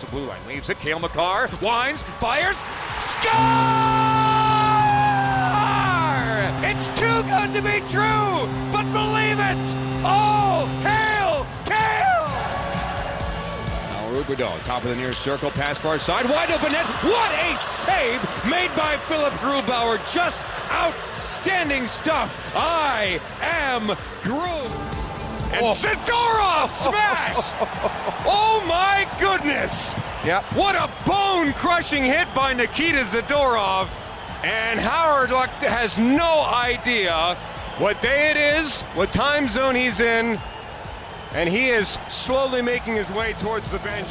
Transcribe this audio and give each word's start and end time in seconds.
the 0.00 0.06
blue 0.06 0.26
line. 0.26 0.40
Leaves 0.46 0.68
it. 0.70 0.78
Cale 0.78 0.98
Makar 0.98 1.48
winds, 1.62 2.02
fires, 2.18 2.56
score! 2.98 3.30
It's 6.62 6.88
too 6.98 7.22
good 7.28 7.52
to 7.54 7.62
be 7.62 7.80
true, 7.90 8.48
but 8.72 8.84
believe 8.92 9.38
it! 9.38 9.58
Oh, 10.02 10.66
hail 10.82 11.46
Cale! 11.66 12.28
Now 13.90 14.10
Rubido, 14.18 14.64
top 14.64 14.82
of 14.82 14.90
the 14.90 14.96
near 14.96 15.12
circle, 15.12 15.50
pass 15.50 15.78
far 15.78 15.98
side, 15.98 16.26
wide 16.26 16.50
open 16.50 16.72
net. 16.72 16.86
What 16.86 17.32
a 17.32 17.56
save 17.56 18.22
made 18.48 18.74
by 18.76 18.96
Philip 19.06 19.32
Grubauer! 19.34 19.98
Just 20.14 20.42
outstanding 20.70 21.86
stuff. 21.86 22.40
I 22.54 23.20
am 23.40 23.96
Groove. 24.22 24.99
And 25.52 25.66
oh. 25.66 25.72
Zadorov 25.72 26.70
smash! 26.82 27.36
oh 28.26 28.64
my 28.68 29.08
goodness! 29.18 29.94
Yep. 30.24 30.44
What 30.54 30.74
a 30.74 30.90
bone-crushing 31.06 32.04
hit 32.04 32.32
by 32.34 32.52
Nikita 32.52 33.04
Zadorov. 33.04 33.88
And 34.44 34.78
Howard 34.78 35.30
Luck 35.30 35.50
has 35.60 35.98
no 35.98 36.42
idea 36.42 37.34
what 37.78 38.00
day 38.00 38.30
it 38.30 38.36
is, 38.36 38.82
what 38.94 39.12
time 39.12 39.48
zone 39.48 39.74
he's 39.74 40.00
in, 40.00 40.38
and 41.32 41.48
he 41.48 41.70
is 41.70 41.88
slowly 42.10 42.62
making 42.62 42.94
his 42.94 43.10
way 43.10 43.32
towards 43.34 43.70
the 43.70 43.78
bench. 43.78 44.08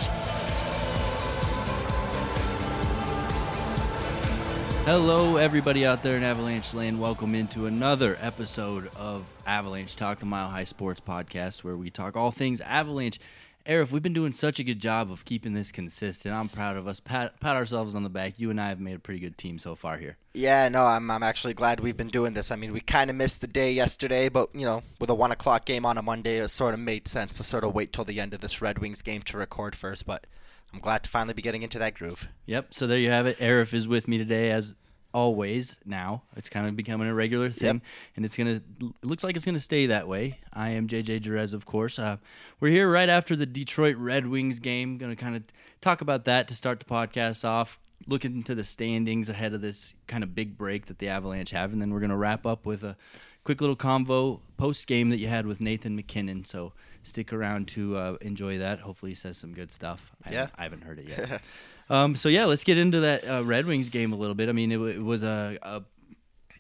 Hello, 4.92 5.38
everybody 5.38 5.86
out 5.86 6.02
there 6.02 6.18
in 6.18 6.24
Avalanche 6.24 6.74
Land. 6.74 7.00
Welcome 7.00 7.36
into 7.36 7.68
another 7.68 8.18
episode 8.20 8.90
of 8.96 9.24
Avalanche 9.46 9.96
Talk, 9.96 10.18
the 10.18 10.26
Mile 10.26 10.50
High 10.50 10.64
Sports 10.64 11.00
Podcast, 11.00 11.64
where 11.64 11.78
we 11.78 11.92
talk 11.92 12.18
all 12.18 12.32
things 12.32 12.60
Avalanche. 12.60 13.20
Aarif, 13.68 13.92
we've 13.92 14.02
been 14.02 14.14
doing 14.14 14.34
such 14.34 14.58
a 14.58 14.64
good 14.64 14.80
job 14.80 15.12
of 15.12 15.26
keeping 15.26 15.54
this 15.54 15.72
consistent. 15.72 16.34
I'm 16.34 16.50
proud 16.50 16.76
of 16.76 16.88
us. 16.88 17.00
Pat, 17.00 17.40
pat 17.40 17.56
ourselves 17.56 17.94
on 17.94 18.02
the 18.02 18.10
back. 18.10 18.40
You 18.40 18.50
and 18.50 18.60
I 18.60 18.70
have 18.70 18.80
made 18.80 18.96
a 18.96 19.00
pretty 19.00 19.20
good 19.20 19.38
team 19.38 19.60
so 19.60 19.76
far 19.76 19.96
here. 19.98 20.18
Yeah, 20.34 20.68
no, 20.70 20.84
I'm, 20.84 21.12
I'm 21.12 21.22
actually 21.22 21.54
glad 21.54 21.82
we've 21.82 21.96
been 21.96 22.08
doing 22.08 22.34
this. 22.34 22.50
I 22.50 22.56
mean, 22.56 22.74
we 22.74 22.80
kind 22.82 23.12
of 23.12 23.16
missed 23.16 23.42
the 23.42 23.48
day 23.48 23.72
yesterday, 23.72 24.28
but, 24.28 24.50
you 24.56 24.66
know, 24.66 24.82
with 25.00 25.12
a 25.12 25.16
1 25.16 25.32
o'clock 25.32 25.66
game 25.66 25.86
on 25.86 26.00
a 26.00 26.02
Monday, 26.02 26.38
it 26.38 26.48
sort 26.48 26.74
of 26.74 26.80
made 26.80 27.08
sense 27.08 27.38
to 27.38 27.44
sort 27.44 27.64
of 27.64 27.76
wait 27.76 27.94
till 27.94 28.06
the 28.06 28.20
end 28.20 28.34
of 28.34 28.42
this 28.42 28.60
Red 28.60 28.80
Wings 28.80 29.04
game 29.04 29.22
to 29.22 29.38
record 29.38 29.76
first. 29.76 30.08
But 30.08 30.26
I'm 30.74 30.80
glad 30.80 31.04
to 31.04 31.10
finally 31.10 31.34
be 31.34 31.42
getting 31.42 31.62
into 31.62 31.80
that 31.80 31.96
groove. 31.96 32.28
Yep. 32.46 32.74
So 32.74 32.88
there 32.88 32.98
you 32.98 33.10
have 33.10 33.28
it. 33.28 33.40
Aarif 33.40 33.74
is 33.74 33.88
with 33.88 34.08
me 34.08 34.18
today 34.18 34.52
as 34.52 34.76
always 35.14 35.80
now. 35.86 36.24
It's 36.36 36.50
kind 36.50 36.68
of 36.68 36.76
becoming 36.76 37.08
a 37.08 37.14
regular 37.14 37.50
thing, 37.50 37.76
yep. 37.76 37.84
and 38.16 38.26
it's 38.26 38.38
gonna 38.38 38.62
it 38.82 39.06
looks 39.06 39.24
like 39.24 39.36
it's 39.36 39.46
gonna 39.46 39.60
stay 39.60 39.88
that 39.88 40.08
way. 40.08 40.40
I 40.54 40.72
am 40.72 40.88
JJ 40.88 41.22
Jerez, 41.22 41.54
of 41.54 41.66
course. 41.66 42.00
Uh, 42.00 42.18
we're 42.60 42.72
here 42.72 42.90
right 42.90 43.10
after 43.10 43.36
the 43.36 43.46
Detroit 43.46 43.98
Red 43.98 44.28
Wings 44.28 44.60
game. 44.60 45.00
To 45.00 45.16
kind 45.16 45.36
of 45.36 45.44
talk 45.82 46.02
about 46.02 46.26
that 46.26 46.48
to 46.50 46.56
start 46.56 46.80
the 46.80 46.86
podcast 46.86 47.46
off. 47.46 47.80
Look 48.08 48.26
into 48.26 48.56
the 48.56 48.64
standings 48.64 49.30
ahead 49.30 49.54
of 49.54 49.62
this 49.62 49.94
kind 50.08 50.24
of 50.24 50.34
big 50.34 50.58
break 50.58 50.86
that 50.88 51.00
the 51.00 51.10
Avalanche 51.10 51.52
have, 51.52 51.74
and 51.74 51.82
then 51.82 51.92
we're 51.92 52.00
to 52.00 52.16
wrap 52.16 52.46
up 52.46 52.66
with 52.66 52.84
a 52.84 52.96
quick 53.44 53.62
little 53.62 53.76
convo 53.76 54.40
post 54.58 54.88
game 54.88 55.10
that 55.10 55.18
you 55.18 55.28
had 55.28 55.46
with 55.46 55.60
Nathan 55.60 55.96
MacKinnon. 55.96 56.46
So 56.46 56.74
stick 57.04 57.34
around 57.34 57.68
to 57.70 57.98
uh, 57.98 58.18
enjoy 58.22 58.60
that. 58.60 58.80
Hopefully, 58.80 59.12
he 59.12 59.16
says 59.16 59.38
some 59.38 59.54
good 59.54 59.72
stuff. 59.72 60.12
I 60.26 60.32
yeah, 60.32 60.36
haven't, 60.38 60.56
I 60.58 60.64
haven't 60.64 60.84
heard 60.84 61.00
it 61.00 61.10
yet. 61.10 61.42
um, 61.90 62.16
so 62.16 62.30
yeah, 62.30 62.46
let's 62.46 62.64
get 62.64 62.78
into 62.78 63.02
that 63.02 63.28
uh, 63.28 63.44
Red 63.44 63.66
Wings 63.66 63.90
game 63.90 64.14
a 64.14 64.16
little 64.16 64.36
bit. 64.36 64.50
I 64.50 64.52
mean, 64.52 64.72
it, 64.72 64.80
it 64.80 65.04
was 65.04 65.24
a, 65.24 65.58
a, 65.62 65.84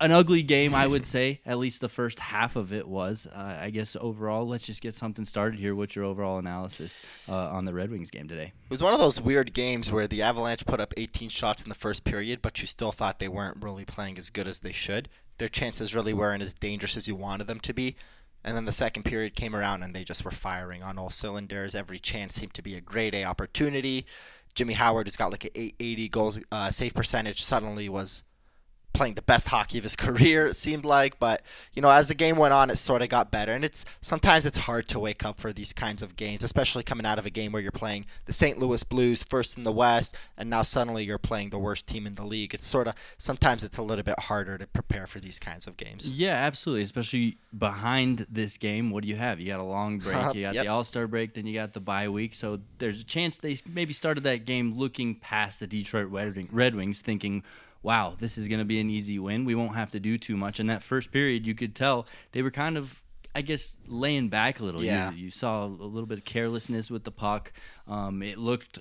an 0.01 0.11
ugly 0.11 0.43
game, 0.43 0.73
I 0.73 0.87
would 0.87 1.05
say. 1.05 1.41
At 1.45 1.59
least 1.59 1.81
the 1.81 1.89
first 1.89 2.19
half 2.19 2.55
of 2.55 2.73
it 2.73 2.87
was. 2.87 3.27
Uh, 3.27 3.57
I 3.61 3.69
guess 3.69 3.95
overall, 3.99 4.47
let's 4.47 4.65
just 4.65 4.81
get 4.81 4.95
something 4.95 5.25
started 5.25 5.59
here. 5.59 5.75
What's 5.75 5.95
your 5.95 6.05
overall 6.05 6.39
analysis 6.39 7.01
uh, 7.27 7.35
on 7.35 7.65
the 7.65 7.73
Red 7.73 7.91
Wings 7.91 8.09
game 8.09 8.27
today? 8.27 8.53
It 8.63 8.71
was 8.71 8.83
one 8.83 8.93
of 8.93 8.99
those 8.99 9.21
weird 9.21 9.53
games 9.53 9.91
where 9.91 10.07
the 10.07 10.21
Avalanche 10.21 10.65
put 10.65 10.79
up 10.79 10.93
18 10.97 11.29
shots 11.29 11.63
in 11.63 11.69
the 11.69 11.75
first 11.75 12.03
period, 12.03 12.41
but 12.41 12.61
you 12.61 12.67
still 12.67 12.91
thought 12.91 13.19
they 13.19 13.27
weren't 13.27 13.63
really 13.63 13.85
playing 13.85 14.17
as 14.17 14.29
good 14.29 14.47
as 14.47 14.61
they 14.61 14.71
should. 14.71 15.09
Their 15.37 15.49
chances 15.49 15.95
really 15.95 16.13
weren't 16.13 16.43
as 16.43 16.53
dangerous 16.53 16.97
as 16.97 17.07
you 17.07 17.15
wanted 17.15 17.47
them 17.47 17.59
to 17.61 17.73
be. 17.73 17.95
And 18.43 18.55
then 18.55 18.65
the 18.65 18.71
second 18.71 19.03
period 19.03 19.35
came 19.35 19.55
around 19.55 19.83
and 19.83 19.93
they 19.93 20.05
just 20.05 20.23
were 20.23 20.31
firing 20.31 20.81
on 20.81 20.97
all 20.97 21.09
cylinders. 21.09 21.75
Every 21.75 21.99
chance 21.99 22.35
seemed 22.35 22.53
to 22.53 22.61
be 22.61 22.75
a 22.75 22.81
grade 22.81 23.13
A 23.13 23.25
opportunity. 23.25 24.05
Jimmy 24.55 24.73
Howard, 24.73 25.07
who's 25.07 25.15
got 25.15 25.31
like 25.31 25.45
an 25.45 25.51
880 25.55 26.09
goals 26.09 26.39
uh, 26.51 26.71
save 26.71 26.93
percentage, 26.93 27.43
suddenly 27.43 27.89
was 27.89 28.23
playing 28.93 29.13
the 29.13 29.21
best 29.21 29.47
hockey 29.47 29.77
of 29.77 29.83
his 29.83 29.95
career 29.95 30.47
it 30.47 30.55
seemed 30.55 30.85
like 30.85 31.19
but 31.19 31.41
you 31.73 31.81
know 31.81 31.89
as 31.89 32.07
the 32.07 32.15
game 32.15 32.35
went 32.35 32.53
on 32.53 32.69
it 32.69 32.75
sort 32.75 33.01
of 33.01 33.09
got 33.09 33.31
better 33.31 33.53
and 33.53 33.63
it's 33.63 33.85
sometimes 34.01 34.45
it's 34.45 34.57
hard 34.57 34.87
to 34.87 34.99
wake 34.99 35.23
up 35.23 35.39
for 35.39 35.53
these 35.53 35.73
kinds 35.73 36.01
of 36.01 36.15
games 36.15 36.43
especially 36.43 36.83
coming 36.83 37.05
out 37.05 37.19
of 37.19 37.25
a 37.25 37.29
game 37.29 37.51
where 37.51 37.61
you're 37.61 37.71
playing 37.71 38.05
the 38.25 38.33
St. 38.33 38.59
Louis 38.59 38.83
Blues 38.83 39.23
first 39.23 39.57
in 39.57 39.63
the 39.63 39.71
West 39.71 40.17
and 40.37 40.49
now 40.49 40.63
suddenly 40.63 41.03
you're 41.03 41.17
playing 41.17 41.49
the 41.49 41.59
worst 41.59 41.87
team 41.87 42.07
in 42.07 42.15
the 42.15 42.25
league 42.25 42.53
it's 42.53 42.65
sort 42.65 42.87
of 42.87 42.95
sometimes 43.17 43.63
it's 43.63 43.77
a 43.77 43.83
little 43.83 44.03
bit 44.03 44.19
harder 44.19 44.57
to 44.57 44.67
prepare 44.67 45.07
for 45.07 45.19
these 45.19 45.39
kinds 45.39 45.67
of 45.67 45.77
games 45.77 46.09
yeah 46.09 46.33
absolutely 46.33 46.83
especially 46.83 47.37
behind 47.57 48.25
this 48.29 48.57
game 48.57 48.89
what 48.89 49.03
do 49.03 49.09
you 49.09 49.15
have 49.15 49.39
you 49.39 49.47
got 49.47 49.59
a 49.59 49.63
long 49.63 49.99
break 49.99 50.35
you 50.35 50.41
got 50.41 50.53
yep. 50.53 50.63
the 50.63 50.67
All-Star 50.67 51.07
break 51.07 51.33
then 51.33 51.45
you 51.45 51.53
got 51.53 51.73
the 51.73 51.79
bye 51.79 52.09
week 52.09 52.33
so 52.33 52.59
there's 52.77 53.01
a 53.01 53.05
chance 53.05 53.37
they 53.37 53.57
maybe 53.71 53.93
started 53.93 54.23
that 54.23 54.45
game 54.45 54.73
looking 54.73 55.15
past 55.15 55.59
the 55.59 55.67
Detroit 55.67 56.07
Red 56.09 56.75
Wings 56.75 57.01
thinking 57.01 57.43
wow, 57.81 58.15
this 58.17 58.37
is 58.37 58.47
going 58.47 58.59
to 58.59 58.65
be 58.65 58.79
an 58.79 58.89
easy 58.89 59.19
win. 59.19 59.45
We 59.45 59.55
won't 59.55 59.75
have 59.75 59.91
to 59.91 59.99
do 59.99 60.17
too 60.17 60.35
much. 60.35 60.59
In 60.59 60.67
that 60.67 60.83
first 60.83 61.11
period, 61.11 61.45
you 61.45 61.55
could 61.55 61.75
tell 61.75 62.05
they 62.31 62.41
were 62.41 62.51
kind 62.51 62.77
of, 62.77 63.01
I 63.33 63.41
guess, 63.41 63.77
laying 63.87 64.29
back 64.29 64.59
a 64.59 64.65
little. 64.65 64.83
Yeah. 64.83 65.11
You, 65.11 65.25
you 65.25 65.31
saw 65.31 65.65
a 65.65 65.67
little 65.67 66.07
bit 66.07 66.17
of 66.17 66.25
carelessness 66.25 66.91
with 66.91 67.03
the 67.03 67.11
puck. 67.11 67.53
Um, 67.87 68.21
it 68.21 68.37
looked 68.37 68.79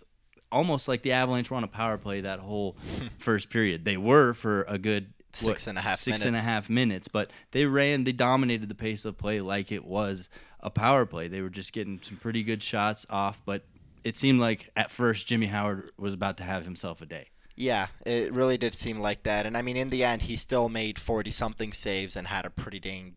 almost 0.50 0.88
like 0.88 1.02
the 1.02 1.12
Avalanche 1.12 1.50
were 1.50 1.56
on 1.56 1.64
a 1.64 1.68
power 1.68 1.98
play 1.98 2.22
that 2.22 2.40
whole 2.40 2.76
first 3.18 3.50
period. 3.50 3.84
They 3.84 3.96
were 3.96 4.34
for 4.34 4.62
a 4.62 4.78
good 4.78 5.12
six 5.32 5.66
what, 5.66 5.70
and 5.70 5.78
a 5.78 5.82
half 5.82 5.98
six 5.98 6.20
minutes. 6.20 6.24
and 6.24 6.36
a 6.36 6.40
half 6.40 6.70
minutes, 6.70 7.08
but 7.08 7.30
they 7.52 7.66
ran, 7.66 8.04
they 8.04 8.12
dominated 8.12 8.68
the 8.68 8.74
pace 8.74 9.04
of 9.04 9.16
play 9.18 9.40
like 9.40 9.70
it 9.70 9.84
was 9.84 10.28
a 10.60 10.70
power 10.70 11.06
play. 11.06 11.28
They 11.28 11.40
were 11.40 11.50
just 11.50 11.72
getting 11.72 12.00
some 12.02 12.16
pretty 12.16 12.42
good 12.42 12.62
shots 12.62 13.06
off, 13.10 13.40
but 13.44 13.62
it 14.04 14.16
seemed 14.16 14.40
like 14.40 14.70
at 14.76 14.90
first 14.90 15.26
Jimmy 15.26 15.46
Howard 15.46 15.90
was 15.98 16.14
about 16.14 16.38
to 16.38 16.44
have 16.44 16.64
himself 16.64 17.02
a 17.02 17.06
day. 17.06 17.28
Yeah, 17.60 17.88
it 18.06 18.32
really 18.32 18.56
did 18.56 18.76
seem 18.76 19.00
like 19.00 19.24
that. 19.24 19.44
And 19.44 19.56
I 19.56 19.62
mean, 19.62 19.76
in 19.76 19.90
the 19.90 20.04
end, 20.04 20.22
he 20.22 20.36
still 20.36 20.68
made 20.68 20.96
40 20.96 21.32
something 21.32 21.72
saves 21.72 22.14
and 22.14 22.28
had 22.28 22.46
a 22.46 22.50
pretty 22.50 22.78
dang 22.78 23.16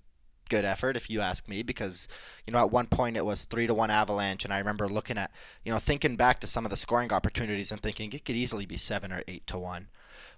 good 0.50 0.66
effort, 0.66 0.98
if 0.98 1.12
you 1.12 1.22
ask 1.22 1.48
me, 1.48 1.62
because, 1.62 2.08
you 2.48 2.52
know, 2.52 2.58
at 2.58 2.72
one 2.72 2.88
point 2.88 3.18
it 3.18 3.24
was 3.24 3.44
3 3.44 3.68
to 3.68 3.74
1 3.76 3.92
Avalanche. 3.92 4.44
And 4.44 4.52
I 4.52 4.58
remember 4.58 4.90
looking 4.90 5.20
at, 5.20 5.30
you 5.64 5.72
know, 5.72 5.78
thinking 5.78 6.16
back 6.16 6.40
to 6.40 6.48
some 6.48 6.66
of 6.66 6.72
the 6.72 6.76
scoring 6.76 7.14
opportunities 7.14 7.72
and 7.72 7.80
thinking 7.80 8.12
it 8.14 8.26
could 8.26 8.36
easily 8.36 8.66
be 8.66 8.78
7 8.78 9.14
or 9.14 9.22
8 9.28 9.46
to 9.46 9.60
1. 9.60 9.90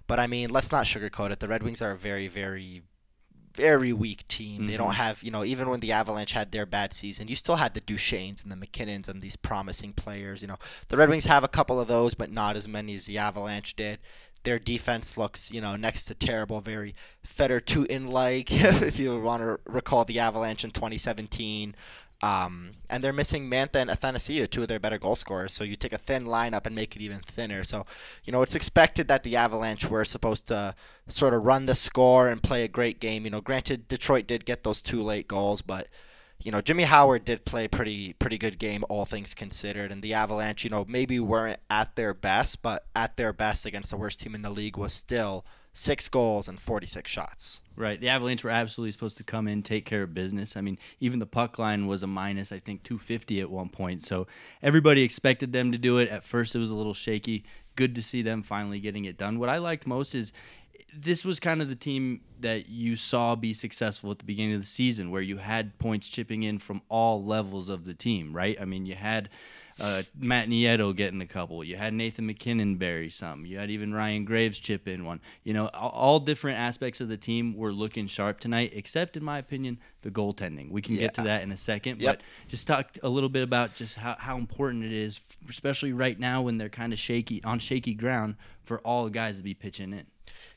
But 0.06 0.20
I 0.20 0.26
mean, 0.26 0.50
let's 0.50 0.70
not 0.70 0.84
sugarcoat 0.84 1.30
it. 1.30 1.40
The 1.40 1.48
Red 1.48 1.62
Wings 1.62 1.80
are 1.80 1.92
a 1.92 1.96
very, 1.96 2.28
very 2.28 2.82
very 3.54 3.92
weak 3.92 4.26
team. 4.28 4.60
Mm-hmm. 4.60 4.66
They 4.66 4.76
don't 4.76 4.88
mm-hmm. 4.88 4.96
have, 4.96 5.22
you 5.22 5.30
know, 5.30 5.44
even 5.44 5.70
when 5.70 5.80
the 5.80 5.92
Avalanche 5.92 6.32
had 6.32 6.52
their 6.52 6.66
bad 6.66 6.92
season, 6.92 7.28
you 7.28 7.36
still 7.36 7.56
had 7.56 7.74
the 7.74 7.80
Duchenes 7.80 8.42
and 8.42 8.50
the 8.50 8.56
MacKinnons 8.56 9.08
and 9.08 9.22
these 9.22 9.36
promising 9.36 9.92
players. 9.92 10.42
You 10.42 10.48
know, 10.48 10.58
the 10.88 10.96
Red 10.96 11.08
Wings 11.08 11.26
have 11.26 11.44
a 11.44 11.48
couple 11.48 11.80
of 11.80 11.88
those, 11.88 12.14
but 12.14 12.30
not 12.30 12.56
as 12.56 12.68
many 12.68 12.94
as 12.94 13.06
the 13.06 13.18
Avalanche 13.18 13.76
did. 13.76 13.98
Their 14.42 14.58
defense 14.58 15.16
looks, 15.16 15.50
you 15.50 15.60
know, 15.60 15.74
next 15.74 16.04
to 16.04 16.14
terrible, 16.14 16.60
very 16.60 16.94
Fedor 17.22 17.60
Tyutin 17.60 18.10
like, 18.10 18.52
if 18.52 18.98
you 18.98 19.18
want 19.20 19.42
to 19.42 19.58
recall 19.64 20.04
the 20.04 20.18
Avalanche 20.18 20.64
in 20.64 20.70
2017. 20.70 21.74
Um, 22.24 22.70
and 22.88 23.04
they're 23.04 23.12
missing 23.12 23.50
Mantha 23.50 23.76
and 23.76 23.90
Athanasiou, 23.90 24.48
two 24.48 24.62
of 24.62 24.68
their 24.68 24.78
better 24.78 24.96
goal 24.96 25.14
scorers. 25.14 25.52
So 25.52 25.62
you 25.62 25.76
take 25.76 25.92
a 25.92 25.98
thin 25.98 26.24
lineup 26.24 26.64
and 26.64 26.74
make 26.74 26.96
it 26.96 27.02
even 27.02 27.18
thinner. 27.18 27.64
So, 27.64 27.84
you 28.24 28.32
know, 28.32 28.40
it's 28.40 28.54
expected 28.54 29.08
that 29.08 29.24
the 29.24 29.36
Avalanche 29.36 29.90
were 29.90 30.06
supposed 30.06 30.46
to 30.48 30.74
sort 31.06 31.34
of 31.34 31.44
run 31.44 31.66
the 31.66 31.74
score 31.74 32.28
and 32.28 32.42
play 32.42 32.64
a 32.64 32.68
great 32.68 32.98
game. 32.98 33.26
You 33.26 33.30
know, 33.30 33.42
granted, 33.42 33.88
Detroit 33.88 34.26
did 34.26 34.46
get 34.46 34.64
those 34.64 34.80
two 34.80 35.02
late 35.02 35.28
goals, 35.28 35.60
but 35.60 35.88
you 36.38 36.50
know, 36.50 36.62
Jimmy 36.62 36.84
Howard 36.84 37.26
did 37.26 37.44
play 37.44 37.68
pretty 37.68 38.14
pretty 38.14 38.38
good 38.38 38.58
game, 38.58 38.84
all 38.88 39.04
things 39.04 39.34
considered. 39.34 39.92
And 39.92 40.02
the 40.02 40.14
Avalanche, 40.14 40.64
you 40.64 40.70
know, 40.70 40.86
maybe 40.88 41.20
weren't 41.20 41.60
at 41.68 41.94
their 41.94 42.14
best, 42.14 42.62
but 42.62 42.86
at 42.96 43.18
their 43.18 43.34
best 43.34 43.66
against 43.66 43.90
the 43.90 43.98
worst 43.98 44.20
team 44.20 44.34
in 44.34 44.40
the 44.40 44.50
league 44.50 44.78
was 44.78 44.94
still 44.94 45.44
six 45.74 46.08
goals 46.08 46.48
and 46.48 46.58
46 46.58 47.10
shots. 47.10 47.60
Right. 47.76 48.00
The 48.00 48.08
Avalanche 48.08 48.44
were 48.44 48.50
absolutely 48.50 48.92
supposed 48.92 49.16
to 49.18 49.24
come 49.24 49.48
in, 49.48 49.62
take 49.62 49.84
care 49.84 50.04
of 50.04 50.14
business. 50.14 50.56
I 50.56 50.60
mean, 50.60 50.78
even 51.00 51.18
the 51.18 51.26
puck 51.26 51.58
line 51.58 51.88
was 51.88 52.04
a 52.04 52.06
minus, 52.06 52.52
I 52.52 52.60
think, 52.60 52.84
250 52.84 53.40
at 53.40 53.50
one 53.50 53.68
point. 53.68 54.04
So 54.04 54.28
everybody 54.62 55.02
expected 55.02 55.52
them 55.52 55.72
to 55.72 55.78
do 55.78 55.98
it. 55.98 56.08
At 56.08 56.22
first, 56.22 56.54
it 56.54 56.60
was 56.60 56.70
a 56.70 56.76
little 56.76 56.94
shaky. 56.94 57.44
Good 57.74 57.96
to 57.96 58.02
see 58.02 58.22
them 58.22 58.44
finally 58.44 58.78
getting 58.78 59.04
it 59.04 59.18
done. 59.18 59.40
What 59.40 59.48
I 59.48 59.58
liked 59.58 59.88
most 59.88 60.14
is 60.14 60.32
this 60.96 61.24
was 61.24 61.40
kind 61.40 61.60
of 61.60 61.68
the 61.68 61.74
team 61.74 62.20
that 62.40 62.68
you 62.68 62.94
saw 62.94 63.34
be 63.34 63.52
successful 63.52 64.12
at 64.12 64.20
the 64.20 64.24
beginning 64.24 64.54
of 64.54 64.60
the 64.60 64.66
season, 64.66 65.10
where 65.10 65.22
you 65.22 65.38
had 65.38 65.76
points 65.80 66.06
chipping 66.06 66.44
in 66.44 66.58
from 66.58 66.82
all 66.88 67.24
levels 67.24 67.68
of 67.68 67.84
the 67.84 67.94
team, 67.94 68.32
right? 68.32 68.56
I 68.60 68.64
mean, 68.64 68.86
you 68.86 68.94
had 68.94 69.28
uh, 69.80 70.02
Matt 70.16 70.48
Nieto 70.48 70.94
getting 70.94 71.20
a 71.20 71.26
couple. 71.26 71.64
You 71.64 71.76
had 71.76 71.92
Nathan 71.94 72.26
MacKinnon 72.26 72.76
bury 72.76 73.10
some. 73.10 73.44
You 73.44 73.58
had 73.58 73.70
even 73.70 73.92
Ryan 73.92 74.24
Graves 74.24 74.58
chip 74.58 74.86
in 74.86 75.04
one. 75.04 75.20
You 75.42 75.52
know, 75.54 75.68
all, 75.68 75.90
all 75.90 76.20
different 76.20 76.58
aspects 76.58 77.00
of 77.00 77.08
the 77.08 77.16
team 77.16 77.56
were 77.56 77.72
looking 77.72 78.06
sharp 78.06 78.40
tonight, 78.40 78.72
except 78.74 79.16
in 79.16 79.24
my 79.24 79.38
opinion, 79.38 79.78
the 80.02 80.10
goaltending. 80.10 80.70
We 80.70 80.82
can 80.82 80.96
get 80.96 81.14
to 81.14 81.22
that 81.22 81.42
in 81.42 81.50
a 81.50 81.56
second, 81.56 82.00
Yep. 82.00 82.18
but 82.18 82.24
just 82.48 82.66
talk 82.66 82.96
a 83.02 83.08
little 83.08 83.28
bit 83.28 83.42
about 83.42 83.74
just 83.74 83.96
how, 83.96 84.16
how 84.18 84.36
important 84.36 84.84
it 84.84 84.92
is, 84.92 85.20
especially 85.48 85.92
right 85.92 86.18
now 86.18 86.42
when 86.42 86.56
they're 86.58 86.68
kind 86.68 86.92
of 86.92 86.98
shaky 86.98 87.42
on 87.42 87.58
shaky 87.58 87.94
ground, 87.94 88.36
for 88.62 88.78
all 88.80 89.04
the 89.04 89.10
guys 89.10 89.38
to 89.38 89.42
be 89.42 89.54
pitching 89.54 89.92
in. 89.92 90.06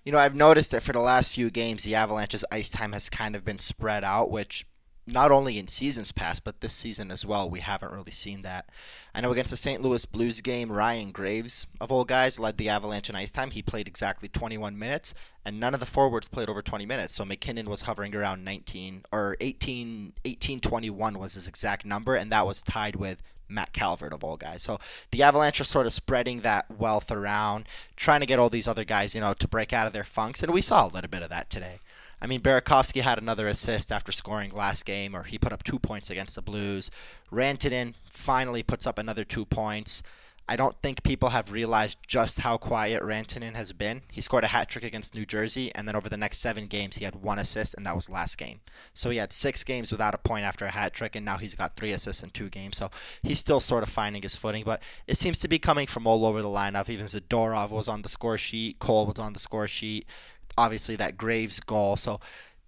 You 0.05 0.11
know, 0.13 0.19
I've 0.19 0.35
noticed 0.35 0.71
that 0.71 0.83
for 0.83 0.93
the 0.93 0.99
last 1.01 1.31
few 1.31 1.49
games, 1.49 1.83
the 1.83 1.95
Avalanche's 1.95 2.45
ice 2.51 2.69
time 2.69 2.93
has 2.93 3.09
kind 3.09 3.35
of 3.35 3.43
been 3.43 3.59
spread 3.59 4.03
out, 4.05 4.31
which 4.31 4.65
not 5.07 5.31
only 5.31 5.57
in 5.57 5.67
seasons 5.67 6.11
past, 6.11 6.43
but 6.43 6.59
this 6.59 6.73
season 6.73 7.11
as 7.11 7.25
well, 7.25 7.49
we 7.49 7.61
haven't 7.61 7.93
really 7.93 8.11
seen 8.11 8.41
that. 8.41 8.69
I 9.15 9.21
know 9.21 9.31
against 9.31 9.51
the 9.51 9.57
St. 9.57 9.81
Louis 9.81 10.03
Blues 10.03 10.41
game, 10.41 10.69
Ryan 10.71 11.11
Graves, 11.11 11.65
of 11.79 11.91
all 11.91 12.03
guys, 12.03 12.37
led 12.37 12.57
the 12.57 12.67
Avalanche 12.67 13.09
in 13.09 13.15
ice 13.15 13.31
time. 13.31 13.51
He 13.51 13.61
played 13.61 13.87
exactly 13.87 14.27
21 14.27 14.77
minutes, 14.77 15.13
and 15.45 15.59
none 15.59 15.73
of 15.73 15.79
the 15.79 15.85
forwards 15.85 16.27
played 16.27 16.49
over 16.49 16.61
20 16.61 16.85
minutes. 16.85 17.15
So 17.15 17.23
MacKinnon 17.23 17.69
was 17.69 17.83
hovering 17.83 18.13
around 18.13 18.43
19 18.43 19.05
or 19.13 19.37
18, 19.39 20.13
18 20.25 20.59
21 20.59 21.17
was 21.17 21.35
his 21.35 21.47
exact 21.47 21.85
number, 21.85 22.15
and 22.15 22.29
that 22.31 22.45
was 22.45 22.61
tied 22.61 22.97
with 22.97 23.23
Matt 23.49 23.71
Calvert 23.71 24.11
of 24.11 24.25
all 24.25 24.35
guys. 24.35 24.61
So 24.61 24.77
the 25.11 25.23
Avalanche 25.23 25.61
are 25.61 25.65
sort 25.65 25.85
of 25.85 25.93
spreading 25.93 26.41
that 26.41 26.69
wealth 26.69 27.11
around, 27.11 27.67
trying 27.95 28.19
to 28.19 28.25
get 28.25 28.39
all 28.39 28.49
these 28.49 28.67
other 28.67 28.83
guys, 28.83 29.15
you 29.15 29.21
know, 29.21 29.33
to 29.33 29.47
break 29.47 29.71
out 29.71 29.87
of 29.87 29.93
their 29.93 30.03
funks, 30.03 30.43
and 30.43 30.51
we 30.51 30.61
saw 30.61 30.85
a 30.85 30.91
little 30.91 31.09
bit 31.09 31.21
of 31.21 31.29
that 31.29 31.49
today. 31.49 31.79
I 32.21 32.27
mean, 32.27 32.41
Burakovsky 32.41 33.01
had 33.01 33.17
another 33.19 33.47
assist 33.47 33.91
after 33.91 34.11
scoring 34.11 34.51
last 34.51 34.85
game, 34.85 35.15
or 35.15 35.23
he 35.23 35.37
put 35.37 35.53
up 35.53 35.63
two 35.63 35.79
points 35.79 36.09
against 36.09 36.35
the 36.35 36.41
Blues. 36.41 36.89
Rantanen 37.31 37.93
finally 38.11 38.63
puts 38.63 38.87
up 38.87 38.97
another 38.97 39.23
two 39.23 39.45
points. 39.45 40.01
I 40.49 40.55
don't 40.55 40.81
think 40.81 41.03
people 41.03 41.29
have 41.29 41.51
realized 41.51 41.97
just 42.07 42.39
how 42.39 42.57
quiet 42.57 43.03
Rantanen 43.03 43.53
has 43.55 43.73
been. 43.73 44.01
He 44.09 44.21
scored 44.21 44.45
a 44.45 44.47
hat 44.47 44.69
trick 44.69 44.85
against 44.85 45.13
New 45.13 45.25
Jersey, 45.25 45.75
and 45.75 45.85
then 45.85 45.95
over 45.95 46.07
the 46.07 46.15
next 46.15 46.37
seven 46.37 46.67
games, 46.67 46.95
he 46.95 47.03
had 47.03 47.21
one 47.21 47.37
assist, 47.37 47.73
and 47.73 47.85
that 47.85 47.95
was 47.95 48.09
last 48.09 48.37
game. 48.37 48.61
So 48.93 49.09
he 49.09 49.17
had 49.17 49.33
six 49.33 49.65
games 49.65 49.91
without 49.91 50.15
a 50.15 50.17
point 50.17 50.45
after 50.45 50.65
a 50.65 50.71
hat 50.71 50.93
trick, 50.93 51.17
and 51.17 51.25
now 51.25 51.37
he's 51.37 51.53
got 51.53 51.75
three 51.75 51.91
assists 51.91 52.23
in 52.23 52.29
two 52.29 52.49
games. 52.49 52.77
So 52.77 52.89
he's 53.21 53.39
still 53.39 53.59
sort 53.59 53.83
of 53.83 53.89
finding 53.89 54.21
his 54.21 54.37
footing, 54.37 54.63
but 54.63 54.81
it 55.05 55.17
seems 55.17 55.37
to 55.39 55.49
be 55.49 55.59
coming 55.59 55.85
from 55.85 56.07
all 56.07 56.25
over 56.25 56.41
the 56.41 56.47
lineup. 56.47 56.89
Even 56.89 57.07
Zadorov 57.07 57.71
was 57.71 57.89
on 57.89 58.01
the 58.01 58.09
score 58.09 58.37
sheet, 58.37 58.79
Cole 58.79 59.05
was 59.05 59.19
on 59.19 59.33
the 59.33 59.39
score 59.39 59.67
sheet. 59.67 60.07
Obviously, 60.57 60.95
that 60.97 61.17
Graves 61.17 61.59
goal. 61.59 61.95
So 61.95 62.19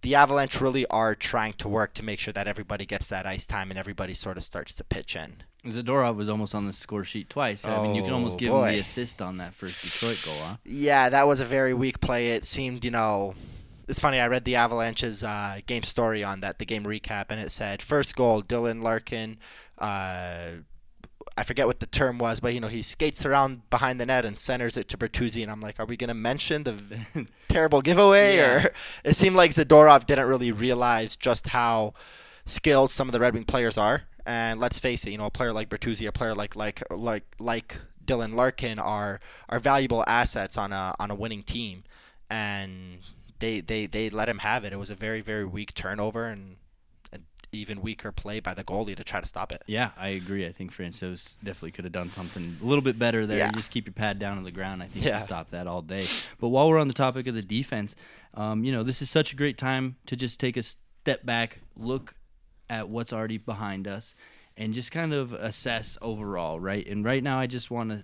the 0.01 0.15
Avalanche 0.15 0.61
really 0.61 0.85
are 0.87 1.15
trying 1.15 1.53
to 1.53 1.67
work 1.67 1.93
to 1.95 2.03
make 2.03 2.19
sure 2.19 2.31
that 2.33 2.47
everybody 2.47 2.85
gets 2.85 3.09
that 3.09 3.25
ice 3.25 3.45
time 3.45 3.69
and 3.69 3.77
everybody 3.79 4.13
sort 4.13 4.37
of 4.37 4.43
starts 4.43 4.75
to 4.75 4.83
pitch 4.83 5.15
in. 5.15 5.43
Zadorov 5.65 6.15
was 6.15 6.29
almost 6.29 6.55
on 6.55 6.65
the 6.65 6.71
score 6.73 7.03
sheet 7.03 7.29
twice. 7.29 7.65
I 7.65 7.83
mean, 7.83 7.95
you 7.95 8.03
can 8.03 8.13
almost 8.13 8.35
Oh, 8.35 8.39
give 8.39 8.53
him 8.53 8.61
the 8.61 8.79
assist 8.79 9.21
on 9.21 9.37
that 9.37 9.53
first 9.53 9.81
Detroit 9.81 10.21
goal, 10.23 10.37
huh? 10.41 10.55
Yeah, 10.63 11.09
that 11.09 11.27
was 11.27 11.41
a 11.41 11.45
very 11.45 11.73
weak 11.73 11.99
play. 11.99 12.27
It 12.27 12.45
seemed, 12.45 12.85
you 12.85 12.91
know, 12.91 13.33
it's 13.89 13.99
funny. 13.99 14.19
I 14.21 14.27
read 14.27 14.45
the 14.45 14.55
Avalanche's 14.55 15.21
uh, 15.21 15.59
game 15.65 15.83
story 15.83 16.23
on 16.23 16.39
that, 16.41 16.59
the 16.59 16.65
game 16.65 16.83
recap, 16.83 17.25
and 17.29 17.41
it 17.41 17.51
said 17.51 17.81
first 17.81 18.15
goal, 18.15 18.41
Dylan 18.41 18.81
Larkin. 18.81 19.37
Uh, 19.77 20.49
I 21.37 21.43
forget 21.43 21.67
what 21.67 21.79
the 21.79 21.85
term 21.85 22.17
was, 22.17 22.39
but 22.39 22.53
you 22.53 22.59
know 22.59 22.67
he 22.67 22.81
skates 22.81 23.25
around 23.25 23.69
behind 23.69 23.99
the 23.99 24.05
net 24.05 24.25
and 24.25 24.37
centers 24.37 24.77
it 24.77 24.87
to 24.89 24.97
Bertuzzi, 24.97 25.41
and 25.41 25.51
I'm 25.51 25.61
like, 25.61 25.79
are 25.79 25.85
we 25.85 25.97
gonna 25.97 26.13
mention 26.13 26.63
the 26.63 26.81
terrible 27.49 27.81
giveaway? 27.81 28.37
Yeah. 28.37 28.65
Or 28.65 28.73
it 29.03 29.15
seemed 29.15 29.35
like 29.35 29.51
Zadorov 29.51 30.05
didn't 30.05 30.27
really 30.27 30.51
realize 30.51 31.15
just 31.15 31.47
how 31.47 31.93
skilled 32.45 32.91
some 32.91 33.07
of 33.07 33.13
the 33.13 33.19
Red 33.19 33.33
Wing 33.33 33.45
players 33.45 33.77
are. 33.77 34.03
And 34.25 34.59
let's 34.59 34.79
face 34.79 35.05
it, 35.05 35.11
you 35.11 35.17
know, 35.17 35.25
a 35.25 35.31
player 35.31 35.53
like 35.53 35.69
Bertuzzi, 35.69 36.07
a 36.07 36.11
player 36.11 36.35
like 36.35 36.55
like 36.55 36.83
like 36.91 37.23
like 37.39 37.77
Dylan 38.05 38.35
Larkin 38.35 38.79
are 38.79 39.19
are 39.49 39.59
valuable 39.59 40.03
assets 40.07 40.57
on 40.57 40.71
a 40.73 40.95
on 40.99 41.11
a 41.11 41.15
winning 41.15 41.43
team, 41.43 41.83
and 42.29 42.99
they 43.39 43.61
they 43.61 43.85
they 43.85 44.09
let 44.09 44.29
him 44.29 44.39
have 44.39 44.65
it. 44.65 44.73
It 44.73 44.79
was 44.79 44.89
a 44.89 44.95
very 44.95 45.21
very 45.21 45.45
weak 45.45 45.73
turnover 45.73 46.27
and 46.27 46.41
an 46.41 46.57
even 47.51 47.81
weaker 47.81 48.11
play 48.11 48.39
by 48.39 48.53
the 48.53 48.63
goalie 48.63 48.95
to 48.95 49.03
try 49.03 49.19
to 49.19 49.25
stop 49.25 49.51
it. 49.51 49.63
Yeah, 49.65 49.91
I 49.97 50.09
agree. 50.09 50.45
I 50.45 50.51
think 50.51 50.73
Francouz 50.73 51.35
definitely 51.43 51.71
could 51.71 51.85
have 51.85 51.91
done 51.91 52.09
something 52.11 52.57
a 52.61 52.65
little 52.65 52.81
bit 52.81 52.99
better 52.99 53.25
there. 53.25 53.37
Yeah. 53.37 53.51
Just 53.51 53.71
keep 53.71 53.85
your 53.87 53.93
pad 53.93 54.19
down 54.19 54.37
on 54.37 54.43
the 54.43 54.51
ground. 54.51 54.83
I 54.83 54.87
think 54.87 55.05
Yeah. 55.05 55.17
to 55.17 55.23
stop 55.23 55.49
that 55.51 55.67
all 55.67 55.81
day. 55.81 56.05
But 56.39 56.49
while 56.49 56.69
we're 56.69 56.79
on 56.79 56.87
the 56.87 56.93
topic 56.93 57.27
of 57.27 57.35
the 57.35 57.41
defense, 57.41 57.95
um, 58.35 58.63
you 58.63 58.71
know, 58.71 58.83
this 58.83 59.01
is 59.01 59.09
such 59.09 59.33
a 59.33 59.35
great 59.35 59.57
time 59.57 59.95
to 60.05 60.15
just 60.15 60.39
take 60.39 60.57
a 60.57 60.63
step 60.63 61.25
back, 61.25 61.59
look 61.75 62.13
at 62.69 62.87
what's 62.89 63.11
already 63.11 63.37
behind 63.37 63.87
us, 63.87 64.13
and 64.55 64.73
just 64.73 64.91
kind 64.91 65.13
of 65.13 65.33
assess 65.33 65.97
overall, 66.01 66.59
right? 66.59 66.85
And 66.87 67.03
right 67.03 67.23
now, 67.23 67.39
I 67.39 67.47
just 67.47 67.71
want 67.71 67.89
to 67.89 68.03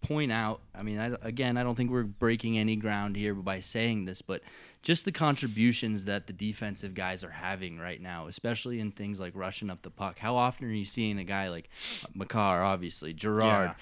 point 0.00 0.30
out 0.30 0.60
i 0.74 0.82
mean 0.82 0.98
I, 0.98 1.16
again 1.22 1.56
i 1.56 1.62
don't 1.62 1.74
think 1.74 1.90
we're 1.90 2.04
breaking 2.04 2.56
any 2.56 2.76
ground 2.76 3.16
here 3.16 3.34
by 3.34 3.60
saying 3.60 4.04
this 4.04 4.22
but 4.22 4.42
just 4.82 5.04
the 5.04 5.12
contributions 5.12 6.04
that 6.04 6.26
the 6.28 6.32
defensive 6.32 6.94
guys 6.94 7.24
are 7.24 7.30
having 7.30 7.78
right 7.78 8.00
now 8.00 8.28
especially 8.28 8.78
in 8.78 8.92
things 8.92 9.18
like 9.18 9.32
rushing 9.34 9.70
up 9.70 9.82
the 9.82 9.90
puck. 9.90 10.20
How 10.20 10.36
often 10.36 10.66
are 10.68 10.72
you 10.72 10.84
seeing 10.84 11.18
a 11.18 11.24
guy 11.24 11.48
like 11.48 11.68
Makar, 12.14 12.62
obviously 12.62 13.12
Girard 13.12 13.70
Yeah. 13.70 13.74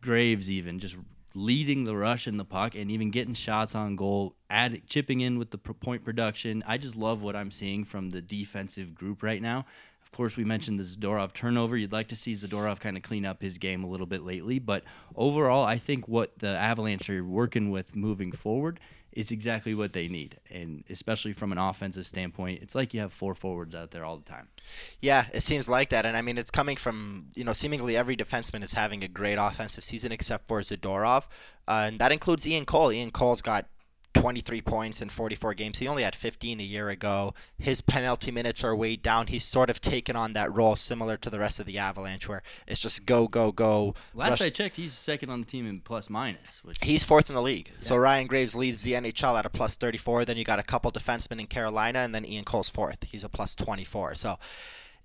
graves 0.00 0.48
even 0.50 0.78
just 0.78 0.96
leading 1.34 1.84
the 1.84 1.94
rush 1.96 2.26
in 2.26 2.38
the 2.38 2.44
puck 2.44 2.74
and 2.74 2.90
even 2.90 3.10
getting 3.10 3.34
shots 3.34 3.74
on 3.74 3.96
goal 3.96 4.34
add, 4.48 4.80
chipping 4.88 5.20
in 5.20 5.38
with 5.38 5.50
the 5.50 5.58
point 5.58 6.04
production? 6.04 6.64
I 6.66 6.78
just 6.78 6.96
love 6.96 7.22
what 7.22 7.36
i'm 7.36 7.50
seeing 7.50 7.84
from 7.84 8.10
the 8.10 8.22
defensive 8.22 8.94
group 8.94 9.22
right 9.22 9.42
now 9.42 9.66
of 10.12 10.16
course, 10.16 10.36
we 10.36 10.44
mentioned 10.44 10.80
the 10.80 10.82
Zadorov 10.82 11.32
turnover. 11.32 11.76
You'd 11.76 11.92
like 11.92 12.08
to 12.08 12.16
see 12.16 12.34
Zadorov 12.34 12.80
kind 12.80 12.96
of 12.96 13.04
clean 13.04 13.24
up 13.24 13.40
his 13.40 13.58
game 13.58 13.84
a 13.84 13.86
little 13.86 14.06
bit 14.06 14.24
lately, 14.24 14.58
but 14.58 14.82
overall, 15.14 15.64
I 15.64 15.78
think 15.78 16.08
what 16.08 16.40
the 16.40 16.48
Avalanche 16.48 17.08
are 17.08 17.24
working 17.24 17.70
with 17.70 17.94
moving 17.94 18.32
forward 18.32 18.80
is 19.12 19.30
exactly 19.30 19.72
what 19.72 19.92
they 19.92 20.08
need, 20.08 20.38
and 20.50 20.82
especially 20.90 21.32
from 21.32 21.52
an 21.52 21.58
offensive 21.58 22.08
standpoint, 22.08 22.60
it's 22.60 22.74
like 22.74 22.92
you 22.92 23.00
have 23.00 23.12
four 23.12 23.36
forwards 23.36 23.74
out 23.74 23.92
there 23.92 24.04
all 24.04 24.16
the 24.16 24.28
time. 24.28 24.48
Yeah, 25.00 25.26
it 25.32 25.42
seems 25.42 25.68
like 25.68 25.90
that, 25.90 26.04
and 26.04 26.16
I 26.16 26.22
mean 26.22 26.38
it's 26.38 26.50
coming 26.50 26.76
from 26.76 27.26
you 27.36 27.44
know 27.44 27.52
seemingly 27.52 27.96
every 27.96 28.16
defenseman 28.16 28.64
is 28.64 28.72
having 28.72 29.04
a 29.04 29.08
great 29.08 29.36
offensive 29.36 29.84
season 29.84 30.10
except 30.10 30.48
for 30.48 30.60
Zadorov, 30.60 31.24
uh, 31.68 31.86
and 31.86 32.00
that 32.00 32.10
includes 32.10 32.46
Ian 32.48 32.64
Cole. 32.64 32.92
Ian 32.92 33.12
Cole's 33.12 33.42
got 33.42 33.66
23 34.14 34.60
points 34.60 35.00
in 35.00 35.08
44 35.08 35.54
games. 35.54 35.78
He 35.78 35.88
only 35.88 36.02
had 36.02 36.14
15 36.14 36.60
a 36.60 36.62
year 36.62 36.90
ago. 36.90 37.34
His 37.58 37.80
penalty 37.80 38.30
minutes 38.30 38.64
are 38.64 38.74
way 38.74 38.96
down. 38.96 39.28
He's 39.28 39.44
sort 39.44 39.70
of 39.70 39.80
taken 39.80 40.16
on 40.16 40.32
that 40.32 40.52
role 40.54 40.76
similar 40.76 41.16
to 41.18 41.30
the 41.30 41.38
rest 41.38 41.60
of 41.60 41.66
the 41.66 41.78
Avalanche, 41.78 42.28
where 42.28 42.42
it's 42.66 42.80
just 42.80 43.06
go, 43.06 43.28
go, 43.28 43.52
go. 43.52 43.94
Last 44.14 44.32
rush- 44.32 44.42
I 44.42 44.50
checked, 44.50 44.76
he's 44.76 44.92
second 44.92 45.30
on 45.30 45.40
the 45.40 45.46
team 45.46 45.66
in 45.66 45.80
plus 45.80 46.10
minus, 46.10 46.62
which 46.64 46.78
He's 46.82 47.04
fourth 47.04 47.30
in 47.30 47.34
the 47.34 47.42
league. 47.42 47.70
So 47.80 47.96
Ryan 47.96 48.26
Graves 48.26 48.54
leads 48.56 48.82
the 48.82 48.92
NHL 48.94 49.38
at 49.38 49.46
a 49.46 49.50
plus 49.50 49.76
34. 49.76 50.24
Then 50.24 50.36
you 50.36 50.44
got 50.44 50.58
a 50.58 50.64
couple 50.64 50.90
defensemen 50.90 51.40
in 51.40 51.46
Carolina, 51.46 52.00
and 52.00 52.14
then 52.14 52.26
Ian 52.26 52.44
Cole's 52.44 52.68
fourth. 52.68 53.04
He's 53.04 53.24
a 53.24 53.28
plus 53.28 53.54
24. 53.54 54.16
So 54.16 54.38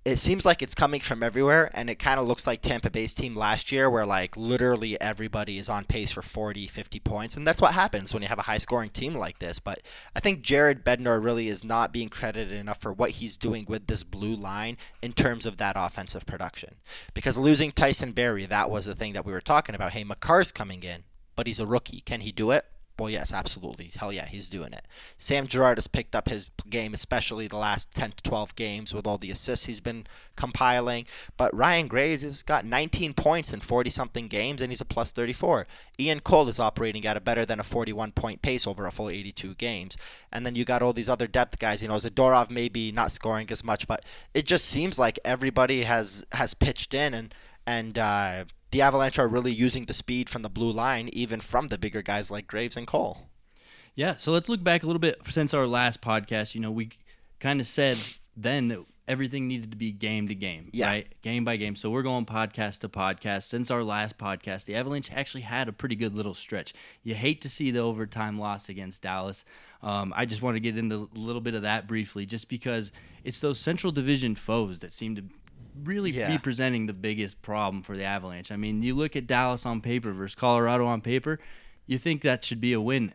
it 0.05 0.19
seems 0.19 0.45
like 0.45 0.61
it's 0.61 0.75
coming 0.75 1.01
from 1.01 1.23
everywhere, 1.23 1.71
and 1.73 1.89
it 1.89 1.95
kind 1.95 2.19
of 2.19 2.27
looks 2.27 2.45
like 2.45 2.61
Tampa 2.61 2.91
Bay's 2.91 3.15
team 3.15 3.35
last 3.35 3.71
year, 3.71 3.89
where 3.89 4.05
like 4.05 4.37
literally 4.37 5.01
everybody 5.01 5.57
is 5.57 5.67
on 5.67 5.83
pace 5.83 6.11
for 6.11 6.21
40, 6.21 6.67
50 6.67 6.99
points, 6.99 7.35
and 7.35 7.45
that's 7.45 7.59
what 7.59 7.73
happens 7.73 8.13
when 8.13 8.21
you 8.21 8.29
have 8.29 8.37
a 8.37 8.43
high-scoring 8.43 8.91
team 8.91 9.15
like 9.15 9.39
this. 9.39 9.57
But 9.57 9.81
I 10.15 10.19
think 10.19 10.43
Jared 10.43 10.85
Bednar 10.85 11.23
really 11.23 11.49
is 11.49 11.63
not 11.63 11.91
being 11.91 12.09
credited 12.09 12.55
enough 12.55 12.79
for 12.79 12.93
what 12.93 13.11
he's 13.11 13.35
doing 13.35 13.65
with 13.67 13.87
this 13.87 14.03
blue 14.03 14.35
line 14.35 14.77
in 15.01 15.11
terms 15.11 15.47
of 15.47 15.57
that 15.57 15.75
offensive 15.75 16.27
production. 16.27 16.75
Because 17.15 17.39
losing 17.39 17.71
Tyson 17.71 18.11
Barrie, 18.11 18.45
that 18.45 18.69
was 18.69 18.85
the 18.85 18.93
thing 18.93 19.13
that 19.13 19.25
we 19.25 19.33
were 19.33 19.41
talking 19.41 19.73
about. 19.73 19.93
Hey, 19.93 20.03
Makar's 20.03 20.51
coming 20.51 20.83
in, 20.83 21.03
but 21.35 21.47
he's 21.47 21.59
a 21.59 21.65
rookie. 21.65 22.01
Can 22.01 22.21
he 22.21 22.31
do 22.31 22.51
it? 22.51 22.65
Well, 22.97 23.09
yes, 23.09 23.33
absolutely. 23.33 23.91
Hell 23.93 24.13
yeah, 24.13 24.25
he's 24.25 24.47
doing 24.47 24.71
it. 24.71 24.85
Sam 25.17 25.47
Girard 25.47 25.77
has 25.77 25.87
picked 25.87 26.15
up 26.15 26.29
his 26.29 26.49
game, 26.69 26.93
especially 26.93 27.45
the 27.47 27.57
last 27.57 27.91
10 27.93 28.13
to 28.13 28.23
12 28.23 28.55
games 28.55 28.93
with 28.93 29.05
all 29.05 29.17
the 29.17 29.31
assists 29.31 29.65
he's 29.65 29.81
been 29.81 30.07
compiling. 30.37 31.05
But 31.35 31.53
Ryan 31.53 31.89
Graves 31.89 32.21
has 32.21 32.41
got 32.41 32.65
19 32.65 33.13
points 33.13 33.51
in 33.51 33.59
40 33.59 33.89
something 33.89 34.27
games, 34.29 34.61
and 34.61 34.71
he's 34.71 34.79
a 34.79 34.85
plus 34.85 35.11
34. 35.11 35.67
Ian 35.99 36.21
Cole 36.21 36.47
is 36.47 36.59
operating 36.59 37.05
at 37.05 37.17
a 37.17 37.21
better 37.21 37.45
than 37.45 37.59
a 37.59 37.63
41 37.63 38.13
point 38.13 38.41
pace 38.41 38.65
over 38.65 38.85
a 38.85 38.91
full 38.91 39.09
82 39.09 39.55
games. 39.55 39.97
And 40.31 40.45
then 40.45 40.55
you 40.55 40.63
got 40.63 40.81
all 40.81 40.93
these 40.93 41.09
other 41.09 41.27
depth 41.27 41.59
guys. 41.59 41.81
You 41.81 41.89
know, 41.89 41.95
Zadorov 41.95 42.49
maybe 42.49 42.93
not 42.93 43.11
scoring 43.11 43.47
as 43.51 43.63
much, 43.63 43.89
but 43.89 44.05
it 44.33 44.45
just 44.45 44.65
seems 44.65 44.97
like 44.97 45.19
everybody 45.25 45.83
has 45.83 46.25
has 46.31 46.53
pitched 46.53 46.93
in 46.93 47.13
and 47.13 47.35
and 47.67 47.97
uh, 47.97 48.45
the 48.75 48.81
Avalanche 48.81 49.17
are 49.17 49.27
really 49.29 49.53
using 49.53 49.85
the 49.85 49.93
speed 49.93 50.29
from 50.29 50.41
the 50.41 50.49
blue 50.49 50.69
line, 50.69 51.09
even 51.13 51.39
from 51.39 51.69
the 51.69 51.77
bigger 51.77 52.01
guys 52.01 52.29
like 52.29 52.45
Graves 52.45 52.75
and 52.75 52.85
Cole. 52.85 53.29
Yeah, 53.95 54.17
so 54.17 54.33
let's 54.33 54.49
look 54.49 54.61
back 54.65 54.83
a 54.83 54.85
little 54.85 54.99
bit 54.99 55.17
since 55.29 55.53
our 55.53 55.65
last 55.65 56.01
podcast. 56.01 56.55
You 56.55 56.59
know, 56.59 56.71
we 56.71 56.89
kind 57.39 57.61
of 57.61 57.67
said 57.67 57.97
then 58.35 58.67
that 58.67 58.83
everything 59.07 59.47
needed 59.47 59.71
to 59.71 59.77
be 59.77 59.93
game 59.93 60.27
to 60.27 60.35
game, 60.35 60.71
Yeah. 60.73 60.87
right? 60.87 61.07
Game 61.21 61.45
by 61.45 61.55
game. 61.55 61.77
So 61.77 61.89
we're 61.89 62.01
going 62.03 62.25
podcast 62.25 62.79
to 62.81 62.89
podcast. 62.89 63.43
Since 63.43 63.71
our 63.71 63.81
last 63.81 64.17
podcast, 64.17 64.65
the 64.65 64.75
Avalanche 64.75 65.09
actually 65.13 65.43
had 65.43 65.69
a 65.69 65.71
pretty 65.71 65.95
good 65.95 66.13
little 66.13 66.33
stretch. 66.33 66.73
You 67.01 67.15
hate 67.15 67.39
to 67.41 67.49
see 67.49 67.71
the 67.71 67.79
overtime 67.79 68.37
loss 68.37 68.67
against 68.67 69.03
Dallas. 69.03 69.45
Um, 69.83 70.11
I 70.17 70.25
just 70.25 70.41
want 70.41 70.57
to 70.57 70.59
get 70.59 70.77
into 70.77 71.09
a 71.15 71.17
little 71.17 71.39
bit 71.39 71.53
of 71.53 71.61
that 71.61 71.87
briefly, 71.87 72.25
just 72.25 72.49
because 72.49 72.91
it's 73.23 73.39
those 73.39 73.57
Central 73.57 73.93
Division 73.93 74.35
foes 74.35 74.79
that 74.79 74.91
seem 74.91 75.15
to 75.15 75.23
really 75.83 76.11
Yeah. 76.11 76.29
be 76.31 76.37
presenting 76.37 76.85
the 76.87 76.93
biggest 76.93 77.41
problem 77.41 77.83
for 77.83 77.97
the 77.97 78.03
Avalanche. 78.03 78.51
I 78.51 78.55
mean, 78.55 78.83
you 78.83 78.95
look 78.95 79.15
at 79.15 79.27
Dallas 79.27 79.65
on 79.65 79.81
paper 79.81 80.11
versus 80.11 80.35
Colorado 80.35 80.85
on 80.85 81.01
paper, 81.01 81.39
you 81.85 81.97
think 81.97 82.21
that 82.21 82.43
should 82.45 82.61
be 82.61 82.73
a 82.73 82.81
win 82.81 83.13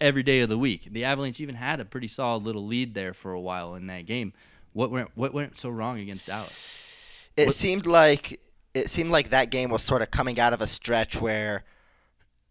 every 0.00 0.22
day 0.22 0.40
of 0.40 0.48
the 0.48 0.58
week. 0.58 0.88
The 0.90 1.04
Avalanche 1.04 1.40
even 1.40 1.54
had 1.54 1.80
a 1.80 1.84
pretty 1.84 2.08
solid 2.08 2.42
little 2.42 2.66
lead 2.66 2.94
there 2.94 3.14
for 3.14 3.32
a 3.32 3.40
while 3.40 3.74
in 3.74 3.86
that 3.86 4.06
game. 4.06 4.32
What 4.72 4.90
went 4.90 5.10
what 5.14 5.32
went 5.32 5.58
so 5.58 5.70
wrong 5.70 6.00
against 6.00 6.26
Dallas? 6.26 6.68
It 7.36 7.46
What- 7.46 7.54
seemed 7.54 7.86
like 7.86 8.40
it 8.74 8.90
seemed 8.90 9.10
like 9.10 9.30
that 9.30 9.50
game 9.50 9.70
was 9.70 9.82
sort 9.84 10.02
of 10.02 10.10
coming 10.10 10.40
out 10.40 10.52
of 10.52 10.60
a 10.60 10.66
stretch 10.66 11.20
where 11.20 11.64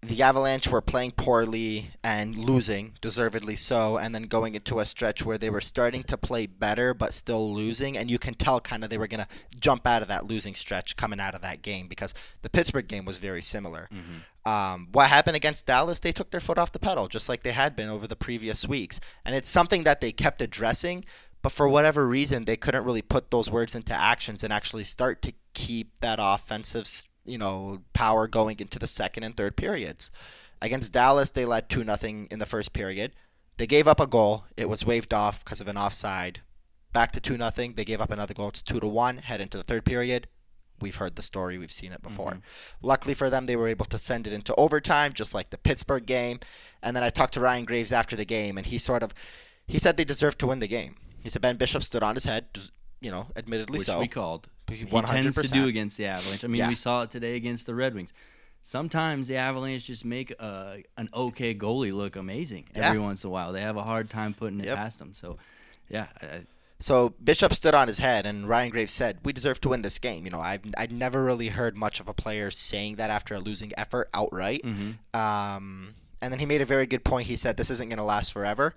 the 0.08 0.22
Avalanche 0.22 0.68
were 0.68 0.82
playing 0.82 1.12
poorly 1.12 1.92
and 2.04 2.38
losing, 2.38 2.94
deservedly 3.02 3.56
so, 3.56 3.98
and 3.98 4.14
then 4.14 4.24
going 4.24 4.56
into 4.56 4.80
a 4.80 4.86
stretch 4.86 5.26
where 5.26 5.38
they 5.38 5.50
were 5.50 5.62
starting 5.62 6.04
to 6.04 6.18
play 6.18 6.46
better 6.46 6.94
but 6.94 7.14
still 7.14 7.54
losing, 7.54 7.98
and 7.98 8.12
you 8.12 8.20
can 8.20 8.34
tell 8.34 8.60
kind 8.60 8.84
of 8.84 8.90
they 8.90 8.98
were 8.98 9.08
going 9.08 9.26
to 9.26 9.60
jump 9.60 9.88
out 9.88 10.02
of 10.02 10.08
that 10.08 10.26
losing 10.26 10.56
stretch 10.56 10.96
coming 10.96 11.20
out 11.20 11.36
of 11.36 11.42
that 11.42 11.62
game 11.62 11.88
because 11.88 12.14
the 12.42 12.50
Pittsburgh 12.50 12.88
game 12.88 13.06
was 13.06 13.18
very 13.18 13.42
similar. 13.42 13.90
Um, 14.46 14.90
what 14.92 15.08
happened 15.08 15.38
against 15.38 15.66
Dallas? 15.66 16.00
They 16.00 16.12
took 16.12 16.32
their 16.32 16.42
foot 16.42 16.58
off 16.58 16.74
the 16.74 16.80
pedal, 16.80 17.08
just 17.08 17.30
like 17.30 17.44
they 17.44 17.54
had 17.54 17.76
been 17.76 17.90
over 17.90 18.08
the 18.08 18.16
previous 18.16 18.68
weeks, 18.68 19.00
and 19.24 19.36
it's 19.36 19.50
something 19.50 19.84
that 19.84 20.02
they 20.02 20.12
kept 20.12 20.42
addressing. 20.42 21.06
But 21.42 21.52
for 21.52 21.68
whatever 21.68 22.08
reason, 22.08 22.46
they 22.46 22.56
couldn't 22.56 22.86
really 22.86 23.02
put 23.02 23.30
those 23.30 23.50
words 23.50 23.76
into 23.76 23.94
actions 23.94 24.44
and 24.46 24.54
actually 24.54 24.86
start 24.86 25.22
to 25.24 25.34
keep 25.54 26.00
that 26.00 26.18
offensive, 26.22 26.88
you 27.26 27.38
know, 27.38 27.82
power 27.94 28.28
going 28.28 28.60
into 28.60 28.80
the 28.80 28.88
second 28.88 29.24
and 29.24 29.36
third 29.36 29.56
periods. 29.56 30.12
Against 30.62 30.94
Dallas, 30.94 31.30
they 31.30 31.46
led 31.46 31.70
two 31.70 31.84
nothing 31.84 32.28
in 32.32 32.40
the 32.40 32.46
first 32.46 32.74
period. 32.74 33.12
They 33.58 33.68
gave 33.68 33.88
up 33.88 34.00
a 34.00 34.08
goal. 34.08 34.46
It 34.58 34.70
was 34.70 34.86
waved 34.86 35.14
off 35.14 35.44
because 35.44 35.62
of 35.62 35.68
an 35.68 35.78
offside. 35.78 36.42
Back 36.92 37.12
to 37.14 37.20
two 37.20 37.38
nothing. 37.38 37.74
They 37.74 37.86
gave 37.86 38.02
up 38.02 38.12
another 38.12 38.34
goal. 38.34 38.50
It's 38.50 38.62
two 38.62 38.80
to 38.80 38.88
one. 38.88 39.18
Head 39.18 39.42
into 39.42 39.58
the 39.58 39.64
third 39.64 39.86
period. 39.86 40.28
We've 40.80 40.96
heard 40.96 41.16
the 41.16 41.22
story. 41.22 41.58
We've 41.58 41.72
seen 41.72 41.92
it 41.92 42.02
before. 42.02 42.32
Mm-hmm. 42.32 42.88
Luckily 42.88 43.14
for 43.14 43.30
them, 43.30 43.46
they 43.46 43.56
were 43.56 43.68
able 43.68 43.86
to 43.86 43.98
send 43.98 44.28
it 44.28 44.34
into 44.34 44.56
overtime, 44.56 45.14
just 45.14 45.34
like 45.34 45.50
the 45.50 45.58
Pittsburgh 45.58 46.06
game. 46.06 46.40
And 46.82 46.96
then 46.96 47.04
I 47.04 47.10
talked 47.10 47.36
to 47.36 47.40
Ryan 47.40 47.66
Graves 47.66 47.94
after 47.94 48.16
the 48.16 48.26
game, 48.26 48.58
and 48.58 48.66
he 48.66 48.78
sort 48.78 49.04
of 49.04 49.14
he 49.68 49.80
said 49.80 49.98
they 49.98 50.04
deserved 50.04 50.40
to 50.40 50.48
win 50.48 50.60
the 50.60 50.68
game. 50.68 50.96
He 51.22 51.30
said 51.30 51.42
Ben 51.42 51.58
Bishop 51.58 51.84
stood 51.84 52.04
on 52.04 52.16
his 52.16 52.26
head, 52.26 52.48
you 53.00 53.12
know, 53.12 53.28
admittedly 53.36 53.78
Which 53.78 53.88
so. 53.88 54.00
we 54.00 54.08
called. 54.08 54.50
He 54.70 54.86
100%. 54.86 55.06
tends 55.08 55.36
to 55.36 55.48
do 55.48 55.68
against 55.68 55.98
the 55.98 56.06
Avalanche. 56.08 56.44
I 56.44 56.48
mean, 56.48 56.60
Yeah. 56.60 56.70
we 56.70 56.76
saw 56.76 57.04
it 57.04 57.12
today 57.12 57.36
against 57.36 57.66
the 57.66 57.76
Red 57.76 57.94
Wings. 57.94 58.14
Sometimes 58.62 59.28
the 59.28 59.36
Avalanche 59.36 59.86
just 59.86 60.06
make 60.06 60.34
uh, 60.40 60.78
an 60.98 61.10
okay 61.14 61.54
goalie 61.54 61.92
look 61.94 62.16
amazing 62.16 62.70
Yeah. 62.76 62.88
every 62.88 63.00
once 63.00 63.24
in 63.24 63.28
a 63.28 63.32
while. 63.32 63.52
They 63.52 63.62
have 63.62 63.76
a 63.78 63.84
hard 63.84 64.10
time 64.10 64.34
putting 64.34 64.60
it 64.62 64.66
Yep. 64.68 64.78
past 64.78 65.00
them. 65.00 65.14
So, 65.14 65.38
yeah, 65.90 66.08
I, 66.22 66.46
So 66.80 67.14
Bishop 67.24 67.54
stood 67.54 67.74
on 67.76 67.88
his 67.88 68.00
head, 68.00 68.26
and 68.26 68.48
Ryan 68.50 68.70
Graves 68.70 68.92
said, 68.92 69.20
"We 69.24 69.32
deserve 69.32 69.62
to 69.62 69.70
win 69.70 69.84
this 69.84 70.00
game." 70.00 70.26
You 70.26 70.32
know, 70.32 70.42
I've 70.42 70.62
I'd 70.78 70.92
never 70.92 71.24
really 71.24 71.48
heard 71.50 71.78
much 71.78 72.00
of 72.02 72.08
a 72.10 72.14
player 72.14 72.52
saying 72.52 72.96
that 72.96 73.10
after 73.10 73.36
a 73.36 73.40
losing 73.40 73.72
effort 73.78 74.10
outright. 74.14 74.64
Mm-hmm. 74.64 75.18
Um, 75.18 75.96
and 76.22 76.32
then 76.34 76.40
he 76.40 76.46
made 76.46 76.62
a 76.62 76.66
very 76.66 76.86
good 76.86 77.04
point. 77.06 77.28
He 77.28 77.36
said, 77.38 77.56
"This 77.56 77.70
isn't 77.70 77.88
going 77.90 77.98
to 78.00 78.04
last 78.04 78.34
forever," 78.34 78.76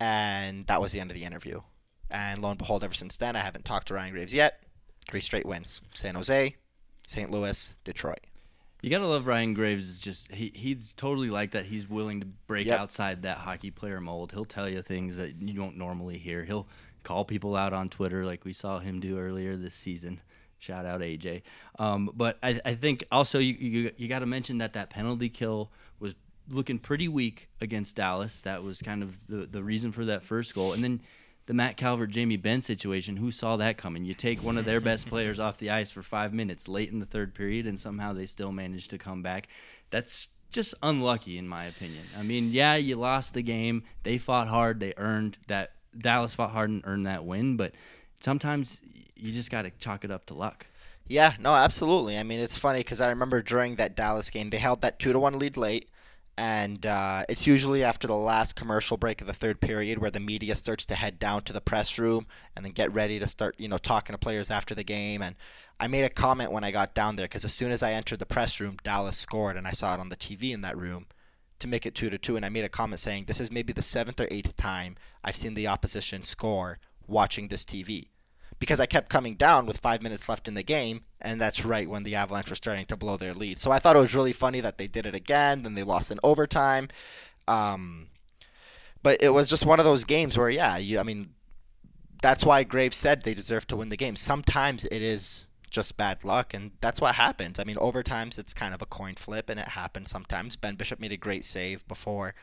and 0.00 0.66
that 0.66 0.80
was 0.80 0.90
the 0.92 0.98
end 1.00 1.10
of 1.10 1.14
the 1.16 1.22
interview. 1.24 1.60
And 2.10 2.42
lo 2.42 2.50
and 2.50 2.58
behold, 2.58 2.82
ever 2.82 2.94
since 2.94 3.16
then, 3.16 3.36
I 3.36 3.40
haven't 3.40 3.64
talked 3.64 3.88
to 3.88 3.94
Ryan 3.94 4.12
Graves 4.12 4.34
yet. 4.34 4.60
Three 5.10 5.20
straight 5.20 5.46
wins: 5.46 5.82
San 5.94 6.14
Jose, 6.14 6.56
St. 7.06 7.30
Louis, 7.30 7.74
Detroit. 7.84 8.20
You 8.82 8.90
gotta 8.90 9.06
love 9.06 9.26
Ryan 9.26 9.54
Graves. 9.54 9.88
Is 9.88 10.00
just 10.00 10.30
he, 10.32 10.52
he's 10.54 10.92
totally 10.94 11.30
like 11.30 11.52
that. 11.52 11.64
He's 11.66 11.88
willing 11.88 12.20
to 12.20 12.26
break 12.46 12.66
Yep. 12.66 12.78
outside 12.80 13.22
that 13.22 13.38
hockey 13.38 13.70
player 13.70 14.00
mold. 14.00 14.32
He'll 14.32 14.44
tell 14.44 14.68
you 14.68 14.82
things 14.82 15.16
that 15.16 15.40
you 15.40 15.54
don't 15.54 15.76
normally 15.78 16.18
hear. 16.18 16.44
He'll 16.44 16.68
call 17.02 17.24
people 17.24 17.56
out 17.56 17.72
on 17.72 17.88
Twitter 17.88 18.24
like 18.24 18.44
we 18.44 18.52
saw 18.52 18.78
him 18.80 19.00
do 19.00 19.18
earlier 19.18 19.56
this 19.56 19.74
season. 19.74 20.20
Shout 20.58 20.86
out 20.86 21.00
AJ. 21.02 21.42
Um, 21.78 22.10
but 22.14 22.38
I, 22.42 22.60
I 22.64 22.74
think 22.74 23.04
also 23.12 23.38
you 23.38 23.54
you, 23.54 23.90
you 23.96 24.08
got 24.08 24.20
to 24.20 24.26
mention 24.26 24.58
that 24.58 24.72
that 24.74 24.90
penalty 24.90 25.28
kill 25.28 25.70
was 25.98 26.14
looking 26.50 26.78
pretty 26.78 27.08
weak 27.08 27.48
against 27.62 27.96
Dallas. 27.96 28.42
That 28.42 28.62
was 28.62 28.80
kind 28.82 29.02
of 29.02 29.18
the 29.28 29.46
the 29.46 29.62
reason 29.62 29.92
for 29.92 30.04
that 30.06 30.22
first 30.22 30.54
goal. 30.54 30.72
And 30.74 30.82
then 30.84 31.00
the 31.46 31.54
Matt 31.54 31.76
Calvert 31.76 32.10
Jamie 32.10 32.36
Benn 32.36 32.62
situation. 32.62 33.16
Who 33.16 33.30
saw 33.30 33.56
that 33.56 33.76
coming? 33.76 34.04
You 34.04 34.14
take 34.14 34.42
one 34.42 34.56
of 34.56 34.64
their 34.64 34.80
best 34.80 35.08
players 35.08 35.38
off 35.38 35.58
the 35.58 35.70
ice 35.70 35.90
for 35.90 36.02
five 36.02 36.32
minutes 36.32 36.68
late 36.68 36.90
in 36.90 37.00
the 37.00 37.06
third 37.06 37.34
period, 37.34 37.66
and 37.66 37.78
somehow 37.78 38.12
they 38.12 38.26
still 38.26 38.52
managed 38.52 38.90
to 38.90 38.98
come 38.98 39.22
back. 39.22 39.48
That's 39.90 40.28
just 40.50 40.74
unlucky, 40.82 41.36
in 41.36 41.46
my 41.48 41.64
opinion. 41.64 42.04
I 42.18 42.22
mean, 42.22 42.50
yeah, 42.50 42.76
you 42.76 42.96
lost 42.96 43.34
the 43.34 43.42
game. 43.42 43.82
They 44.04 44.18
fought 44.18 44.48
hard. 44.48 44.80
They 44.80 44.94
earned 44.96 45.38
that. 45.48 45.72
Dallas 45.96 46.34
fought 46.34 46.50
hard 46.50 46.70
and 46.70 46.82
earned 46.84 47.06
that 47.06 47.24
win. 47.24 47.56
But 47.56 47.72
sometimes 48.20 48.80
you 49.14 49.30
just 49.32 49.50
got 49.50 49.62
to 49.62 49.70
chalk 49.70 50.04
it 50.04 50.10
up 50.10 50.26
to 50.26 50.34
luck. 50.34 50.66
Yeah, 51.06 51.34
no, 51.38 51.54
absolutely. 51.54 52.18
I 52.18 52.22
mean, 52.22 52.40
it's 52.40 52.56
funny 52.56 52.80
because 52.80 53.00
I 53.00 53.10
remember 53.10 53.42
during 53.42 53.76
that 53.76 53.94
Dallas 53.94 54.30
game, 54.30 54.50
they 54.50 54.56
held 54.58 54.80
that 54.80 54.98
two 54.98 55.12
to 55.12 55.18
one 55.18 55.38
lead 55.38 55.56
late, 55.56 55.88
and 56.36 56.84
uh, 56.84 57.24
it's 57.28 57.46
usually 57.46 57.84
after 57.84 58.08
the 58.08 58.16
last 58.16 58.56
commercial 58.56 58.96
break 58.96 59.20
of 59.20 59.26
the 59.28 59.32
third 59.32 59.60
period 59.60 59.98
where 59.98 60.10
the 60.10 60.18
media 60.18 60.56
starts 60.56 60.84
to 60.86 60.96
head 60.96 61.18
down 61.20 61.42
to 61.42 61.52
the 61.52 61.60
press 61.60 61.96
room 61.96 62.26
and 62.56 62.64
then 62.64 62.72
get 62.72 62.92
ready 62.92 63.20
to 63.20 63.26
start, 63.28 63.54
you 63.56 63.68
know, 63.68 63.78
talking 63.78 64.14
to 64.14 64.18
players 64.18 64.50
after 64.50 64.74
the 64.74 64.82
game. 64.82 65.22
And 65.22 65.36
I 65.78 65.86
made 65.86 66.04
a 66.04 66.10
comment 66.10 66.50
when 66.50 66.64
I 66.64 66.72
got 66.72 66.94
down 66.94 67.14
there 67.14 67.26
because 67.26 67.44
as 67.44 67.54
soon 67.54 67.70
as 67.70 67.84
I 67.84 67.92
entered 67.92 68.18
the 68.18 68.26
press 68.26 68.58
room, 68.58 68.78
Dallas 68.82 69.16
scored, 69.16 69.56
and 69.56 69.66
I 69.66 69.72
saw 69.72 69.94
it 69.94 70.00
on 70.00 70.08
the 70.08 70.16
TV 70.16 70.52
in 70.52 70.62
that 70.62 70.76
room 70.76 71.06
to 71.60 71.68
make 71.68 71.86
it 71.86 71.94
two 71.94 72.10
to 72.10 72.18
two. 72.18 72.36
And 72.36 72.44
I 72.44 72.48
made 72.48 72.64
a 72.64 72.68
comment 72.68 72.98
saying, 72.98 73.26
"This 73.26 73.40
is 73.40 73.52
maybe 73.52 73.72
the 73.72 73.82
seventh 73.82 74.20
or 74.20 74.28
eighth 74.30 74.56
time 74.56 74.96
I've 75.22 75.36
seen 75.36 75.54
the 75.54 75.68
opposition 75.68 76.24
score 76.24 76.80
watching 77.06 77.46
this 77.46 77.64
TV." 77.64 78.08
Because 78.58 78.80
I 78.80 78.86
kept 78.86 79.08
coming 79.08 79.34
down 79.34 79.66
with 79.66 79.78
five 79.78 80.02
minutes 80.02 80.28
left 80.28 80.48
in 80.48 80.54
the 80.54 80.62
game, 80.62 81.02
and 81.20 81.40
that's 81.40 81.64
right 81.64 81.88
when 81.88 82.02
the 82.02 82.14
Avalanche 82.14 82.50
were 82.50 82.56
starting 82.56 82.86
to 82.86 82.96
blow 82.96 83.16
their 83.16 83.34
lead. 83.34 83.58
So 83.58 83.70
I 83.70 83.78
thought 83.78 83.96
it 83.96 84.00
was 84.00 84.14
really 84.14 84.32
funny 84.32 84.60
that 84.60 84.78
they 84.78 84.86
did 84.86 85.06
it 85.06 85.14
again, 85.14 85.62
then 85.62 85.74
they 85.74 85.82
lost 85.82 86.10
in 86.10 86.20
overtime. 86.22 86.88
Um, 87.48 88.08
but 89.02 89.22
it 89.22 89.30
was 89.30 89.48
just 89.48 89.66
one 89.66 89.78
of 89.78 89.84
those 89.84 90.04
games 90.04 90.38
where, 90.38 90.50
yeah, 90.50 90.76
you, 90.76 90.98
I 90.98 91.02
mean, 91.02 91.34
that's 92.22 92.44
why 92.44 92.62
Graves 92.64 92.96
said 92.96 93.22
they 93.22 93.34
deserve 93.34 93.66
to 93.66 93.76
win 93.76 93.90
the 93.90 93.98
game. 93.98 94.16
Sometimes 94.16 94.86
it 94.86 95.02
is 95.02 95.46
just 95.68 95.96
bad 95.96 96.24
luck, 96.24 96.54
and 96.54 96.70
that's 96.80 97.00
what 97.00 97.16
happens. 97.16 97.58
I 97.58 97.64
mean, 97.64 97.76
overtimes 97.76 98.38
it's 98.38 98.54
kind 98.54 98.72
of 98.72 98.80
a 98.80 98.86
coin 98.86 99.16
flip, 99.16 99.50
and 99.50 99.60
it 99.60 99.68
happens 99.68 100.10
sometimes. 100.10 100.56
Ben 100.56 100.76
Bishop 100.76 101.00
made 101.00 101.12
a 101.12 101.18
great 101.18 101.44
save 101.44 101.86
before, 101.86 102.34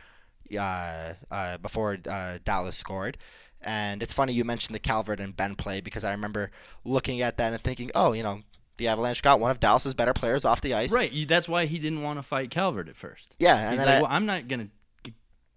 uh, 0.56 1.14
uh, 1.32 1.58
before 1.58 1.98
uh, 2.08 2.38
Dallas 2.44 2.76
scored. 2.76 3.18
And 3.64 4.02
it's 4.02 4.14
funny 4.14 4.34
you 4.34 4.44
mentioned 4.44 4.74
the 4.76 4.80
Calvert 4.80 5.20
and 5.20 5.36
Benn 5.36 5.56
play 5.56 5.82
because 5.82 6.04
I 6.04 6.12
remember 6.12 6.52
looking 6.84 7.22
at 7.22 7.38
that 7.38 7.54
and 7.54 7.62
thinking, 7.62 7.92
oh, 7.94 8.14
you 8.14 8.24
know, 8.24 8.42
the 8.78 8.88
Avalanche 8.88 9.22
got 9.22 9.40
one 9.40 9.52
of 9.52 9.60
Dallas's 9.60 9.94
better 9.94 10.14
players 10.14 10.46
off 10.46 10.62
the 10.62 10.74
ice. 10.74 10.92
Right. 10.92 11.28
That's 11.28 11.48
why 11.48 11.66
he 11.66 11.78
didn't 11.78 12.02
want 12.02 12.18
to 12.18 12.24
fight 12.24 12.50
Calvert 12.50 12.90
at 12.90 12.96
first. 12.96 13.36
Yeah, 13.38 13.56
and 13.58 13.72
He's 13.72 13.78
then 13.80 13.88
like, 13.88 13.96
I- 13.98 14.02
well, 14.02 14.12
I'm 14.12 14.26
not 14.26 14.48
gonna 14.48 14.70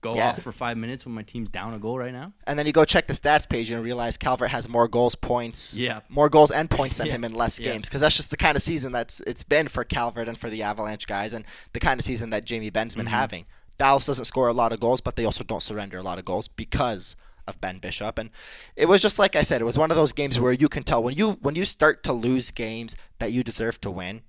go 0.03 0.15
Yeah. 0.15 0.29
off 0.31 0.43
for 0.43 0.53
five 0.53 0.77
minutes 0.77 1.07
when 1.07 1.15
my 1.15 1.23
team's 1.23 1.49
down 1.49 1.73
a 1.73 1.79
goal 1.79 1.97
right 1.99 2.13
now. 2.13 2.35
And 2.47 2.59
then 2.59 2.67
you 2.67 2.73
go 2.73 2.85
check 2.85 3.07
the 3.07 3.15
stats 3.15 3.49
page 3.49 3.71
and 3.71 3.83
realize 3.83 4.19
Calvert 4.19 4.51
has 4.51 4.69
more 4.69 4.87
goals, 4.87 5.15
points, 5.15 5.73
Yeah. 5.75 6.01
more 6.11 6.29
goals 6.29 6.51
and 6.51 6.69
points 6.71 6.99
than 6.99 7.07
Yeah. 7.07 7.15
him 7.15 7.25
in 7.25 7.33
less 7.33 7.59
Yeah. 7.59 7.73
games 7.73 7.89
because 7.89 8.03
that's 8.03 8.15
just 8.17 8.31
the 8.31 8.37
kind 8.37 8.55
of 8.55 8.63
season 8.63 8.93
that's 8.93 9.21
it's 9.27 9.43
been 9.45 9.67
for 9.69 9.83
Calvert 9.83 10.29
and 10.29 10.37
for 10.37 10.51
the 10.51 10.63
Avalanche 10.63 11.07
guys, 11.07 11.33
and 11.33 11.47
the 11.73 11.81
kind 11.81 11.99
of 11.99 12.05
season 12.05 12.29
that 12.31 12.45
Jamie 12.45 12.69
Benn's 12.69 12.95
been 12.95 13.07
Mm-hmm. 13.07 13.15
having. 13.15 13.47
Dallas 13.79 14.05
doesn't 14.05 14.27
score 14.27 14.49
a 14.49 14.53
lot 14.53 14.73
of 14.75 14.79
goals, 14.81 15.01
but 15.01 15.17
they 15.17 15.25
also 15.25 15.43
don't 15.43 15.63
surrender 15.63 15.97
a 15.97 16.03
lot 16.03 16.19
of 16.19 16.27
goals 16.27 16.49
because 16.49 17.17
of 17.47 17.61
Ben 17.61 17.79
Bishop, 17.79 18.19
and 18.19 18.31
it 18.77 18.87
was 18.87 19.03
just 19.03 19.19
like 19.19 19.37
I 19.37 19.43
said, 19.43 19.61
it 19.61 19.65
was 19.65 19.79
one 19.79 19.91
of 19.91 19.97
those 19.97 20.13
games 20.13 20.39
where 20.41 20.53
you 20.53 20.69
can 20.69 20.83
tell 20.83 21.03
when 21.03 21.15
you 21.15 21.33
when 21.43 21.55
you 21.55 21.65
start 21.65 22.03
to 22.05 22.13
lose 22.13 22.51
games 22.51 22.97
that 23.19 23.33
you 23.33 23.45
deserve 23.45 23.81
to 23.83 23.91
win. 23.91 24.23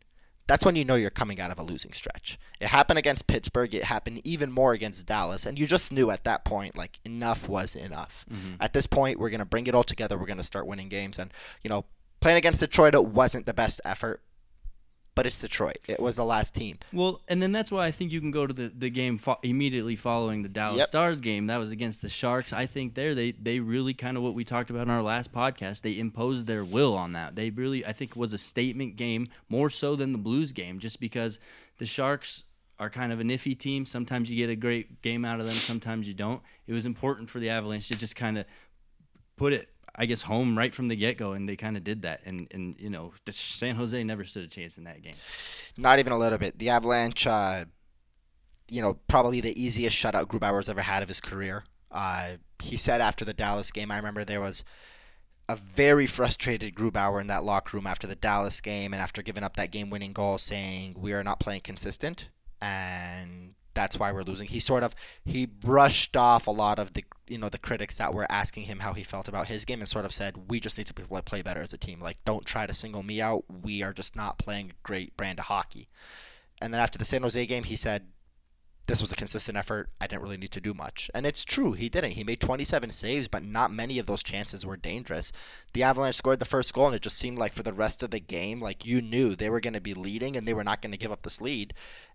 That's 0.47 0.63
when 0.63 0.75
you 0.75 0.85
know 0.85 0.93
you're 0.93 1.09
coming 1.09 1.39
out 1.39 1.49
of 1.49 1.57
a 1.57 1.63
losing 1.63 1.91
stretch. 1.91 2.37
It 2.59 2.67
happened 2.67 2.99
against 2.99 3.25
Pittsburgh. 3.25 3.73
It 3.73 3.85
happened 3.85 4.21
even 4.23 4.51
more 4.51 4.73
against 4.73 5.07
Dallas, 5.07 5.43
and 5.43 5.57
you 5.57 5.65
just 5.65 5.91
knew 5.91 6.11
at 6.11 6.23
that 6.25 6.45
point, 6.45 6.77
like 6.77 6.99
enough 7.03 7.49
was 7.49 7.75
enough. 7.75 8.25
Mm-hmm. 8.31 8.55
At 8.59 8.73
this 8.73 8.85
point, 8.85 9.19
we're 9.19 9.31
gonna 9.31 9.45
bring 9.45 9.65
it 9.65 9.73
all 9.73 9.83
together. 9.83 10.17
We're 10.17 10.27
gonna 10.27 10.43
start 10.43 10.67
winning 10.67 10.89
games, 10.89 11.17
and 11.17 11.31
you 11.63 11.69
know, 11.69 11.85
playing 12.19 12.37
against 12.37 12.59
Detroit, 12.59 12.93
it 12.93 13.05
wasn't 13.05 13.47
the 13.47 13.53
best 13.53 13.81
effort, 13.85 14.21
but 15.15 15.25
it's 15.25 15.39
Detroit. 15.39 15.79
It 15.87 15.99
was 15.99 16.17
the 16.17 16.25
last 16.25 16.53
team. 16.53 16.77
Well, 16.93 17.21
and 17.27 17.41
then 17.41 17.51
that's 17.53 17.71
why 17.71 17.85
I 17.87 17.91
think 17.91 18.11
you 18.11 18.19
can 18.19 18.31
go 18.31 18.45
to 18.45 18.53
the, 18.53 18.67
the 18.77 18.89
game 18.89 19.17
fo- 19.17 19.39
immediately 19.43 19.95
following 19.95 20.43
the 20.43 20.49
Dallas 20.49 20.77
Yep. 20.79 20.87
Stars 20.87 21.21
game. 21.21 21.47
That 21.47 21.57
was 21.57 21.71
against 21.71 22.01
the 22.01 22.09
Sharks. 22.09 22.51
I 22.53 22.65
think 22.65 22.93
there 22.95 23.15
they 23.15 23.31
they 23.31 23.59
really 23.59 23.93
kind 23.93 24.17
of 24.17 24.23
what 24.23 24.33
we 24.33 24.43
talked 24.43 24.69
about 24.69 24.83
in 24.83 24.89
our 24.91 25.01
last 25.01 25.31
podcast. 25.31 25.81
They 25.81 25.97
imposed 25.97 26.47
their 26.47 26.63
will 26.65 26.95
on 26.95 27.13
that. 27.13 27.35
They 27.35 27.49
really 27.49 27.85
I 27.85 27.93
think 27.93 28.11
it 28.11 28.17
was 28.17 28.33
a 28.33 28.37
statement 28.37 28.97
game 28.97 29.29
more 29.49 29.69
so 29.69 29.95
than 29.95 30.11
the 30.11 30.17
Blues 30.17 30.51
game, 30.51 30.79
just 30.79 30.99
because 30.99 31.39
the 31.77 31.85
Sharks 31.85 32.43
are 32.77 32.89
kind 32.89 33.13
of 33.13 33.21
an 33.21 33.29
iffy 33.29 33.57
team. 33.57 33.85
Sometimes 33.85 34.29
you 34.29 34.35
get 34.35 34.49
a 34.51 34.55
great 34.55 35.01
game 35.01 35.23
out 35.23 35.39
of 35.39 35.45
them, 35.45 35.55
sometimes 35.55 36.09
you 36.09 36.13
don't. 36.13 36.41
It 36.67 36.73
was 36.73 36.85
important 36.85 37.29
for 37.29 37.39
the 37.39 37.49
Avalanche 37.49 37.87
to 37.87 37.97
just 37.97 38.17
kind 38.17 38.37
of 38.37 38.45
put 39.37 39.53
it 39.53 39.69
I 39.97 40.05
guess 40.05 40.23
home 40.23 40.57
right 40.57 40.73
from 40.73 40.87
the 40.87 40.95
get 40.95 41.17
go, 41.17 41.31
and 41.33 41.47
they 41.47 41.55
kind 41.55 41.77
of 41.77 41.83
did 41.83 42.01
that. 42.03 42.21
And 42.25 42.47
and 42.51 42.75
you 42.79 42.89
know, 42.89 43.13
San 43.29 43.75
Jose 43.75 44.03
never 44.03 44.23
stood 44.23 44.43
a 44.43 44.47
chance 44.47 44.77
in 44.77 44.83
that 44.85 45.01
game. 45.01 45.15
Not 45.77 45.99
even 45.99 46.13
a 46.13 46.17
little 46.17 46.37
bit. 46.37 46.59
The 46.59 46.69
Avalanche, 46.69 47.27
uh, 47.27 47.65
you 48.69 48.81
know, 48.81 48.97
probably 49.07 49.41
the 49.41 49.61
easiest 49.61 49.95
shutout 49.95 50.27
Grubauer's 50.27 50.69
ever 50.69 50.81
had 50.81 51.01
of 51.03 51.07
his 51.07 51.21
career. 51.21 51.63
Uh, 51.91 52.33
he 52.61 52.77
said 52.77 53.01
after 53.01 53.23
the 53.23 53.33
Dallas 53.33 53.71
game, 53.71 53.91
I 53.91 53.97
remember 53.97 54.25
there 54.25 54.41
was 54.41 54.63
a 55.47 55.55
very 55.55 56.07
frustrated 56.07 56.75
Grubauer 56.75 57.21
in 57.21 57.27
that 57.27 57.43
locker 57.43 57.77
room 57.77 57.87
after 57.87 58.07
the 58.07 58.15
Dallas 58.15 58.59
game 58.61 58.93
and 58.93 59.01
after 59.01 59.21
giving 59.21 59.43
up 59.43 59.55
that 59.55 59.71
game-winning 59.71 60.11
goal, 60.11 60.37
saying 60.37 60.95
we 60.97 61.13
are 61.13 61.23
not 61.23 61.39
playing 61.39 61.61
consistent 61.61 62.29
and 62.61 63.53
that's 63.75 63.99
why 63.99 64.11
we're 64.11 64.23
losing. 64.23 64.47
He 64.47 64.59
sort 64.59 64.83
of 64.83 64.95
he 65.23 65.45
brushed 65.45 66.17
off 66.17 66.47
a 66.47 66.51
lot 66.51 66.79
of 66.79 66.93
the 66.93 67.03
you 67.27 67.37
know 67.37 67.49
the 67.49 67.59
critics 67.59 67.97
that 67.97 68.13
were 68.13 68.25
asking 68.31 68.63
him 68.63 68.79
how 68.79 68.93
he 68.93 69.03
felt 69.03 69.27
about 69.27 69.47
his 69.47 69.65
game 69.65 69.79
and 69.79 69.87
sort 69.87 70.05
of 70.05 70.13
said 70.13 70.49
we 70.49 70.59
just 70.59 70.77
need 70.77 70.87
to 70.87 70.93
play 70.93 71.41
better 71.41 71.61
as 71.61 71.73
a 71.73 71.77
team. 71.77 71.99
Like 72.01 72.23
don't 72.25 72.45
try 72.45 72.65
to 72.65 72.73
single 72.73 73.03
me 73.03 73.21
out. 73.21 73.43
We 73.63 73.83
are 73.83 73.93
just 73.93 74.15
not 74.15 74.39
playing 74.39 74.71
a 74.71 74.87
great 74.87 75.15
brand 75.15 75.39
of 75.39 75.45
hockey. 75.45 75.89
And 76.61 76.73
then 76.73 76.81
after 76.81 76.97
the 76.97 77.05
San 77.05 77.21
Jose 77.21 77.45
game, 77.45 77.63
he 77.63 77.75
said 77.75 78.07
this 78.87 79.01
was 79.01 79.11
a 79.11 79.15
consistent 79.15 79.57
effort. 79.57 79.89
I 79.99 80.07
didn't 80.07 80.21
really 80.21 80.37
need 80.37 80.51
to 80.51 80.61
do 80.61 80.73
much. 80.73 81.09
And 81.13 81.25
it's 81.25 81.43
true, 81.43 81.73
he 81.73 81.89
didn't. 81.89 82.11
He 82.11 82.23
made 82.23 82.39
27 82.39 82.91
saves, 82.91 83.27
but 83.27 83.43
not 83.43 83.73
many 83.73 83.97
of 83.97 84.05
those 84.05 84.21
chances 84.21 84.65
were 84.65 84.77
dangerous. 84.77 85.31
The 85.73 85.83
Avalanche 85.83 86.15
scored 86.15 86.39
the 86.39 86.45
first 86.45 86.73
goal, 86.73 86.87
and 86.87 86.95
it 86.95 87.01
just 87.01 87.17
seemed 87.17 87.37
like 87.37 87.53
for 87.53 87.63
the 87.63 87.73
rest 87.73 88.03
of 88.03 88.11
the 88.11 88.19
game, 88.19 88.61
like 88.61 88.85
you 88.85 89.01
knew 89.01 89.35
they 89.35 89.49
were 89.49 89.59
going 89.59 89.73
to 89.73 89.81
be 89.81 89.95
leading 89.95 90.37
and 90.37 90.47
they 90.47 90.53
were 90.53 90.63
not 90.63 90.81
going 90.81 90.91
to 90.91 90.97
give 90.97 91.11
up 91.11 91.23
this 91.23 91.41
lead. 91.41 91.73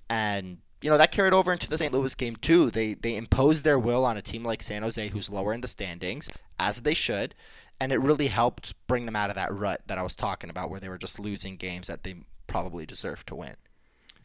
And 0.08 0.58
you 0.82 0.90
know 0.90 0.98
that 0.98 1.12
carried 1.12 1.32
over 1.32 1.52
into 1.52 1.68
the 1.68 1.78
St. 1.78 1.92
Louis 1.92 2.14
game 2.14 2.36
too. 2.36 2.70
They 2.70 2.94
they 2.94 3.16
imposed 3.16 3.64
their 3.64 3.78
will 3.78 4.04
on 4.04 4.16
a 4.16 4.22
team 4.22 4.44
like 4.44 4.62
San 4.62 4.82
Jose, 4.82 5.08
who's 5.08 5.28
lower 5.30 5.52
in 5.52 5.60
the 5.60 5.68
standings, 5.68 6.28
as 6.58 6.80
they 6.80 6.94
should, 6.94 7.34
and 7.80 7.92
it 7.92 7.98
really 8.00 8.28
helped 8.28 8.74
bring 8.86 9.06
them 9.06 9.16
out 9.16 9.30
of 9.30 9.36
that 9.36 9.52
rut 9.52 9.82
that 9.86 9.98
I 9.98 10.02
was 10.02 10.14
talking 10.14 10.50
about, 10.50 10.70
where 10.70 10.80
they 10.80 10.88
were 10.88 10.98
just 10.98 11.18
losing 11.18 11.56
games 11.56 11.86
that 11.88 12.02
they 12.04 12.14
probably 12.46 12.86
deserved 12.86 13.26
to 13.28 13.34
win. 13.34 13.56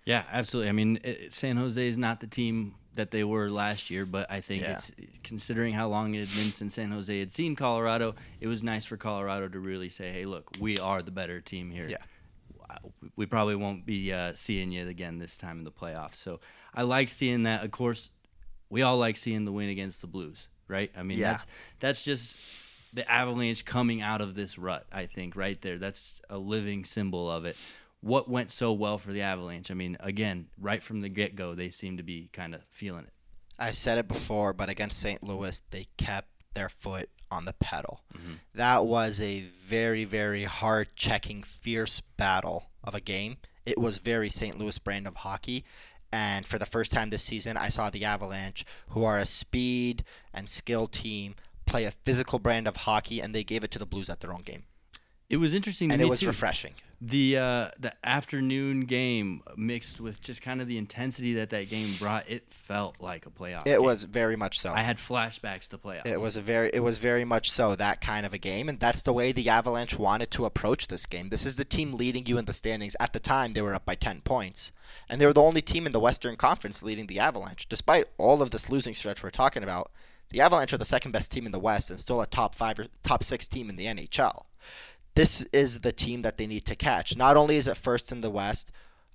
Yeah, 0.06 0.24
absolutely. 0.32 0.70
I 0.70 0.74
mean, 0.74 1.00
it, 1.04 1.34
San 1.34 1.58
Jose 1.58 1.88
is 1.88 1.98
not 1.98 2.20
the 2.20 2.28
team 2.28 2.76
that 2.94 3.12
they 3.12 3.24
were 3.24 3.50
last 3.50 3.90
year, 3.90 4.06
but 4.06 4.30
I 4.32 4.40
think 4.40 4.62
Yeah. 4.64 4.74
it's 4.74 4.92
considering 5.24 5.74
how 5.74 5.90
long 5.90 6.14
it 6.14 6.28
had 6.30 6.38
been 6.38 6.52
since 6.52 6.76
San 6.76 6.92
Jose 6.92 7.18
had 7.20 7.30
seen 7.32 7.56
Colorado, 7.56 8.16
it 8.40 8.48
was 8.48 8.64
nice 8.64 8.86
for 8.86 8.98
Colorado 8.98 9.48
to 9.50 9.60
really 9.60 9.90
say, 9.90 10.12
"Hey, 10.12 10.26
look, 10.26 10.50
we 10.60 10.80
are 10.80 11.02
the 11.02 11.12
better 11.12 11.42
team 11.42 11.72
here." 11.72 11.88
Yeah. 11.90 11.98
We 13.16 13.26
probably 13.26 13.56
won't 13.56 13.86
be 13.86 14.12
uh, 14.14 14.34
seeing 14.36 14.72
you 14.72 14.88
again 14.88 15.20
this 15.20 15.38
time 15.38 15.60
in 15.60 15.64
the 15.64 15.72
playoffs. 15.72 16.16
So 16.16 16.40
I 16.74 16.84
like 16.84 17.10
seeing 17.10 17.44
that. 17.44 17.64
Of 17.64 17.72
course, 17.72 18.10
we 18.70 18.82
all 18.82 18.98
like 18.98 19.18
seeing 19.18 19.46
the 19.46 19.52
win 19.52 19.70
against 19.70 20.02
the 20.02 20.08
Blues, 20.08 20.48
right? 20.68 20.92
I 20.98 21.04
mean, 21.04 21.18
Yeah. 21.20 21.32
that's 21.32 21.48
that's 21.80 22.04
just 22.04 22.38
the 22.94 23.10
Avalanche 23.12 23.66
coming 23.66 24.02
out 24.02 24.22
of 24.22 24.36
this 24.36 24.58
rut. 24.58 24.86
I 24.92 25.06
think 25.06 25.36
right 25.36 25.62
there, 25.62 25.78
that's 25.78 26.22
a 26.30 26.38
living 26.38 26.86
symbol 26.86 27.30
of 27.30 27.46
it. 27.46 27.56
What 28.02 28.30
went 28.30 28.52
so 28.52 28.72
well 28.72 28.98
for 28.98 29.12
the 29.12 29.22
Avalanche? 29.22 29.72
I 29.72 29.74
mean, 29.74 29.98
again, 30.00 30.48
right 30.60 30.82
from 30.82 31.02
the 31.02 31.10
get 31.10 31.36
go, 31.36 31.56
they 31.56 31.70
seem 31.70 31.98
to 31.98 32.04
be 32.04 32.30
kind 32.32 32.54
of 32.56 32.62
feeling 32.70 33.06
it. 33.06 33.14
I 33.58 33.72
said 33.72 33.98
it 33.98 34.08
before, 34.08 34.54
but 34.54 34.70
against 34.70 35.00
St. 35.00 35.24
Louis, 35.24 35.62
they 35.72 35.88
kept 35.98 36.28
their 36.54 36.70
foot 36.70 37.10
on 37.32 37.46
the 37.46 37.54
pedal. 37.54 38.02
Mm-hmm. 38.16 38.34
That 38.54 38.86
was 38.86 39.20
a 39.22 39.42
very, 39.68 40.06
very 40.06 40.44
hard 40.46 40.90
checking, 40.96 41.44
fierce 41.44 42.02
battle 42.18 42.66
of 42.84 42.96
a 42.96 43.02
game. 43.02 43.38
It 43.66 43.78
was 43.78 43.98
very 43.98 44.30
St. 44.30 44.58
Louis 44.58 44.78
brand 44.78 45.08
of 45.08 45.18
hockey. 45.18 45.66
And 46.12 46.46
for 46.46 46.60
the 46.60 46.66
first 46.66 46.92
time 46.92 47.10
this 47.10 47.24
season, 47.24 47.58
I 47.58 47.70
saw 47.70 47.90
the 47.90 48.06
Avalanche, 48.06 48.66
who 48.90 49.04
are 49.04 49.18
a 49.18 49.26
speed 49.26 50.06
and 50.34 50.48
skill 50.48 50.88
team, 50.88 51.36
play 51.66 51.84
a 51.84 51.92
physical 51.92 52.40
brand 52.40 52.68
of 52.68 52.78
hockey, 52.78 53.20
and 53.20 53.34
they 53.36 53.44
gave 53.44 53.64
it 53.64 53.72
to 53.72 53.80
the 53.80 53.86
Blues 53.86 54.10
at 54.10 54.22
their 54.22 54.32
own 54.32 54.44
game. 54.44 54.64
It 55.30 55.38
was 55.38 55.54
interesting 55.54 55.90
to 55.90 55.94
And 55.94 56.02
it 56.02 56.08
was 56.08 56.20
too. 56.20 56.28
refreshing. 56.28 56.76
The 57.02 57.38
uh, 57.38 57.70
the 57.80 57.94
afternoon 58.04 58.82
game 58.82 59.42
mixed 59.58 60.00
with 60.00 60.22
just 60.22 60.42
kind 60.42 60.62
of 60.62 60.68
the 60.68 60.78
intensity 60.78 61.34
that 61.36 61.50
that 61.50 61.70
game 61.70 61.96
brought. 62.00 62.30
It 62.30 62.46
felt 62.50 62.96
like 63.00 63.26
a 63.26 63.30
playoff. 63.30 63.62
It 63.62 63.78
game. 63.78 63.84
was 63.84 64.04
very 64.04 64.36
much 64.36 64.60
so. 64.60 64.74
I 64.74 64.82
had 64.82 64.98
flashbacks 64.98 65.68
to 65.70 65.78
playoffs. 65.78 66.06
It 66.06 66.20
was 66.20 66.38
a 66.38 66.42
very 66.42 66.72
it 66.74 66.80
was 66.80 66.98
very 66.98 67.26
much 67.26 67.52
so 67.52 67.76
that 67.76 68.02
kind 68.02 68.26
of 68.26 68.34
a 68.34 68.38
game 68.38 68.70
and 68.70 68.80
that's 68.80 69.02
the 69.02 69.14
way 69.14 69.32
the 69.32 69.50
Avalanche 69.50 69.98
wanted 69.98 70.32
to 70.32 70.46
approach 70.46 70.88
this 70.88 71.06
game. 71.06 71.30
This 71.30 71.46
is 71.46 71.56
the 71.56 71.66
team 71.66 71.94
leading 71.94 72.26
you 72.26 72.38
in 72.38 72.46
the 72.46 72.54
standings. 72.54 72.96
At 73.00 73.14
the 73.14 73.20
time 73.20 73.54
they 73.54 73.62
were 73.62 73.74
up 73.74 73.86
by 73.86 73.96
10 73.96 74.22
points 74.22 74.72
and 75.10 75.20
they 75.20 75.26
were 75.26 75.34
the 75.34 75.42
only 75.42 75.62
team 75.62 75.86
in 75.86 75.92
the 75.92 76.00
Western 76.00 76.38
Conference 76.38 76.82
leading 76.82 77.08
the 77.08 77.20
Avalanche. 77.20 77.68
Despite 77.68 78.08
all 78.18 78.42
of 78.42 78.52
this 78.52 78.70
losing 78.70 78.94
stretch 78.94 79.22
we're 79.22 79.32
talking 79.32 79.64
about, 79.64 79.92
the 80.30 80.42
Avalanche 80.42 80.74
are 80.74 80.78
the 80.78 80.86
second 80.86 81.12
best 81.12 81.32
team 81.32 81.46
in 81.46 81.52
the 81.52 81.60
West 81.60 81.90
and 81.90 82.00
still 82.00 82.22
a 82.22 82.26
top 82.26 82.56
5 82.56 82.80
or 82.80 82.88
top 83.04 83.24
6 83.24 83.48
team 83.48 83.70
in 83.70 83.76
the 83.76 83.86
NHL. 83.86 84.46
This 85.16 85.42
is 85.54 85.80
the 85.80 85.92
team 85.92 86.22
that 86.24 86.38
they 86.38 86.46
need 86.46 86.66
to 86.66 86.76
catch. 86.76 87.16
Not 87.16 87.38
only 87.38 87.56
is 87.58 87.68
it 87.68 87.78
first 87.78 88.12
in 88.12 88.22
the 88.22 88.30
West, 88.30 88.72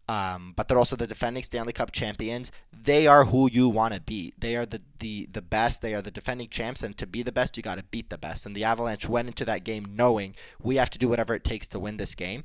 um, 0.08 0.54
but 0.56 0.66
they're 0.66 0.78
also 0.78 0.96
the 0.96 1.06
defending 1.06 1.44
Stanley 1.44 1.72
Cup 1.72 1.92
champions. 1.92 2.50
They 2.72 3.06
are 3.06 3.26
who 3.26 3.48
you 3.48 3.68
want 3.68 3.94
to 3.94 4.00
beat. 4.00 4.34
They 4.40 4.56
are 4.56 4.66
the, 4.66 4.80
the, 4.98 5.28
the 5.30 5.42
best. 5.42 5.82
They 5.82 5.94
are 5.94 6.02
the 6.02 6.10
defending 6.10 6.48
champs, 6.48 6.82
and 6.82 6.98
to 6.98 7.06
be 7.06 7.22
the 7.22 7.30
best, 7.30 7.56
you 7.56 7.62
got 7.62 7.76
to 7.76 7.84
beat 7.84 8.10
the 8.10 8.18
best. 8.18 8.44
And 8.44 8.56
the 8.56 8.64
Avalanche 8.64 9.08
went 9.08 9.28
into 9.28 9.44
that 9.44 9.62
game 9.62 9.94
knowing 9.94 10.34
we 10.60 10.76
have 10.76 10.90
to 10.90 10.98
do 10.98 11.08
whatever 11.08 11.34
it 11.34 11.44
takes 11.44 11.68
to 11.68 11.78
win 11.78 11.96
this 11.96 12.16
game, 12.16 12.42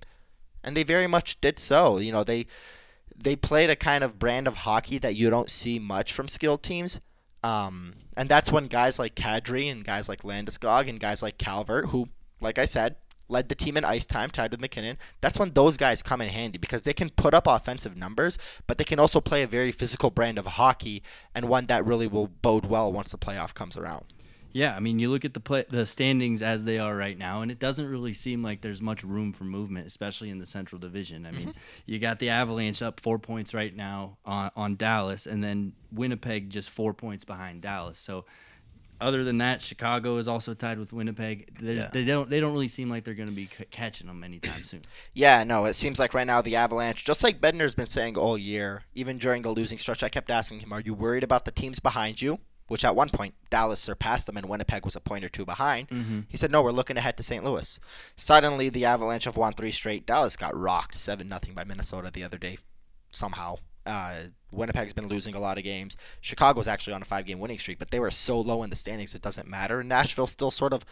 and 0.63 0.77
they 0.77 0.83
very 0.83 1.07
much 1.07 1.41
did 1.41 1.57
so. 1.57 1.97
You 1.97 2.11
know, 2.11 2.23
they 2.23 2.45
they 3.15 3.35
played 3.35 3.71
a 3.71 3.75
kind 3.75 4.03
of 4.03 4.19
brand 4.19 4.47
of 4.47 4.57
hockey 4.57 4.99
that 4.99 5.15
you 5.15 5.29
don't 5.29 5.49
see 5.49 5.79
much 5.79 6.13
from 6.13 6.27
skilled 6.27 6.61
teams. 6.61 6.99
Um, 7.43 7.93
and 8.17 8.27
that's 8.27 8.51
when 8.51 8.67
guys 8.67 8.99
like 8.99 9.15
Kadri 9.15 9.71
and 9.71 9.83
guys 9.83 10.09
like 10.09 10.23
Landeskog 10.23 10.89
and 10.89 10.99
guys 10.99 11.21
like 11.21 11.37
Calvert, 11.37 11.87
who, 11.87 12.09
like 12.41 12.57
I 12.59 12.65
said, 12.65 12.95
led 13.27 13.49
the 13.49 13.55
team 13.55 13.77
in 13.77 13.85
ice 13.85 14.05
time, 14.05 14.29
tied 14.29 14.51
with 14.51 14.59
MacKinnon. 14.59 14.97
That's 15.21 15.39
when 15.39 15.51
those 15.51 15.77
guys 15.77 16.03
come 16.03 16.21
in 16.21 16.29
handy 16.29 16.57
because 16.57 16.83
they 16.83 16.93
can 16.93 17.09
put 17.09 17.33
up 17.33 17.47
offensive 17.47 17.97
numbers, 17.97 18.37
but 18.67 18.77
they 18.77 18.83
can 18.83 18.99
also 18.99 19.21
play 19.21 19.43
a 19.43 19.47
very 19.47 19.71
physical 19.71 20.09
brand 20.09 20.37
of 20.37 20.45
hockey 20.45 21.03
and 21.33 21.49
one 21.49 21.65
that 21.67 21.85
really 21.85 22.07
will 22.07 22.27
bode 22.27 22.65
well 22.65 22.91
once 22.91 23.11
the 23.11 23.17
playoff 23.17 23.53
comes 23.53 23.77
around. 23.77 24.05
Yeah, 24.55 24.73
I 24.73 24.79
mean, 24.79 24.99
you 24.99 25.09
look 25.09 25.25
at 25.25 25.33
the 25.33 25.41
play, 25.41 25.65
the 25.69 25.85
standings 25.85 26.41
as 26.41 26.63
they 26.63 26.79
are 26.79 26.95
right 26.95 27.17
now, 27.17 27.41
and 27.41 27.51
it 27.51 27.59
doesn't 27.59 27.89
really 27.89 28.13
seem 28.13 28.41
like 28.41 28.61
there's 28.61 28.81
much 28.81 29.03
room 29.03 29.33
for 29.33 29.43
movement, 29.43 29.85
especially 29.85 30.29
in 30.29 30.39
the 30.39 30.45
Central 30.45 30.79
Division. 30.79 31.25
I 31.25 31.31
mean, 31.31 31.49
mm-hmm. 31.49 31.59
you 31.85 31.99
got 31.99 32.19
the 32.19 32.29
Avalanche 32.29 32.81
up 32.81 33.01
four 33.01 33.19
points 33.19 33.53
right 33.53 33.75
now 33.75 34.15
on, 34.23 34.51
on 34.55 34.77
Dallas, 34.77 35.25
and 35.25 35.43
then 35.43 35.73
Winnipeg 35.91 36.49
just 36.49 36.69
four 36.69 36.93
points 36.93 37.25
behind 37.25 37.63
Dallas. 37.63 37.99
So, 37.99 38.23
other 39.01 39.23
than 39.23 39.37
that, 39.39 39.61
Chicago 39.61 40.17
is 40.17 40.27
also 40.27 40.53
tied 40.53 40.79
with 40.79 40.93
Winnipeg. 40.93 41.49
Yeah. 41.61 41.89
They 41.91 42.05
don't 42.05 42.29
they 42.29 42.39
don't 42.39 42.53
really 42.53 42.67
seem 42.67 42.89
like 42.89 43.03
they're 43.03 43.13
going 43.13 43.29
to 43.29 43.35
be 43.35 43.45
c- 43.45 43.65
catching 43.71 44.07
them 44.07 44.23
anytime 44.23 44.63
soon. 44.63 44.81
Yeah, 45.13 45.43
no, 45.43 45.65
it 45.65 45.75
seems 45.75 45.99
like 45.99 46.13
right 46.13 46.27
now 46.27 46.41
the 46.41 46.55
Avalanche, 46.55 47.03
just 47.05 47.23
like 47.23 47.39
Bednar's 47.41 47.75
been 47.75 47.85
saying 47.85 48.17
all 48.17 48.37
year, 48.37 48.83
even 48.93 49.17
during 49.17 49.41
the 49.41 49.49
losing 49.51 49.77
stretch, 49.77 50.03
I 50.03 50.09
kept 50.09 50.29
asking 50.29 50.59
him, 50.59 50.73
Are 50.73 50.81
you 50.81 50.93
worried 50.93 51.23
about 51.23 51.45
the 51.45 51.51
teams 51.51 51.79
behind 51.79 52.21
you? 52.21 52.39
Which 52.67 52.83
at 52.83 52.95
one 52.95 53.09
point 53.09 53.35
Dallas 53.51 53.79
surpassed 53.79 54.25
them 54.25 54.37
and 54.37 54.49
Winnipeg 54.49 54.85
was 54.85 54.95
a 54.95 54.99
point 54.99 55.23
or 55.23 55.29
two 55.29 55.45
behind. 55.45 56.25
He 56.29 56.35
said, 56.37 56.51
No, 56.51 56.61
we're 56.63 56.71
looking 56.71 56.97
ahead 56.97 57.15
to 57.17 57.23
St. 57.23 57.43
Louis. 57.43 57.79
Suddenly 58.15 58.69
the 58.69 58.85
Avalanche 58.85 59.25
have 59.25 59.37
won 59.37 59.53
three 59.53 59.71
straight. 59.71 60.05
Dallas 60.07 60.35
got 60.35 60.57
rocked 60.57 60.97
seven 60.97 61.29
nothing 61.29 61.53
by 61.53 61.63
Minnesota 61.63 62.09
the 62.11 62.23
other 62.23 62.37
day 62.39 62.57
somehow. 63.11 63.57
Uh, 63.85 64.23
Winnipeg's 64.55 64.93
been 64.93 65.07
losing 65.07 65.35
a 65.35 65.39
lot 65.39 65.57
of 65.57 65.63
games. 65.63 65.97
Chicago's 66.21 66.67
actually 66.67 66.93
on 66.93 67.01
a 67.01 67.05
five 67.05 67.25
game 67.25 67.39
winning 67.39 67.59
streak, 67.59 67.79
but 67.79 67.91
they 67.91 67.99
were 67.99 68.11
so 68.11 68.39
low 68.39 68.63
in 68.63 68.69
the 68.69 68.75
standings 68.75 69.15
it 69.15 69.21
doesn't 69.21 69.47
matter. 69.47 69.79
And 69.79 69.89
Nashville's 69.89 70.31
still 70.31 70.51
sort 70.51 70.73
of 70.73 70.85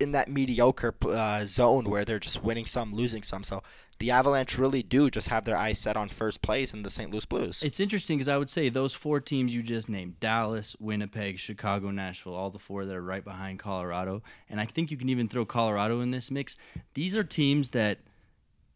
in 0.00 0.12
that 0.12 0.30
mediocre 0.30 0.94
uh, 1.06 1.44
zone 1.44 1.88
where 1.88 2.04
they're 2.04 2.18
just 2.18 2.42
winning 2.42 2.66
some, 2.66 2.94
losing 2.94 3.22
some. 3.22 3.44
So 3.44 3.62
the 3.98 4.10
Avalanche 4.10 4.56
really 4.56 4.82
do 4.82 5.10
just 5.10 5.28
have 5.28 5.44
their 5.44 5.56
eyes 5.56 5.78
set 5.78 5.96
on 5.96 6.08
first 6.08 6.40
place 6.40 6.72
in 6.72 6.82
the 6.82 6.90
St. 6.90 7.10
Louis 7.10 7.26
Blues. 7.26 7.62
It's 7.62 7.80
interesting 7.80 8.16
because 8.16 8.28
I 8.28 8.38
would 8.38 8.48
say 8.48 8.70
those 8.70 8.94
four 8.94 9.20
teams 9.20 9.54
you 9.54 9.62
just 9.62 9.90
named 9.90 10.18
Dallas, 10.18 10.74
Winnipeg, 10.80 11.38
Chicago, 11.38 11.90
Nashville, 11.90 12.34
all 12.34 12.50
the 12.50 12.58
four 12.58 12.86
that 12.86 12.96
are 12.96 13.02
right 13.02 13.24
behind 13.24 13.58
Colorado. 13.58 14.22
And 14.48 14.58
I 14.58 14.64
think 14.64 14.90
you 14.90 14.96
can 14.96 15.10
even 15.10 15.28
throw 15.28 15.44
Colorado 15.44 16.00
in 16.00 16.10
this 16.10 16.30
mix. 16.30 16.56
These 16.94 17.14
are 17.14 17.22
teams 17.22 17.70
that 17.70 17.98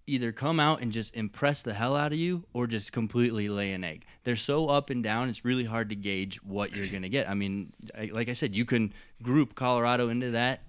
either 0.07 0.33
come 0.33 0.61
out 0.61 0.81
and 0.81 0.93
just 0.93 1.15
impress 1.17 1.63
the 1.63 1.75
hell 1.75 1.97
out 1.97 2.13
of 2.13 2.19
you 2.19 2.45
or 2.53 2.67
just 2.67 2.93
completely 2.93 3.49
lay 3.49 3.73
an 3.73 3.85
egg. 3.85 4.05
They're 4.25 4.37
so 4.37 4.69
up 4.69 4.91
and 4.91 5.03
down, 5.03 5.29
it's 5.29 5.45
really 5.45 5.65
hard 5.65 5.89
to 5.91 5.97
gauge 5.97 6.43
what 6.43 6.75
you're 6.75 6.89
going 6.89 7.03
to 7.03 7.09
get. 7.09 7.29
I 7.29 7.35
mean, 7.35 7.73
I, 7.97 8.11
like 8.13 8.29
I 8.29 8.35
said, 8.35 8.55
you 8.55 8.65
can 8.65 8.93
group 9.23 9.55
Colorado 9.55 10.09
into 10.09 10.33
that 10.33 10.63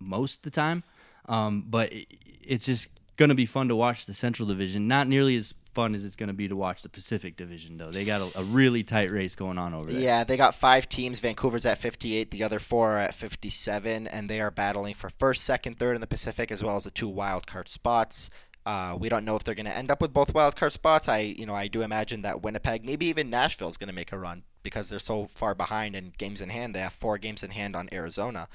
most 0.00 0.38
of 0.38 0.42
the 0.42 0.50
time, 0.50 0.82
um, 1.26 1.64
but 1.68 1.92
it, 1.92 2.06
it's 2.42 2.66
just 2.66 2.88
going 3.16 3.28
to 3.28 3.34
be 3.34 3.46
fun 3.46 3.68
to 3.68 3.76
watch 3.76 4.06
the 4.06 4.14
Central 4.14 4.48
Division. 4.48 4.88
Not 4.88 5.08
nearly 5.08 5.36
as 5.36 5.54
fun 5.74 5.94
as 5.94 6.04
it's 6.04 6.16
going 6.16 6.28
to 6.28 6.34
be 6.34 6.48
to 6.48 6.56
watch 6.56 6.82
the 6.82 6.88
Pacific 6.88 7.36
Division, 7.36 7.76
though. 7.76 7.90
They 7.90 8.04
got 8.04 8.20
a, 8.20 8.40
a 8.40 8.42
really 8.42 8.82
tight 8.82 9.12
race 9.12 9.34
going 9.36 9.58
on 9.58 9.74
over 9.74 9.92
there. 9.92 10.00
Yeah, 10.00 10.24
they 10.24 10.36
got 10.36 10.54
five 10.54 10.88
teams. 10.88 11.20
Vancouver's 11.20 11.66
at 11.66 11.78
58, 11.78 12.30
the 12.30 12.42
other 12.42 12.58
four 12.58 12.92
are 12.92 12.98
at 12.98 13.14
57, 13.14 14.06
and 14.08 14.28
they 14.28 14.40
are 14.40 14.50
battling 14.50 14.94
for 14.94 15.10
first, 15.10 15.44
second, 15.44 15.78
third 15.78 15.94
in 15.94 16.00
the 16.00 16.06
Pacific, 16.06 16.50
as 16.50 16.62
well 16.62 16.76
as 16.76 16.84
the 16.84 16.90
two 16.90 17.08
wild 17.08 17.46
card 17.46 17.68
spots. 17.68 18.30
Uh, 18.68 18.94
we 19.00 19.08
don't 19.08 19.24
know 19.24 19.34
if 19.34 19.44
they're 19.44 19.54
going 19.54 19.64
to 19.64 19.74
end 19.74 19.90
up 19.90 20.02
with 20.02 20.12
both 20.12 20.34
wildcard 20.34 20.72
spots. 20.72 21.08
I, 21.08 21.20
you 21.20 21.46
know, 21.46 21.54
I 21.54 21.68
do 21.68 21.80
imagine 21.80 22.20
that 22.20 22.42
Winnipeg, 22.42 22.84
maybe 22.84 23.06
even 23.06 23.30
Nashville, 23.30 23.70
is 23.70 23.78
going 23.78 23.88
to 23.88 23.94
make 23.94 24.12
a 24.12 24.18
run 24.18 24.42
because 24.62 24.90
they're 24.90 24.98
so 24.98 25.24
far 25.24 25.54
behind 25.54 25.96
in 25.96 26.12
games 26.18 26.42
in 26.42 26.50
hand. 26.50 26.74
They 26.74 26.80
have 26.80 26.92
four 26.92 27.16
games 27.16 27.42
in 27.42 27.48
hand 27.48 27.74
on 27.74 27.88
Arizona, 27.94 28.46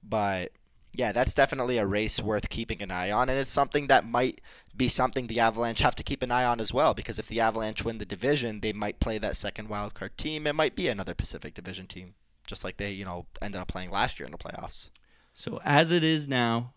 but 0.00 0.52
yeah, 0.94 1.10
that's 1.10 1.34
definitely 1.34 1.76
a 1.76 1.84
race 1.84 2.20
worth 2.20 2.50
keeping 2.50 2.80
an 2.82 2.92
eye 2.92 3.10
on, 3.10 3.28
and 3.28 3.36
it's 3.36 3.50
something 3.50 3.88
that 3.88 4.06
might 4.06 4.40
be 4.76 4.86
something 4.86 5.26
the 5.26 5.40
Avalanche 5.40 5.80
have 5.80 5.96
to 5.96 6.04
keep 6.04 6.22
an 6.22 6.30
eye 6.30 6.44
on 6.44 6.60
as 6.60 6.72
well. 6.72 6.94
Because 6.94 7.18
if 7.18 7.26
the 7.26 7.40
Avalanche 7.40 7.84
win 7.84 7.98
the 7.98 8.04
division, 8.04 8.60
they 8.60 8.72
might 8.72 9.00
play 9.00 9.18
that 9.18 9.34
second 9.34 9.68
wildcard 9.68 10.10
team. 10.16 10.46
It 10.46 10.54
might 10.54 10.76
be 10.76 10.86
another 10.86 11.14
Pacific 11.14 11.54
Division 11.54 11.88
team, 11.88 12.14
just 12.46 12.62
like 12.62 12.76
they, 12.76 12.92
you 12.92 13.04
know, 13.04 13.26
ended 13.42 13.60
up 13.60 13.66
playing 13.66 13.90
last 13.90 14.20
year 14.20 14.26
in 14.26 14.30
the 14.30 14.38
playoffs. 14.38 14.90
So 15.34 15.60
as 15.64 15.90
it 15.90 16.04
is 16.04 16.28
now, 16.28 16.74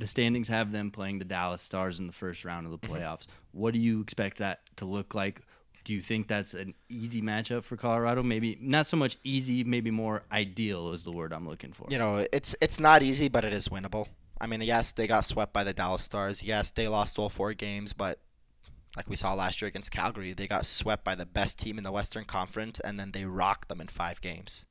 the 0.00 0.06
standings 0.06 0.48
have 0.48 0.72
them 0.72 0.90
playing 0.90 1.18
the 1.18 1.24
Dallas 1.24 1.62
Stars 1.62 2.00
in 2.00 2.06
the 2.06 2.12
first 2.12 2.44
round 2.44 2.66
of 2.66 2.72
the 2.72 2.78
Mm-hmm. 2.78 2.94
playoffs. 2.96 3.26
What 3.52 3.72
do 3.74 3.78
you 3.78 4.00
expect 4.00 4.38
that 4.38 4.60
to 4.76 4.84
look 4.86 5.14
like? 5.14 5.42
Do 5.84 5.92
you 5.94 6.00
think 6.00 6.26
that's 6.28 6.54
an 6.54 6.74
easy 6.88 7.22
matchup 7.22 7.64
for 7.64 7.76
Colorado? 7.76 8.22
Maybe 8.22 8.56
not 8.60 8.86
so 8.86 8.96
much 8.96 9.16
easy, 9.24 9.64
maybe 9.64 9.90
more 9.90 10.22
ideal 10.30 10.92
is 10.92 11.04
the 11.04 11.12
word 11.12 11.32
I'm 11.32 11.48
looking 11.48 11.72
for. 11.72 11.86
You 11.90 11.98
know, 11.98 12.26
it's 12.32 12.54
it's 12.60 12.78
not 12.80 13.02
easy, 13.02 13.28
but 13.28 13.44
it 13.44 13.52
is 13.52 13.68
winnable. 13.68 14.06
I 14.40 14.46
mean, 14.46 14.60
yes, 14.62 14.92
they 14.92 15.06
got 15.06 15.24
swept 15.24 15.52
by 15.52 15.64
the 15.64 15.72
Dallas 15.74 16.02
Stars. 16.02 16.42
Yes, 16.42 16.70
they 16.70 16.88
lost 16.88 17.18
all 17.18 17.28
four 17.28 17.52
games, 17.54 17.92
but 17.92 18.18
like 18.96 19.08
we 19.08 19.16
saw 19.16 19.34
last 19.34 19.60
year 19.62 19.68
against 19.68 19.90
Calgary, 19.90 20.32
they 20.32 20.46
got 20.46 20.66
swept 20.66 21.04
by 21.04 21.14
the 21.14 21.26
best 21.26 21.58
team 21.58 21.78
in 21.78 21.84
the 21.84 21.92
Western 21.92 22.24
Conference, 22.24 22.80
and 22.80 22.98
then 22.98 23.12
they 23.12 23.24
rocked 23.24 23.68
them 23.68 23.80
in 23.80 23.88
five 23.88 24.20
games. 24.20 24.64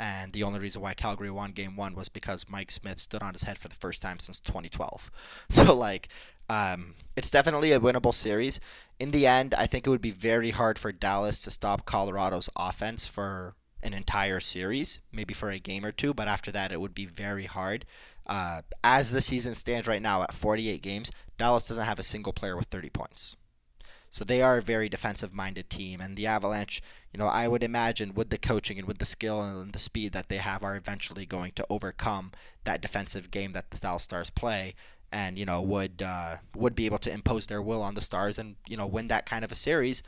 And 0.00 0.32
the 0.32 0.44
only 0.44 0.58
reason 0.58 0.80
why 0.80 0.94
Calgary 0.94 1.30
won 1.30 1.52
game 1.52 1.76
one 1.76 1.94
was 1.94 2.08
because 2.08 2.48
Mike 2.48 2.70
Smith 2.70 2.98
stood 2.98 3.22
on 3.22 3.34
his 3.34 3.42
head 3.42 3.58
for 3.58 3.68
the 3.68 3.74
first 3.74 4.00
time 4.00 4.18
since 4.18 4.40
2012. 4.40 5.10
So, 5.50 5.74
like, 5.76 6.08
um, 6.48 6.94
it's 7.16 7.28
definitely 7.28 7.72
a 7.72 7.80
winnable 7.80 8.14
series. 8.14 8.60
In 8.98 9.10
the 9.10 9.26
end, 9.26 9.52
I 9.54 9.66
think 9.66 9.86
it 9.86 9.90
would 9.90 10.00
be 10.00 10.10
very 10.10 10.52
hard 10.52 10.78
for 10.78 10.90
Dallas 10.90 11.38
to 11.42 11.50
stop 11.50 11.84
Colorado's 11.84 12.48
offense 12.56 13.06
for 13.06 13.54
an 13.82 13.92
entire 13.92 14.40
series, 14.40 15.00
maybe 15.12 15.34
for 15.34 15.50
a 15.50 15.58
game 15.58 15.84
or 15.84 15.92
two, 15.92 16.14
but 16.14 16.28
after 16.28 16.50
that, 16.50 16.72
it 16.72 16.80
would 16.80 16.94
be 16.94 17.06
very 17.06 17.46
hard. 17.46 17.84
Uh, 18.26 18.62
as 18.82 19.10
the 19.10 19.20
season 19.20 19.54
stands 19.54 19.86
right 19.86 20.02
now 20.02 20.22
at 20.22 20.32
48 20.32 20.80
games, 20.80 21.10
Dallas 21.36 21.68
doesn't 21.68 21.84
have 21.84 21.98
a 21.98 22.04
single 22.04 22.32
player 22.32 22.56
with 22.56 22.68
30 22.68 22.88
points. 22.90 23.36
So 24.10 24.24
they 24.24 24.42
are 24.42 24.58
a 24.58 24.62
very 24.62 24.88
defensive 24.88 25.32
minded 25.32 25.70
team. 25.70 26.00
And 26.00 26.16
the 26.16 26.26
Avalanche, 26.26 26.82
you 27.12 27.18
know, 27.18 27.26
I 27.26 27.46
would 27.46 27.62
imagine 27.62 28.14
with 28.14 28.30
the 28.30 28.38
coaching 28.38 28.78
and 28.78 28.88
with 28.88 28.98
the 28.98 29.04
skill 29.04 29.42
and 29.42 29.72
the 29.72 29.78
speed 29.78 30.12
that 30.12 30.28
they 30.28 30.38
have, 30.38 30.64
are 30.64 30.76
eventually 30.76 31.26
going 31.26 31.52
to 31.52 31.66
overcome 31.70 32.32
that 32.64 32.82
defensive 32.82 33.30
game 33.30 33.52
that 33.52 33.70
the 33.70 33.78
Dallas 33.78 34.02
Stars 34.02 34.30
play. 34.30 34.74
And 35.12 35.36
you 35.36 35.44
know 35.44 35.60
would 35.60 36.02
uh, 36.02 36.36
would 36.54 36.76
be 36.76 36.86
able 36.86 37.00
to 37.00 37.12
impose 37.12 37.48
their 37.48 37.60
will 37.60 37.82
on 37.82 37.94
the 37.94 38.00
Stars 38.00 38.38
and 38.38 38.54
you 38.68 38.76
know 38.76 38.86
win 38.86 39.08
that 39.08 39.26
kind 39.26 39.44
of 39.44 39.50
a 39.50 39.56
series, 39.56 40.04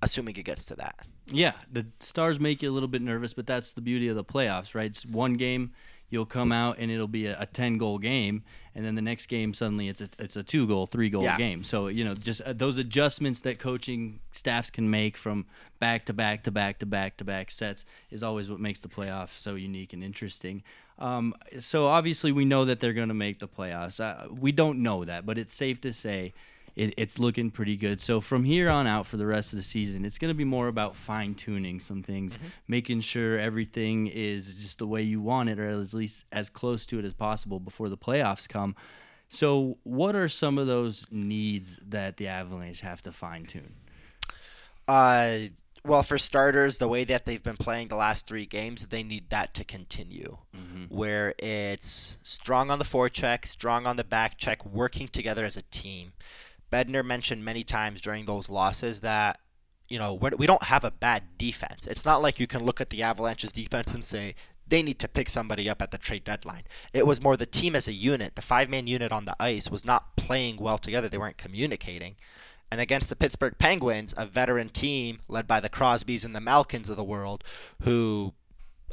assuming 0.00 0.34
it 0.36 0.44
gets 0.44 0.64
to 0.64 0.76
that. 0.76 1.06
Yeah, 1.26 1.52
the 1.70 1.86
Stars 1.98 2.40
make 2.40 2.62
you 2.62 2.70
a 2.70 2.72
little 2.72 2.88
bit 2.88 3.02
nervous, 3.02 3.34
but 3.34 3.46
that's 3.46 3.74
the 3.74 3.82
beauty 3.82 4.08
of 4.08 4.16
the 4.16 4.24
playoffs, 4.24 4.74
right? 4.74 4.86
It's 4.86 5.04
one 5.04 5.34
game 5.34 5.72
you'll 6.10 6.26
come 6.26 6.52
out 6.52 6.76
and 6.78 6.90
it'll 6.90 7.08
be 7.08 7.26
a, 7.26 7.40
a 7.40 7.46
10 7.46 7.78
goal 7.78 7.98
game 7.98 8.42
and 8.74 8.84
then 8.84 8.94
the 8.94 9.02
next 9.02 9.26
game 9.26 9.52
suddenly 9.54 9.88
it's 9.88 10.00
a 10.00 10.08
it's 10.18 10.36
a 10.36 10.42
2 10.42 10.66
goal, 10.66 10.86
3 10.86 11.10
goal 11.10 11.22
Yeah. 11.24 11.36
game. 11.36 11.64
So, 11.64 11.88
you 11.88 12.04
know, 12.04 12.14
just 12.14 12.40
uh, 12.42 12.52
those 12.52 12.78
adjustments 12.78 13.40
that 13.40 13.58
coaching 13.58 14.20
staffs 14.32 14.70
can 14.70 14.90
make 14.90 15.16
from 15.16 15.46
back 15.78 16.06
to 16.06 16.12
back 16.12 16.44
to 16.44 16.50
back 16.50 16.78
to 16.80 16.86
back 16.86 17.16
to 17.16 17.24
back 17.24 17.50
sets 17.50 17.84
is 18.10 18.22
always 18.22 18.50
what 18.50 18.60
makes 18.60 18.80
the 18.80 18.88
playoff 18.88 19.38
so 19.38 19.54
unique 19.54 19.92
and 19.92 20.04
interesting. 20.04 20.62
Um, 20.98 21.34
so 21.58 21.86
obviously 21.86 22.30
we 22.30 22.44
know 22.44 22.66
that 22.66 22.78
they're 22.80 22.92
going 22.92 23.08
to 23.08 23.14
make 23.14 23.38
the 23.38 23.48
playoffs. 23.48 23.98
Uh, 24.00 24.28
we 24.32 24.52
don't 24.52 24.82
know 24.82 25.04
that, 25.06 25.24
but 25.24 25.38
it's 25.38 25.54
safe 25.54 25.80
to 25.80 25.92
say 25.92 26.34
it, 26.76 26.94
it's 26.96 27.18
looking 27.18 27.50
pretty 27.50 27.76
good. 27.76 28.00
So 28.00 28.20
from 28.20 28.44
here 28.44 28.70
on 28.70 28.86
out 28.86 29.06
for 29.06 29.16
the 29.16 29.26
rest 29.26 29.52
of 29.52 29.58
the 29.58 29.62
season, 29.62 30.04
it's 30.04 30.18
going 30.18 30.30
to 30.30 30.36
be 30.36 30.44
more 30.44 30.68
about 30.68 30.96
fine 30.96 31.34
tuning 31.34 31.80
some 31.80 32.02
things, 32.02 32.38
making 32.68 33.00
sure 33.00 33.38
everything 33.38 34.06
is 34.06 34.62
just 34.62 34.78
the 34.78 34.86
way 34.86 35.02
you 35.02 35.20
want 35.20 35.48
it, 35.48 35.58
or 35.58 35.68
at 35.68 35.94
least 35.94 36.26
as 36.32 36.48
close 36.50 36.86
to 36.86 36.98
it 36.98 37.04
as 37.04 37.14
possible 37.14 37.60
before 37.60 37.88
the 37.88 37.98
playoffs 37.98 38.48
come. 38.48 38.74
So, 39.28 39.78
what 39.84 40.16
are 40.16 40.28
some 40.28 40.58
of 40.58 40.66
those 40.66 41.06
needs 41.10 41.78
that 41.88 42.16
the 42.16 42.26
Avalanche 42.26 42.80
have 42.80 43.00
to 43.02 43.12
fine 43.12 43.46
tune? 43.46 43.74
Uh, 44.88 45.38
well, 45.84 46.02
for 46.02 46.18
starters, 46.18 46.78
the 46.78 46.88
way 46.88 47.04
that 47.04 47.24
they've 47.24 47.42
been 47.42 47.56
playing 47.56 47.88
the 47.88 47.96
last 47.96 48.26
three 48.26 48.44
games, 48.44 48.86
they 48.86 49.02
need 49.02 49.30
that 49.30 49.54
to 49.54 49.64
continue. 49.64 50.36
Where 50.88 51.34
it's 51.38 52.18
strong 52.22 52.70
on 52.70 52.78
the 52.78 52.84
forecheck, 52.84 53.46
strong 53.46 53.86
on 53.86 53.96
the 53.96 54.04
back 54.04 54.36
check, 54.36 54.66
working 54.66 55.08
together 55.08 55.44
as 55.44 55.56
a 55.56 55.62
team. 55.62 56.12
Bednar 56.72 57.04
mentioned 57.04 57.44
many 57.44 57.64
times 57.64 58.00
during 58.00 58.26
those 58.26 58.48
losses 58.48 59.00
that 59.00 59.40
you 59.88 59.98
know 59.98 60.14
we 60.14 60.46
don't 60.46 60.64
have 60.64 60.84
a 60.84 60.90
bad 60.90 61.24
defense. 61.36 61.86
It's 61.86 62.04
not 62.04 62.22
like 62.22 62.38
you 62.38 62.46
can 62.46 62.64
look 62.64 62.80
at 62.80 62.90
the 62.90 63.02
Avalanche's 63.02 63.52
defense 63.52 63.92
and 63.92 64.04
say 64.04 64.34
they 64.70 64.82
need 64.82 65.00
to 65.00 65.08
pick 65.08 65.28
somebody 65.28 65.68
up 65.68 65.82
at 65.82 65.90
the 65.90 65.98
trade 65.98 66.24
deadline. 66.24 66.62
It 66.92 67.06
was 67.06 67.20
more 67.20 67.36
the 67.36 67.44
team 67.44 67.74
as 67.74 67.88
a 67.88 67.92
unit. 67.92 68.36
The 68.36 68.42
five-man 68.42 68.86
unit 68.86 69.10
on 69.10 69.24
the 69.24 69.34
ice 69.40 69.68
was 69.68 69.84
not 69.84 70.16
playing 70.16 70.58
well 70.58 70.78
together. 70.78 71.08
They 71.08 71.18
weren't 71.18 71.38
communicating. 71.38 72.14
And 72.70 72.80
against 72.80 73.08
the 73.08 73.16
Pittsburgh 73.16 73.56
Penguins, 73.58 74.14
a 74.16 74.26
veteran 74.26 74.68
team 74.68 75.20
led 75.26 75.48
by 75.48 75.58
the 75.58 75.68
Crosbys 75.68 76.24
and 76.24 76.36
the 76.36 76.40
Malkins 76.40 76.88
of 76.88 76.96
the 76.96 77.02
world, 77.02 77.42
who 77.82 78.32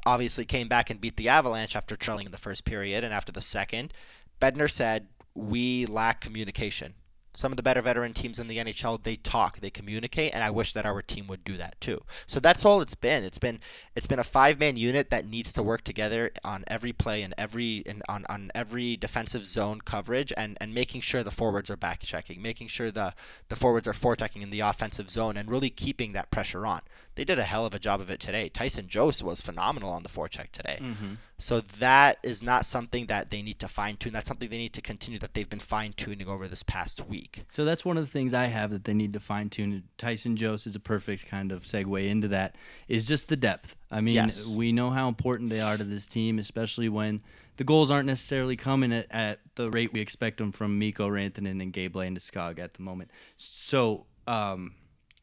obviously 0.03 0.45
came 0.45 0.67
back 0.67 0.89
and 0.89 0.99
beat 0.99 1.15
the 1.15 1.29
Avalanche 1.29 1.75
after 1.75 1.95
trailing 1.95 2.25
in 2.25 2.31
the 2.31 2.37
first 2.39 2.65
period 2.65 3.03
and 3.03 3.13
after 3.13 3.31
the 3.31 3.41
second, 3.41 3.93
Bednar 4.41 4.71
said, 4.71 5.07
We 5.35 5.85
lack 5.85 6.21
communication. 6.21 6.95
Some 7.37 7.51
of 7.51 7.55
the 7.55 7.61
better 7.61 7.83
veteran 7.83 8.15
teams 8.15 8.39
in 8.39 8.47
the 8.47 8.57
NHL, 8.57 9.03
they 9.03 9.15
talk, 9.15 9.59
they 9.59 9.69
communicate, 9.69 10.33
and 10.33 10.43
I 10.43 10.49
wish 10.49 10.73
that 10.73 10.87
our 10.87 11.03
team 11.03 11.27
would 11.27 11.43
do 11.43 11.55
that 11.57 11.79
too. 11.79 12.01
So 12.25 12.39
that's 12.39 12.65
all 12.65 12.81
it's 12.81 12.95
been. 12.95 13.23
It's 13.23 13.37
been 13.37 13.59
it's 13.95 14.07
been 14.07 14.17
a 14.17 14.23
five 14.23 14.59
man 14.59 14.75
unit 14.75 15.11
that 15.11 15.27
needs 15.27 15.53
to 15.53 15.61
work 15.61 15.83
together 15.83 16.31
on 16.43 16.63
every 16.65 16.93
play 16.93 17.21
and 17.21 17.35
every 17.37 17.83
and 17.85 18.01
on, 18.09 18.25
on 18.27 18.49
every 18.55 18.97
defensive 18.97 19.45
zone 19.45 19.81
coverage 19.81 20.33
and, 20.35 20.57
and 20.59 20.73
making 20.73 21.01
sure 21.01 21.21
the 21.21 21.29
forwards 21.29 21.69
are 21.69 21.77
back 21.77 22.01
checking, 22.01 22.41
making 22.41 22.69
sure 22.69 22.89
the, 22.89 23.13
the 23.49 23.55
forwards 23.55 23.87
are 23.87 23.93
forechecking 23.93 24.41
in 24.41 24.49
the 24.49 24.61
offensive 24.61 25.11
zone 25.11 25.37
and 25.37 25.51
really 25.51 25.69
keeping 25.69 26.13
that 26.13 26.31
pressure 26.31 26.65
on. 26.65 26.81
They 27.17 27.25
did 27.25 27.39
a 27.39 27.43
hell 27.43 27.65
of 27.65 27.73
a 27.73 27.79
job 27.79 27.99
of 27.99 28.09
it 28.11 28.19
today. 28.19 28.47
Tyson 28.47 28.87
Jost 28.87 29.23
was 29.23 29.41
phenomenal 29.41 29.89
on 29.89 30.03
the 30.03 30.09
forecheck 30.09 30.51
today. 30.51 30.79
So 31.39 31.61
that 31.79 32.19
is 32.23 32.41
not 32.43 32.63
something 32.65 33.07
that 33.07 33.31
they 33.31 33.41
need 33.41 33.59
to 33.59 33.67
fine 33.67 33.97
tune. 33.97 34.13
That's 34.13 34.27
something 34.27 34.49
they 34.49 34.57
need 34.57 34.73
to 34.73 34.81
continue 34.81 35.19
that 35.19 35.33
they've 35.33 35.49
been 35.49 35.59
fine 35.59 35.93
tuning 35.93 36.27
over 36.27 36.47
this 36.47 36.61
past 36.63 37.05
week. 37.07 37.43
So 37.51 37.65
that's 37.65 37.83
one 37.83 37.97
of 37.97 38.05
the 38.05 38.11
things 38.11 38.33
I 38.35 38.45
have 38.45 38.69
that 38.71 38.85
they 38.85 38.93
need 38.93 39.13
to 39.13 39.19
fine 39.19 39.49
tune. 39.49 39.83
Tyson 39.97 40.37
Jost 40.37 40.67
is 40.67 40.75
a 40.75 40.79
perfect 40.79 41.25
kind 41.27 41.51
of 41.51 41.63
segue 41.63 42.07
into 42.07 42.27
that. 42.29 42.55
Is 42.87 43.07
just 43.07 43.27
the 43.27 43.35
depth. 43.35 43.75
I 43.91 43.99
mean, 43.99 44.13
Yes. 44.15 44.47
we 44.47 44.71
know 44.71 44.91
how 44.91 45.07
important 45.07 45.49
they 45.49 45.59
are 45.59 45.75
to 45.75 45.83
this 45.83 46.07
team, 46.07 46.37
especially 46.39 46.87
when 46.87 47.21
the 47.57 47.63
goals 47.63 47.89
aren't 47.89 48.05
necessarily 48.05 48.55
coming 48.55 48.93
at, 48.93 49.07
at 49.09 49.39
the 49.55 49.71
rate 49.71 49.91
we 49.91 49.99
expect 50.01 50.37
them 50.37 50.51
from 50.51 50.77
Mikko 50.77 51.09
Rantanen 51.09 51.61
and 51.63 51.73
Gabe 51.73 51.95
Landeskog 51.95 52.59
at 52.59 52.75
the 52.75 52.83
moment. 52.83 53.09
So, 53.37 54.05
um, 54.27 54.73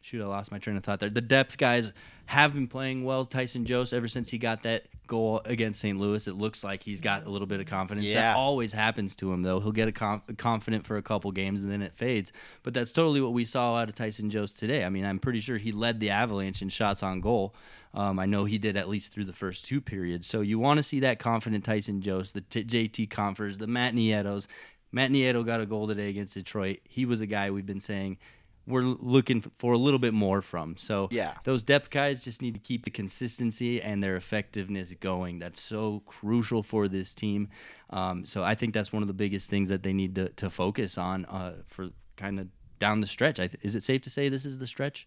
shoot, 0.05 0.23
I 0.23 0.27
lost 0.27 0.53
my 0.53 0.59
train 0.59 0.77
of 0.77 0.85
thought 0.85 1.01
there. 1.01 1.09
The 1.09 1.23
depth 1.23 1.57
guys 1.57 1.93
have 2.27 2.55
been 2.55 2.67
playing 2.67 3.05
well. 3.05 3.25
Tyson 3.25 3.65
Jost, 3.65 3.95
ever 3.95 4.07
since 4.07 4.31
he 4.31 4.37
got 4.37 4.63
that 4.65 4.85
goal 5.07 5.41
against 5.47 5.81
St. 5.81 5.99
Louis, 5.99 6.29
it 6.29 6.35
looks 6.35 6.63
like 6.63 6.83
he's 6.83 7.01
got 7.01 7.25
a 7.25 7.31
little 7.31 7.47
bit 7.47 7.61
of 7.61 7.67
confidence. 7.67 8.07
Yeah. 8.07 8.33
That 8.33 8.37
always 8.37 8.75
happens 8.75 9.17
to 9.17 9.33
him, 9.33 9.43
though. 9.43 9.61
He'll 9.61 9.73
get 9.73 9.89
a 9.89 9.93
conf- 9.93 10.23
confident 10.37 10.85
for 10.85 10.99
a 10.99 11.03
couple 11.03 11.33
games 11.33 11.63
and 11.63 11.73
then 11.73 11.81
it 11.81 11.95
fades. 11.95 12.33
But 12.63 12.75
that's 12.75 12.93
totally 12.93 13.23
what 13.23 13.33
we 13.33 13.47
saw 13.47 13.77
out 13.77 13.89
of 13.89 13.95
Tyson 13.95 14.29
Jost 14.29 14.59
today. 14.59 14.85
I 14.85 14.91
mean, 14.91 15.07
I'm 15.07 15.19
pretty 15.19 15.41
sure 15.41 15.57
he 15.57 15.73
led 15.73 16.01
the 16.01 16.11
Avalanche 16.11 16.61
in 16.61 16.69
shots 16.69 17.03
on 17.03 17.21
goal. 17.23 17.55
Um, 17.95 18.19
I 18.19 18.27
know 18.27 18.45
he 18.45 18.59
did 18.59 18.77
at 18.77 18.91
least 18.91 19.11
through 19.11 19.25
the 19.25 19.33
first 19.33 19.65
two 19.65 19.81
periods. 19.81 20.27
So 20.27 20.43
you 20.43 20.59
want 20.59 20.79
to 20.79 20.83
see 20.83 21.01
that 21.01 21.19
confident 21.19 21.65
Tyson 21.65 22.03
Jost, 22.03 22.35
the 22.35 22.43
t- 22.43 22.65
JT 22.65 23.09
Compher, 23.09 23.57
the 23.57 23.67
Matt 23.67 23.95
Nietos. 23.95 24.49
Matt 24.93 25.11
Nieto 25.11 25.47
got 25.47 25.63
a 25.63 25.67
goal 25.67 25.87
today 25.89 26.11
against 26.11 26.35
Detroit. 26.35 26.81
He 26.85 27.07
was 27.07 27.23
a 27.23 27.27
guy 27.27 27.51
we've 27.51 27.67
been 27.67 27.81
saying 27.81 28.19
we're 28.67 28.83
looking 28.83 29.41
for 29.57 29.73
a 29.73 29.79
little 29.79 29.99
bit 29.99 30.15
more 30.15 30.41
from. 30.43 30.77
So 30.77 31.09
Yeah. 31.11 31.35
those 31.45 31.65
depth 31.65 31.91
guys 31.91 32.23
just 32.23 32.41
need 32.41 32.55
to 32.55 32.61
keep 32.61 32.85
the 32.85 32.91
consistency 32.91 33.81
and 33.83 34.03
their 34.03 34.17
effectiveness 34.17 34.93
going. 34.95 35.39
That's 35.39 35.61
so 35.61 36.03
crucial 36.07 36.63
for 36.63 36.89
this 36.89 37.15
team. 37.15 37.49
Um, 37.91 38.25
so 38.25 38.43
I 38.43 38.55
think 38.55 38.73
that's 38.75 38.93
one 38.93 39.03
of 39.03 39.09
the 39.09 39.15
biggest 39.15 39.51
things 39.51 39.69
that 39.69 39.83
they 39.83 39.93
need 39.93 40.15
to, 40.15 40.29
to 40.31 40.49
focus 40.51 40.97
on 40.97 41.25
uh, 41.27 41.57
for 41.67 41.91
kind 42.17 42.41
of 42.41 42.49
down 42.79 43.01
the 43.01 43.07
stretch. 43.07 43.39
I 43.39 43.49
th- 43.49 43.63
is 43.65 43.75
it 43.77 43.83
safe 43.83 44.01
to 44.03 44.11
say 44.11 44.29
this 44.29 44.45
is 44.47 44.59
the 44.59 44.67
stretch, 44.67 45.07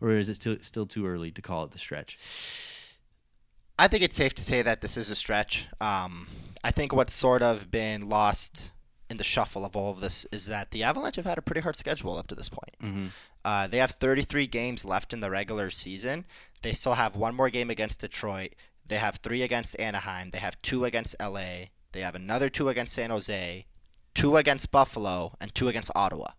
or 0.00 0.12
is 0.12 0.28
it 0.28 0.36
still 0.36 0.56
still 0.60 0.86
too 0.86 1.06
early 1.06 1.30
to 1.32 1.42
call 1.42 1.64
it 1.64 1.70
the 1.72 1.78
stretch? 1.78 2.18
I 3.78 3.88
think 3.88 4.02
it's 4.02 4.16
safe 4.16 4.34
to 4.34 4.42
say 4.42 4.62
that 4.62 4.80
this 4.80 4.96
is 4.96 5.08
a 5.10 5.14
stretch. 5.14 5.66
Um, 5.80 6.26
I 6.64 6.70
think 6.72 6.92
what's 6.92 7.14
sort 7.14 7.42
of 7.42 7.70
been 7.70 8.08
lost 8.08 8.70
in 9.10 9.16
the 9.16 9.24
shuffle 9.24 9.64
of 9.64 9.74
all 9.76 9.90
of 9.90 10.00
this 10.00 10.26
is 10.32 10.46
that 10.46 10.70
the 10.70 10.82
Avalanche 10.82 11.16
have 11.16 11.24
had 11.24 11.38
a 11.38 11.42
pretty 11.42 11.60
hard 11.60 11.76
schedule 11.76 12.16
up 12.18 12.26
to 12.28 12.34
this 12.34 12.48
point. 12.48 12.76
Uh, 13.44 13.66
they 13.66 13.78
have 13.78 13.92
33 13.92 14.46
games 14.46 14.84
left 14.84 15.12
in 15.12 15.20
the 15.20 15.30
regular 15.30 15.70
season. 15.70 16.24
They 16.62 16.72
still 16.72 16.94
have 16.94 17.16
one 17.16 17.34
more 17.34 17.48
game 17.50 17.70
against 17.70 18.00
Detroit. 18.00 18.54
They 18.86 18.98
have 18.98 19.16
three 19.16 19.42
against 19.42 19.78
Anaheim. 19.78 20.30
They 20.30 20.38
have 20.38 20.60
two 20.62 20.84
against 20.84 21.16
LA. 21.20 21.66
They 21.92 22.00
have 22.00 22.14
another 22.14 22.48
two 22.50 22.68
against 22.68 22.94
San 22.94 23.10
Jose, 23.10 23.66
two 24.14 24.36
against 24.36 24.70
Buffalo, 24.70 25.36
and 25.40 25.54
two 25.54 25.68
against 25.68 25.90
Ottawa. 25.94 26.32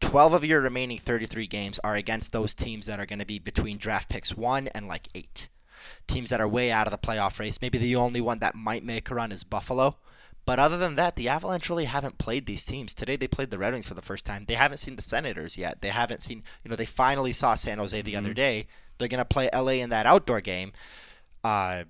12 0.00 0.34
of 0.34 0.44
your 0.44 0.60
remaining 0.60 0.98
33 0.98 1.46
games 1.46 1.78
are 1.82 1.94
against 1.94 2.32
those 2.32 2.54
teams 2.54 2.86
that 2.86 3.00
are 3.00 3.06
going 3.06 3.18
to 3.18 3.26
be 3.26 3.38
between 3.38 3.78
draft 3.78 4.08
picks 4.08 4.36
1 4.36 4.68
and 4.68 4.86
like 4.86 5.08
8. 5.14 5.48
Teams 6.06 6.30
that 6.30 6.40
are 6.40 6.48
way 6.48 6.70
out 6.70 6.86
of 6.86 6.90
the 6.90 6.98
playoff 6.98 7.38
race. 7.38 7.60
Maybe 7.60 7.78
the 7.78 7.96
only 7.96 8.20
one 8.20 8.38
that 8.38 8.54
might 8.54 8.84
make 8.84 9.10
a 9.10 9.14
run 9.14 9.32
is 9.32 9.44
Buffalo. 9.44 9.96
But 10.46 10.58
other 10.58 10.76
than 10.76 10.96
that, 10.96 11.16
the 11.16 11.28
Avalanche 11.28 11.70
really 11.70 11.86
haven't 11.86 12.18
played 12.18 12.46
these 12.46 12.64
teams. 12.64 12.94
Today 12.94 13.16
they 13.16 13.28
played 13.28 13.50
the 13.50 13.58
Red 13.58 13.72
Wings 13.72 13.86
for 13.86 13.94
the 13.94 14.02
first 14.02 14.24
time. 14.24 14.44
They 14.46 14.54
haven't 14.54 14.78
seen 14.78 14.96
the 14.96 15.02
Senators 15.02 15.56
yet. 15.56 15.80
They 15.80 15.88
haven't 15.88 16.22
seen, 16.22 16.42
you 16.62 16.68
know, 16.68 16.76
they 16.76 16.84
finally 16.84 17.32
saw 17.32 17.54
San 17.54 17.78
Jose 17.78 18.00
the 18.02 18.16
other 18.16 18.34
day. 18.34 18.66
They're 18.98 19.08
going 19.08 19.18
to 19.18 19.24
play 19.24 19.48
LA 19.52 19.72
in 19.72 19.90
that 19.90 20.06
outdoor 20.06 20.40
game. 20.40 20.72
Uh, 21.42 21.84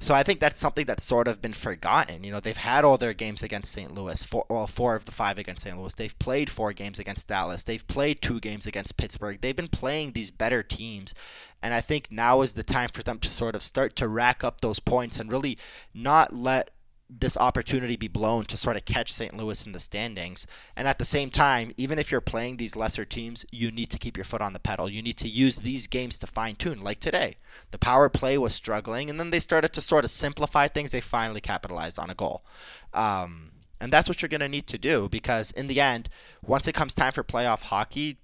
so 0.00 0.12
I 0.12 0.22
think 0.22 0.40
that's 0.40 0.58
something 0.58 0.86
that's 0.86 1.04
sort 1.04 1.28
of 1.28 1.40
been 1.40 1.52
forgotten. 1.52 2.24
You 2.24 2.32
know, 2.32 2.40
they've 2.40 2.56
had 2.56 2.84
all 2.84 2.98
their 2.98 3.14
games 3.14 3.42
against 3.42 3.72
St. 3.72 3.94
Louis, 3.94 4.22
four, 4.22 4.44
well, 4.48 4.66
four 4.66 4.96
of 4.96 5.04
the 5.04 5.12
five 5.12 5.38
against 5.38 5.62
St. 5.62 5.78
Louis. 5.78 5.94
They've 5.94 6.18
played 6.18 6.50
four 6.50 6.72
games 6.72 6.98
against 6.98 7.28
Dallas. 7.28 7.62
They've 7.62 7.86
played 7.86 8.20
two 8.20 8.40
games 8.40 8.66
against 8.66 8.96
Pittsburgh. 8.96 9.40
They've 9.40 9.54
been 9.54 9.68
playing 9.68 10.12
these 10.12 10.30
better 10.30 10.62
teams, 10.62 11.14
and 11.62 11.72
I 11.72 11.80
think 11.80 12.08
now 12.10 12.42
is 12.42 12.54
the 12.54 12.64
time 12.64 12.88
for 12.92 13.02
them 13.02 13.18
to 13.20 13.28
sort 13.28 13.54
of 13.54 13.62
start 13.62 13.94
to 13.96 14.08
rack 14.08 14.42
up 14.42 14.60
those 14.60 14.80
points 14.80 15.18
and 15.18 15.30
really 15.30 15.58
not 15.94 16.34
let 16.34 16.70
this 17.10 17.36
opportunity 17.36 17.96
be 17.96 18.08
blown 18.08 18.44
to 18.44 18.56
sort 18.56 18.76
of 18.76 18.84
catch 18.84 19.12
St. 19.12 19.36
Louis 19.36 19.66
in 19.66 19.72
the 19.72 19.80
standings. 19.80 20.46
And 20.74 20.88
at 20.88 20.98
the 20.98 21.04
same 21.04 21.30
time, 21.30 21.72
even 21.76 21.98
if 21.98 22.10
you're 22.10 22.20
playing 22.20 22.56
these 22.56 22.76
lesser 22.76 23.04
teams, 23.04 23.44
you 23.52 23.70
need 23.70 23.90
to 23.90 23.98
keep 23.98 24.16
your 24.16 24.24
foot 24.24 24.40
on 24.40 24.52
the 24.52 24.58
pedal. 24.58 24.88
You 24.88 25.02
need 25.02 25.18
to 25.18 25.28
use 25.28 25.56
these 25.56 25.86
games 25.86 26.18
to 26.18 26.26
fine 26.26 26.56
tune, 26.56 26.80
like 26.80 27.00
today. 27.00 27.36
The 27.70 27.78
power 27.78 28.08
play 28.08 28.38
was 28.38 28.54
struggling, 28.54 29.10
and 29.10 29.20
then 29.20 29.30
they 29.30 29.40
started 29.40 29.72
to 29.74 29.80
sort 29.80 30.04
of 30.04 30.10
simplify 30.10 30.66
things. 30.66 30.90
They 30.90 31.00
finally 31.00 31.40
capitalized 31.40 31.98
on 31.98 32.10
a 32.10 32.14
goal. 32.14 32.44
Um, 32.92 33.50
and 33.80 33.92
that's 33.92 34.08
what 34.08 34.22
you're 34.22 34.28
going 34.30 34.40
to 34.40 34.48
need 34.48 34.66
to 34.68 34.78
do 34.78 35.08
because 35.10 35.50
in 35.50 35.66
the 35.66 35.80
end, 35.80 36.08
once 36.42 36.66
it 36.66 36.72
comes 36.72 36.94
time 36.94 37.12
for 37.12 37.22
playoff 37.22 37.62
hockey, 37.62 38.18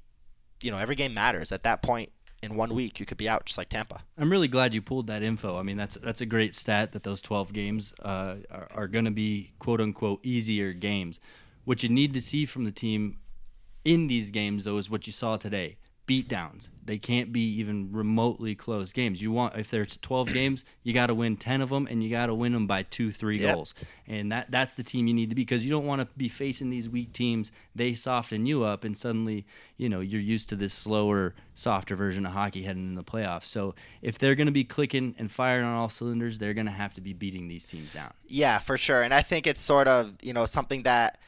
you 0.62 0.71
know, 0.71 0.79
every 0.79 0.95
game 0.95 1.14
matters. 1.14 1.53
At 1.53 1.64
that 1.64 1.83
point, 1.83 2.11
in 2.42 2.57
one 2.57 2.74
week 2.74 3.00
you 3.00 3.07
could 3.07 3.18
be 3.18 3.29
out 3.29 3.46
just 3.46 3.59
like 3.59 3.68
Tampa. 3.68 4.05
I'm 4.16 4.31
really 4.31 4.48
glad 4.48 4.74
you 4.74 4.83
pulled 4.83 5.07
that 5.09 5.22
info. 5.22 5.59
I 5.59 5.62
mean, 5.62 5.76
that's 5.76 5.96
that's 5.96 6.20
a 6.20 6.26
great 6.26 6.55
stat 6.55 6.92
that 6.92 7.03
those 7.03 7.20
12 7.20 7.53
games 7.53 7.92
uh, 8.03 8.37
are, 8.50 8.68
are 8.74 8.88
going 8.88 9.05
to 9.05 9.11
be 9.11 9.53
quote 9.59 9.81
unquote 9.81 10.24
easier 10.24 10.72
games. 10.72 11.20
What 11.64 11.83
you 11.83 11.88
need 11.88 12.14
to 12.14 12.20
see 12.20 12.46
from 12.46 12.64
the 12.64 12.72
team 12.72 13.18
in 13.85 14.07
these 14.07 14.31
games 14.31 14.64
though 14.64 14.79
is 14.79 14.90
what 14.90 15.07
you 15.07 15.12
saw 15.12 15.37
today 15.37 15.76
beatdowns. 16.11 16.70
They 16.85 16.99
can't 16.99 17.33
be 17.33 17.61
even 17.61 17.92
remotely 17.92 18.57
close 18.57 18.92
games. 18.92 19.23
You 19.23 19.31
want 19.31 19.57
if 19.57 19.70
there's 19.70 19.96
12 19.99 20.33
games, 20.33 20.64
you 20.83 20.92
got 20.92 21.07
to 21.07 21.14
win 21.14 21.37
10 21.37 21.61
of 21.61 21.68
them, 21.68 21.87
and 21.88 22.03
you 22.03 22.11
got 22.11 22.27
to 22.27 22.35
win 22.35 22.53
them 22.53 22.66
by 22.66 22.83
two, 22.83 23.12
three 23.12 23.38
yep. 23.38 23.55
goals. 23.55 23.75
And 24.09 24.33
that 24.33 24.51
that's 24.51 24.75
the 24.75 24.83
team 24.83 25.07
you 25.07 25.14
need 25.14 25.31
to 25.31 25.37
be 25.37 25.42
because 25.42 25.64
you 25.64 25.70
don't 25.70 25.87
want 25.87 26.01
to 26.01 26.09
be 26.16 26.29
facing 26.29 26.68
these 26.68 26.88
weak 26.88 27.12
teams. 27.12 27.53
They 27.77 27.94
soften 27.94 28.44
you 28.44 28.64
up, 28.64 28.83
and 28.83 28.99
suddenly 28.99 29.46
you 29.77 29.88
know 29.88 30.01
you're 30.01 30.20
used 30.20 30.49
to 30.49 30.57
this 30.57 30.75
slower, 30.75 31.37
softer 31.55 31.94
version 31.94 32.27
of 32.27 32.33
hockey 32.33 32.64
heading 32.64 32.88
in 32.88 32.94
the 32.96 33.05
playoffs. 33.05 33.44
So 33.44 33.77
if 34.03 34.18
they're 34.18 34.35
going 34.35 34.49
to 34.49 34.53
be 34.53 34.64
clicking 34.64 35.14
and 35.16 35.31
firing 35.31 35.64
on 35.64 35.75
all 35.75 35.90
cylinders, 35.90 36.38
they're 36.38 36.55
going 36.55 36.66
to 36.66 36.73
have 36.73 36.94
to 36.94 37.01
be 37.01 37.12
beating 37.12 37.46
these 37.46 37.68
teams 37.68 37.92
down. 37.92 38.12
Yeah, 38.27 38.59
for 38.59 38.77
sure. 38.77 39.03
And 39.03 39.14
I 39.14 39.23
think 39.23 39.46
it's 39.46 39.62
sort 39.62 39.87
of 39.87 40.14
you 40.23 40.33
know 40.33 40.46
something 40.46 40.83
that 40.83 41.18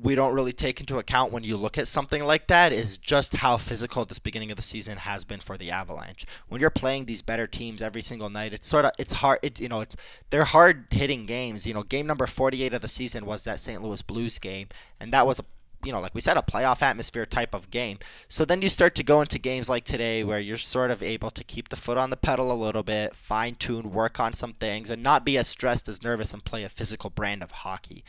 we 0.00 0.14
don't 0.14 0.34
really 0.34 0.52
take 0.52 0.80
into 0.80 0.98
account 0.98 1.32
when 1.32 1.44
you 1.44 1.56
look 1.56 1.76
at 1.76 1.86
something 1.86 2.24
like 2.24 2.46
that 2.46 2.72
is 2.72 2.96
just 2.96 3.36
how 3.36 3.56
physical 3.56 4.04
this 4.04 4.18
beginning 4.18 4.50
of 4.50 4.56
the 4.56 4.62
season 4.62 4.96
has 4.98 5.24
been 5.24 5.40
for 5.40 5.58
the 5.58 5.70
Avalanche. 5.70 6.24
When 6.48 6.60
you're 6.60 6.70
playing 6.70 7.04
these 7.04 7.22
better 7.22 7.46
teams 7.46 7.82
every 7.82 8.02
single 8.02 8.30
night, 8.30 8.52
it's 8.52 8.66
sort 8.66 8.84
of 8.84 8.92
it's 8.98 9.12
hard. 9.12 9.38
It's 9.42 9.60
you 9.60 9.68
know 9.68 9.80
it's 9.80 9.96
they're 10.30 10.44
hard 10.44 10.86
hitting 10.90 11.26
games. 11.26 11.66
You 11.66 11.74
know, 11.74 11.82
game 11.82 12.06
number 12.06 12.26
48 12.26 12.72
of 12.72 12.80
the 12.80 12.88
season 12.88 13.26
was 13.26 13.44
that 13.44 13.60
St. 13.60 13.82
Louis 13.82 14.02
Blues 14.02 14.38
game, 14.38 14.68
and 14.98 15.12
that 15.12 15.26
was 15.26 15.38
a 15.38 15.44
you 15.84 15.90
know, 15.90 16.00
like 16.00 16.14
we 16.14 16.20
said, 16.20 16.36
a 16.36 16.42
playoff 16.42 16.80
atmosphere 16.80 17.26
type 17.26 17.54
of 17.54 17.70
game. 17.70 17.98
So 18.28 18.44
then 18.44 18.62
you 18.62 18.68
start 18.68 18.94
to 18.94 19.02
go 19.02 19.20
into 19.20 19.38
games 19.38 19.68
like 19.68 19.84
today 19.84 20.22
where 20.22 20.38
you're 20.38 20.56
sort 20.56 20.92
of 20.92 21.02
able 21.02 21.30
to 21.32 21.42
keep 21.42 21.70
the 21.70 21.76
foot 21.76 21.98
on 21.98 22.10
the 22.10 22.16
pedal 22.16 22.52
a 22.52 22.54
little 22.54 22.84
bit, 22.84 23.16
fine 23.16 23.56
tune, 23.56 23.92
work 23.92 24.20
on 24.20 24.32
some 24.32 24.52
things, 24.52 24.90
and 24.90 25.02
not 25.02 25.24
be 25.24 25.36
as 25.36 25.48
stressed, 25.48 25.88
as 25.88 26.04
nervous, 26.04 26.32
and 26.32 26.44
play 26.44 26.62
a 26.62 26.68
physical 26.68 27.10
brand 27.10 27.42
of 27.42 27.50
hockey 27.50 28.04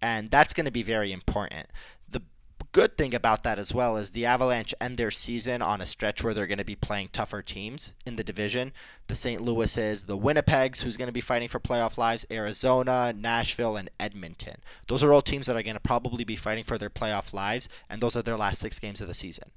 and 0.00 0.30
that's 0.30 0.52
going 0.52 0.66
to 0.66 0.72
be 0.72 0.82
very 0.82 1.12
important. 1.12 1.68
The 2.08 2.22
good 2.72 2.96
thing 2.98 3.14
about 3.14 3.42
that 3.42 3.58
as 3.58 3.72
well 3.72 3.96
is 3.96 4.10
the 4.10 4.26
Avalanche 4.26 4.74
end 4.80 4.98
their 4.98 5.10
season 5.10 5.62
on 5.62 5.80
a 5.80 5.86
stretch 5.86 6.22
where 6.22 6.34
they're 6.34 6.46
going 6.46 6.58
to 6.58 6.64
be 6.64 6.76
playing 6.76 7.08
tougher 7.12 7.40
teams 7.40 7.94
in 8.04 8.16
the 8.16 8.24
division. 8.24 8.72
The 9.06 9.14
St. 9.14 9.40
Louis's, 9.40 10.04
the 10.04 10.18
Winnipegs, 10.18 10.82
who's 10.82 10.96
going 10.96 11.08
to 11.08 11.12
be 11.12 11.20
fighting 11.20 11.48
for 11.48 11.58
playoff 11.58 11.96
lives, 11.96 12.26
Arizona, 12.30 13.14
Nashville, 13.16 13.76
and 13.76 13.90
Edmonton. 13.98 14.56
Those 14.88 15.02
are 15.02 15.12
all 15.12 15.22
teams 15.22 15.46
that 15.46 15.56
are 15.56 15.62
going 15.62 15.74
to 15.74 15.80
probably 15.80 16.24
be 16.24 16.36
fighting 16.36 16.64
for 16.64 16.76
their 16.76 16.90
playoff 16.90 17.32
lives, 17.32 17.68
and 17.88 18.00
those 18.00 18.16
are 18.16 18.22
their 18.22 18.36
last 18.36 18.60
six 18.60 18.78
games 18.78 19.00
of 19.00 19.08
the 19.08 19.14
season. 19.14 19.50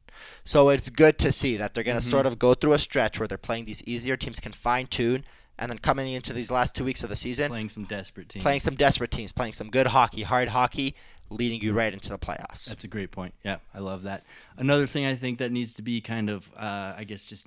So 0.44 0.70
it's 0.70 0.90
good 0.90 1.18
to 1.20 1.32
see 1.32 1.58
that 1.58 1.74
they're 1.74 1.84
going 1.84 2.00
to 2.00 2.04
mm-hmm. 2.04 2.12
sort 2.12 2.26
of 2.26 2.40
go 2.40 2.54
through 2.54 2.74
a 2.74 2.80
stretch 2.80 3.20
where 3.20 3.28
they're 3.28 3.38
playing 3.38 3.66
these 3.66 3.84
easier 3.84 4.18
teams, 4.18 4.40
can 4.40 4.52
fine 4.52 4.88
tune 4.88 5.26
and 5.60 5.70
then 5.70 5.78
coming 5.78 6.12
into 6.14 6.34
these 6.34 6.50
last 6.50 6.74
two 6.74 6.84
weeks 6.84 7.04
of 7.04 7.10
the 7.10 7.16
season, 7.16 7.50
playing 7.50 7.70
some 7.70 7.84
desperate 7.84 8.30
teams, 8.30 8.44
playing 8.44 8.62
some 8.62 8.76
desperate 8.76 9.12
teams, 9.12 9.32
playing 9.32 9.54
some 9.54 9.70
good 9.70 9.88
hockey, 9.88 10.24
hard 10.24 10.48
hockey, 10.48 10.96
leading 11.30 11.62
you 11.62 11.74
right 11.74 11.94
into 11.94 12.10
the 12.10 12.18
playoffs. 12.18 12.66
That's 12.66 12.86
a 12.86 12.88
great 12.88 13.12
point. 13.12 13.36
Yeah, 13.44 13.58
I 13.74 13.80
love 13.80 14.04
that. 14.04 14.24
Another 14.58 14.88
thing 14.88 15.06
I 15.06 15.16
think 15.16 15.40
that 15.40 15.52
needs 15.52 15.76
to 15.76 15.82
be 15.82 16.02
kind 16.02 16.30
of, 16.30 16.50
uh, 16.58 16.94
I 16.98 17.04
guess, 17.04 17.26
just 17.26 17.46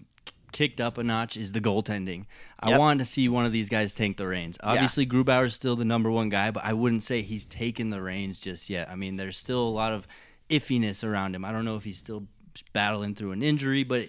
kicked 0.52 0.80
up 0.80 0.98
a 0.98 1.02
notch 1.02 1.36
is 1.36 1.52
the 1.52 1.60
goaltending. 1.60 2.26
I 2.60 2.70
yep. 2.70 2.78
wanted 2.78 2.98
to 2.98 3.04
see 3.06 3.28
one 3.28 3.46
of 3.46 3.52
these 3.52 3.70
guys 3.70 3.94
take 3.94 4.18
the 4.18 4.26
reins. 4.26 4.58
Obviously, 4.62 5.04
yeah. 5.04 5.10
Grubauer 5.10 5.46
is 5.46 5.54
still 5.54 5.76
the 5.76 5.84
number 5.84 6.10
one 6.10 6.28
guy, 6.28 6.50
but 6.50 6.64
I 6.64 6.74
wouldn't 6.74 7.02
say 7.02 7.22
he's 7.22 7.46
taken 7.46 7.90
the 7.90 8.02
reins 8.02 8.38
just 8.38 8.68
yet. 8.68 8.90
I 8.90 8.94
mean, 8.94 9.16
there's 9.16 9.38
still 9.38 9.62
a 9.62 9.70
lot 9.70 9.92
of 9.92 10.06
iffiness 10.50 11.02
around 11.02 11.34
him. 11.34 11.44
I 11.44 11.52
don't 11.52 11.64
know 11.64 11.76
if 11.76 11.84
he's 11.84 11.98
still 11.98 12.26
battling 12.74 13.14
through 13.14 13.32
an 13.32 13.42
injury, 13.42 13.82
but 13.82 14.08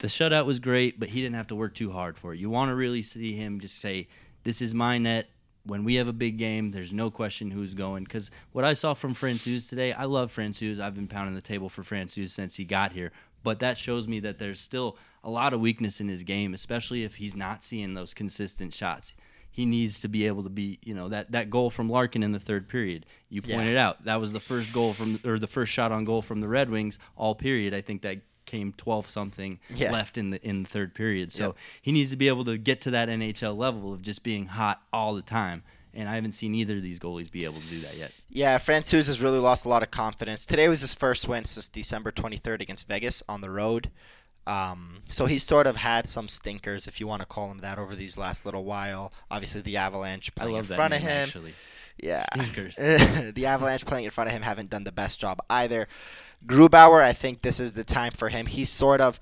the 0.00 0.08
shutout 0.08 0.46
was 0.46 0.58
great, 0.58 0.98
but 0.98 1.10
he 1.10 1.22
didn't 1.22 1.36
have 1.36 1.46
to 1.48 1.54
work 1.54 1.74
too 1.74 1.92
hard 1.92 2.18
for 2.18 2.34
it. 2.34 2.40
You 2.40 2.50
want 2.50 2.70
to 2.70 2.74
really 2.74 3.02
see 3.02 3.34
him 3.34 3.60
just 3.60 3.78
say, 3.78 4.08
"This 4.44 4.60
is 4.60 4.74
my 4.74 4.98
net." 4.98 5.30
When 5.64 5.84
we 5.84 5.96
have 5.96 6.08
a 6.08 6.14
big 6.14 6.38
game, 6.38 6.70
there's 6.70 6.92
no 6.92 7.10
question 7.10 7.50
who's 7.50 7.74
going. 7.74 8.04
Because 8.04 8.30
what 8.52 8.64
I 8.64 8.72
saw 8.72 8.94
from 8.94 9.14
Francouz 9.14 9.68
today, 9.68 9.92
I 9.92 10.04
love 10.06 10.34
Francouz. 10.34 10.80
I've 10.80 10.94
been 10.94 11.06
pounding 11.06 11.34
the 11.34 11.42
table 11.42 11.68
for 11.68 11.82
Francouz 11.82 12.30
since 12.30 12.56
he 12.56 12.64
got 12.64 12.92
here. 12.92 13.12
But 13.42 13.58
that 13.58 13.76
shows 13.76 14.08
me 14.08 14.20
that 14.20 14.38
there's 14.38 14.58
still 14.58 14.96
a 15.22 15.30
lot 15.30 15.52
of 15.52 15.60
weakness 15.60 16.00
in 16.00 16.08
his 16.08 16.24
game, 16.24 16.54
especially 16.54 17.04
if 17.04 17.16
he's 17.16 17.36
not 17.36 17.62
seeing 17.62 17.92
those 17.92 18.14
consistent 18.14 18.72
shots 18.72 19.14
he 19.50 19.66
needs 19.66 20.00
to 20.00 20.08
be 20.08 20.26
able 20.26 20.44
to 20.44 20.50
be, 20.50 20.78
you 20.84 20.94
know, 20.94 21.08
that, 21.08 21.32
that 21.32 21.50
goal 21.50 21.70
from 21.70 21.88
Larkin 21.88 22.22
in 22.22 22.32
the 22.32 22.38
third 22.38 22.68
period. 22.68 23.04
You 23.28 23.42
pointed 23.42 23.74
yeah. 23.74 23.88
out 23.88 24.04
that 24.04 24.20
was 24.20 24.32
the 24.32 24.40
first 24.40 24.72
goal 24.72 24.92
from, 24.92 25.20
or 25.24 25.38
the 25.38 25.48
first 25.48 25.72
shot 25.72 25.92
on 25.92 26.04
goal 26.04 26.22
from 26.22 26.40
the 26.40 26.48
Red 26.48 26.70
Wings 26.70 26.98
all 27.16 27.34
period. 27.34 27.74
I 27.74 27.80
think 27.80 28.02
that 28.02 28.18
came 28.50 28.72
12 28.72 29.08
something 29.08 29.60
yeah. 29.74 29.92
left 29.92 30.18
in 30.18 30.30
the 30.30 30.46
in 30.46 30.64
the 30.64 30.68
third 30.68 30.94
period. 30.94 31.32
So 31.32 31.46
yep. 31.46 31.56
he 31.80 31.92
needs 31.92 32.10
to 32.10 32.16
be 32.16 32.28
able 32.28 32.44
to 32.46 32.58
get 32.58 32.80
to 32.82 32.90
that 32.90 33.08
NHL 33.08 33.56
level 33.56 33.92
of 33.92 34.02
just 34.02 34.22
being 34.22 34.46
hot 34.46 34.82
all 34.92 35.14
the 35.14 35.22
time. 35.22 35.62
And 35.92 36.08
I 36.08 36.14
haven't 36.14 36.32
seen 36.32 36.54
either 36.54 36.76
of 36.76 36.82
these 36.82 36.98
goalies 36.98 37.30
be 37.30 37.44
able 37.44 37.60
to 37.60 37.66
do 37.66 37.80
that 37.80 37.96
yet. 37.96 38.12
Yeah, 38.28 38.58
Francouz 38.58 39.08
has 39.08 39.20
really 39.20 39.40
lost 39.40 39.64
a 39.64 39.68
lot 39.68 39.82
of 39.82 39.90
confidence. 39.90 40.44
Today 40.44 40.68
was 40.68 40.82
his 40.82 40.94
first 40.94 41.26
win 41.26 41.44
since 41.44 41.66
December 41.66 42.12
23rd 42.12 42.60
against 42.60 42.86
Vegas 42.86 43.24
on 43.28 43.40
the 43.40 43.50
road. 43.50 43.90
Um, 44.46 45.02
so 45.10 45.26
he's 45.26 45.42
sort 45.42 45.66
of 45.66 45.76
had 45.76 46.08
some 46.08 46.28
stinkers, 46.28 46.86
if 46.86 47.00
you 47.00 47.06
want 47.06 47.22
to 47.22 47.26
call 47.26 47.48
them 47.48 47.58
that, 47.58 47.78
over 47.78 47.96
these 47.96 48.16
last 48.16 48.44
little 48.44 48.64
while. 48.64 49.12
Obviously, 49.30 49.60
the 49.60 49.76
Avalanche 49.76 50.34
playing 50.34 50.56
in 50.56 50.64
front 50.64 50.92
name, 50.92 51.02
of 51.02 51.08
him. 51.08 51.22
Actually. 51.22 51.54
Yeah, 51.98 52.24
stinkers. 52.34 52.76
the 53.34 53.46
Avalanche 53.46 53.84
playing 53.84 54.04
in 54.04 54.10
front 54.10 54.28
of 54.28 54.32
him 54.34 54.42
haven't 54.42 54.70
done 54.70 54.84
the 54.84 54.92
best 54.92 55.20
job 55.20 55.40
either. 55.50 55.88
Grubauer, 56.46 57.02
I 57.02 57.12
think 57.12 57.42
this 57.42 57.60
is 57.60 57.72
the 57.72 57.84
time 57.84 58.12
for 58.12 58.28
him. 58.28 58.46
He's 58.46 58.70
sort 58.70 59.00
of 59.00 59.20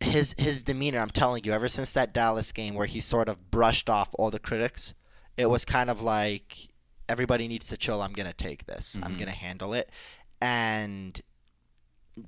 his 0.00 0.34
his 0.38 0.62
demeanor. 0.62 1.00
I'm 1.00 1.10
telling 1.10 1.44
you, 1.44 1.52
ever 1.52 1.68
since 1.68 1.92
that 1.94 2.12
Dallas 2.12 2.52
game 2.52 2.74
where 2.74 2.86
he 2.86 3.00
sort 3.00 3.28
of 3.28 3.50
brushed 3.50 3.90
off 3.90 4.10
all 4.18 4.30
the 4.30 4.38
critics, 4.38 4.94
it 5.36 5.46
was 5.46 5.64
kind 5.64 5.90
of 5.90 6.02
like 6.02 6.68
everybody 7.08 7.48
needs 7.48 7.68
to 7.68 7.76
chill. 7.76 8.02
I'm 8.02 8.12
gonna 8.12 8.32
take 8.32 8.66
this. 8.66 8.94
Mm-hmm. 8.94 9.04
I'm 9.04 9.18
gonna 9.18 9.30
handle 9.32 9.74
it, 9.74 9.90
and 10.40 11.20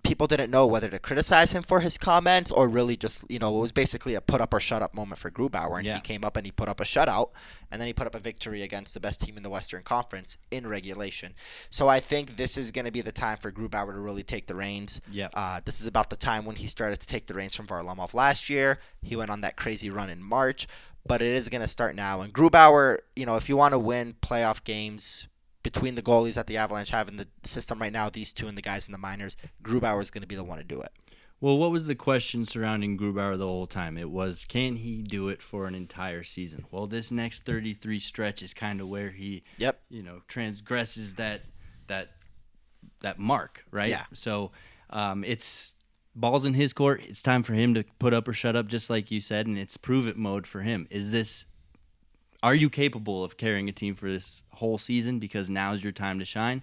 people 0.03 0.26
didn't 0.26 0.50
know 0.50 0.66
whether 0.66 0.88
to 0.88 0.98
criticize 0.98 1.53
him 1.53 1.62
for 1.62 1.81
his 1.81 1.98
comments 1.98 2.50
or 2.50 2.68
really 2.68 2.96
just, 2.96 3.29
you 3.31 3.38
know, 3.38 3.57
it 3.57 3.61
was 3.61 3.72
basically 3.72 4.14
a 4.14 4.20
put 4.20 4.40
up 4.40 4.53
or 4.55 4.61
shut 4.61 4.83
up 4.83 4.94
moment 4.94 5.18
for 5.18 5.31
Grubauer. 5.31 5.79
And 5.79 5.87
yeah. 5.87 5.96
he 5.96 6.00
came 6.00 6.24
up 6.24 6.37
and 6.37 6.46
he 6.46 6.53
put 6.53 6.68
up 6.68 6.81
a 6.81 6.85
shutout, 6.85 7.31
and 7.70 7.81
then 7.81 7.87
he 7.87 7.92
put 7.92 8.07
up 8.07 8.14
a 8.14 8.18
victory 8.18 8.62
against 8.62 8.94
the 8.94 9.00
best 9.00 9.20
team 9.20 9.37
in 9.37 9.42
the 9.42 9.50
Western 9.50 9.83
Conference 9.83 10.38
in 10.50 10.66
regulation. 10.66 11.35
So 11.70 11.88
I 11.88 12.00
think 12.00 12.37
this 12.37 12.57
is 12.57 12.70
going 12.70 12.85
to 12.85 12.90
be 12.90 13.00
the 13.00 13.12
time 13.12 13.38
for 13.38 13.50
Grubauer 13.50 13.92
to 13.92 14.00
really 14.00 14.22
take 14.22 14.46
the 14.46 14.55
reins. 14.55 15.00
Yeah. 15.11 15.29
Uh, 15.35 15.61
this 15.64 15.81
is 15.81 15.87
about 15.87 16.11
the 16.11 16.16
time 16.16 16.44
when 16.44 16.57
he 16.57 16.66
started 16.66 17.00
to 17.00 17.07
take 17.07 17.26
the 17.26 17.35
reins 17.35 17.57
from 17.57 17.66
Varlamov 17.66 18.14
last 18.14 18.50
year. 18.50 18.79
He 19.03 19.16
went 19.16 19.31
on 19.31 19.40
that 19.42 19.57
crazy 19.57 19.90
run 19.90 20.11
in 20.11 20.22
March, 20.22 20.68
but 21.07 21.22
it 21.22 21.35
is 21.35 21.48
going 21.48 21.62
to 21.62 21.68
start 21.68 21.96
now. 21.96 22.20
And 22.20 22.33
Grubauer, 22.33 22.98
you 23.16 23.24
know, 23.26 23.37
if 23.37 23.48
you 23.48 23.57
want 23.57 23.72
to 23.72 23.79
win 23.79 24.14
playoff 24.20 24.64
games, 24.64 25.26
between 25.62 25.94
the 25.94 26.03
goalies 26.03 26.35
that 26.35 26.46
the 26.46 26.57
Avalanche 26.57 26.90
have 26.90 27.09
in 27.09 27.16
the 27.16 27.29
system 27.44 27.81
right 27.81 27.92
now, 27.92 28.09
these 28.09 28.33
two 28.33 28.49
and 28.49 28.57
the 28.57 28.62
guys 28.62 28.88
in 28.88 28.92
the 28.92 28.99
minors, 28.99 29.37
Grubauer 29.62 30.01
is 30.01 30.11
going 30.11 30.23
to 30.23 30.29
be 30.29 30.37
the 30.37 30.44
one 30.44 30.59
to 30.59 30.64
do 30.64 30.81
it. 30.81 30.92
Well, 31.40 31.57
what 31.57 31.70
was 31.70 31.87
the 31.87 31.94
question 31.94 32.44
surrounding 32.44 32.99
Grubauer 32.99 33.38
the 33.38 33.49
whole 33.49 33.66
time? 33.66 33.96
It 33.96 34.11
was, 34.11 34.44
can 34.44 34.77
he 34.77 35.03
do 35.03 35.29
it 35.29 35.40
for 35.40 35.66
an 35.66 35.75
entire 35.75 36.23
season? 36.23 36.66
Well, 36.70 36.87
this 36.87 37.11
next 37.11 37.44
33 37.44 37.99
stretch 37.99 38.42
is 38.42 38.53
kind 38.53 38.81
of 38.81 38.88
where 38.88 39.11
he, 39.11 39.42
yep, 39.57 39.81
you 39.88 40.03
know, 40.03 40.20
transgresses 40.29 41.14
that 41.14 41.42
that 41.87 42.11
that 43.01 43.18
mark, 43.18 43.64
right? 43.70 43.88
Yeah. 43.88 44.05
So 44.12 44.53
um, 44.90 45.25
it's 45.25 45.73
balls 46.14 46.44
in 46.44 46.53
his 46.53 46.75
court. 46.75 47.03
It's 47.09 47.23
time 47.23 47.42
for 47.42 47.55
him 47.55 47.73
to 47.75 47.85
put 47.99 48.12
up 48.12 48.29
or 48.29 48.35
shut 48.35 48.55
up, 48.55 48.66
just 48.66 48.90
like 48.90 49.11
you 49.11 49.20
said, 49.20 49.46
and 49.46 49.59
it's 49.59 49.79
prove 49.79 50.09
it 50.09 50.18
mode 50.18 50.46
for 50.46 50.61
him. 50.61 50.87
Is 50.90 51.11
this 51.11 51.46
are 52.42 52.55
you 52.55 52.70
capable 52.70 53.22
of 53.24 53.37
carrying 53.37 53.68
a 53.68 53.72
team 53.72 53.94
for 53.94 54.11
this 54.11 54.42
whole 54.50 54.79
season? 54.79 55.18
Because 55.18 55.50
now's 55.50 55.83
your 55.83 55.92
time 55.92 56.18
to 56.18 56.24
shine. 56.24 56.62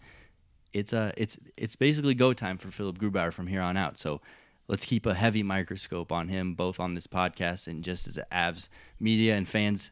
It's 0.73 0.93
a 0.93 0.99
uh, 0.99 1.11
it's 1.17 1.37
it's 1.55 1.75
basically 1.75 2.13
go 2.13 2.33
time 2.33 2.57
for 2.57 2.69
Philip 2.71 2.97
Grubauer 2.97 3.31
from 3.33 3.47
here 3.47 3.61
on 3.61 3.77
out. 3.77 3.97
So 3.97 4.21
let's 4.67 4.85
keep 4.85 5.05
a 5.05 5.13
heavy 5.13 5.43
microscope 5.43 6.11
on 6.11 6.27
him, 6.27 6.53
both 6.55 6.79
on 6.79 6.93
this 6.93 7.07
podcast 7.07 7.67
and 7.67 7.83
just 7.83 8.07
as 8.07 8.19
Avs 8.31 8.69
media 8.99 9.35
and 9.35 9.47
fans 9.47 9.91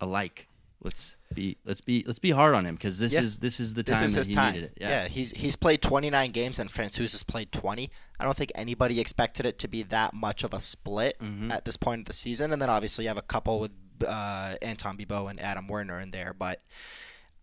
alike. 0.00 0.46
Let's 0.82 1.14
be 1.34 1.58
let's 1.66 1.82
be 1.82 2.02
let's 2.06 2.18
be 2.18 2.30
hard 2.30 2.54
on 2.54 2.64
him 2.64 2.74
because 2.74 2.98
this 2.98 3.12
Yeah. 3.12 3.20
is 3.20 3.38
this 3.38 3.60
is 3.60 3.74
the 3.74 3.82
time 3.82 4.02
is 4.04 4.14
that 4.14 4.26
he 4.26 4.34
time. 4.34 4.54
needed 4.54 4.72
it. 4.76 4.78
Yeah. 4.80 5.08
he's 5.08 5.30
he's 5.32 5.54
played 5.54 5.82
29 5.82 6.30
games 6.32 6.58
and 6.58 6.70
Francouz 6.72 7.12
has 7.12 7.22
played 7.22 7.52
20. 7.52 7.90
I 8.18 8.24
don't 8.24 8.36
think 8.36 8.50
anybody 8.54 8.98
expected 8.98 9.44
it 9.44 9.58
to 9.58 9.68
be 9.68 9.82
that 9.84 10.14
much 10.14 10.42
of 10.44 10.54
a 10.54 10.60
split 10.60 11.18
Mhm. 11.20 11.52
at 11.52 11.66
this 11.66 11.76
point 11.76 12.00
of 12.00 12.04
the 12.06 12.12
season. 12.14 12.50
And 12.52 12.62
then 12.62 12.70
obviously 12.70 13.04
you 13.04 13.08
have 13.08 13.18
a 13.18 13.22
couple 13.22 13.60
with 13.60 13.72
uh, 14.04 14.56
Antoine 14.64 14.96
Bibeau 14.96 15.28
and 15.30 15.40
Adam 15.40 15.66
Werner 15.68 16.00
in 16.00 16.10
there, 16.10 16.34
but 16.38 16.60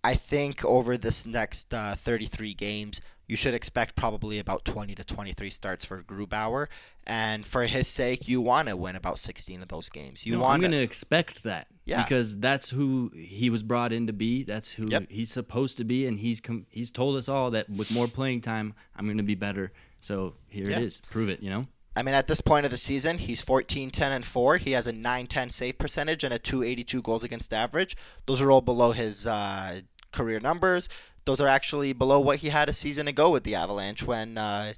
I 0.03 0.13
think 0.15 0.63
over 0.63 0.97
this 0.97 1.25
next 1.25 1.73
uh, 1.73 1.95
33 1.95 2.53
games, 2.53 3.01
you 3.27 3.35
should 3.35 3.53
expect 3.53 3.95
probably 3.97 4.39
about 4.39 4.63
20 4.63 4.95
to 4.95 5.03
23 5.03 5.49
starts 5.49 5.83
for 5.83 6.01
Grubauer. 6.03 6.67
And 7.05 7.45
for 7.45 7.65
his 7.65 7.87
sake, 7.87 8.27
you 8.27 8.39
want 8.39 8.69
to 8.69 8.77
win 8.77 8.95
about 8.95 9.19
16 9.19 9.61
of 9.61 9.67
those 9.67 9.89
games. 9.89 10.25
You 10.25 10.33
no, 10.33 10.39
want 10.41 10.53
I'm 10.53 10.59
going 10.61 10.71
to 10.71 10.81
expect 10.81 11.43
that. 11.43 11.67
Yeah. 11.83 12.03
Because 12.03 12.37
that's 12.37 12.69
who 12.69 13.11
he 13.15 13.49
was 13.49 13.63
brought 13.63 13.91
in 13.91 14.07
to 14.07 14.13
be. 14.13 14.43
That's 14.43 14.71
who 14.71 14.85
Yep. 14.89 15.07
he's 15.09 15.29
supposed 15.31 15.75
to 15.77 15.83
be, 15.83 16.05
and 16.07 16.19
he's 16.19 16.39
com- 16.39 16.67
he's 16.69 16.91
told 16.91 17.17
us 17.17 17.27
all 17.27 17.51
that 17.51 17.69
with 17.69 17.91
more 17.91 18.07
playing 18.07 18.41
time, 18.41 18.73
I'm 18.95 19.05
going 19.05 19.17
to 19.17 19.23
be 19.23 19.35
better. 19.35 19.71
So 19.99 20.35
here 20.47 20.69
Yeah. 20.69 20.77
it 20.77 20.83
is. 20.83 21.01
Prove 21.09 21.27
it. 21.27 21.41
You 21.41 21.49
know. 21.49 21.67
I 21.97 22.03
mean, 22.03 22.13
at 22.13 22.27
this 22.27 22.41
point 22.41 22.63
of 22.65 22.69
the 22.69 22.77
season, 22.77 23.17
he's 23.17 23.41
14, 23.41 23.89
10, 23.89 24.12
and 24.12 24.23
4. 24.23 24.57
He 24.57 24.71
has 24.73 24.86
a 24.86 24.91
9 24.91 25.27
10 25.27 25.49
save 25.49 25.79
percentage 25.79 26.23
and 26.23 26.31
a 26.31 26.38
282 26.38 27.01
goals 27.01 27.23
against 27.23 27.51
average. 27.51 27.97
Those 28.27 28.39
are 28.39 28.51
all 28.51 28.62
below 28.62 28.91
his 28.91 29.25
uh, 29.25 29.81
career 30.12 30.39
numbers. 30.39 30.89
Those 31.25 31.41
are 31.41 31.47
actually 31.47 31.93
below 31.93 32.19
what 32.19 32.39
he 32.39 32.49
had 32.49 32.69
a 32.69 32.73
season 32.73 33.07
ago 33.07 33.31
with 33.31 33.43
the 33.43 33.55
Avalanche 33.55 34.03
when 34.03 34.38
uh, 34.38 34.73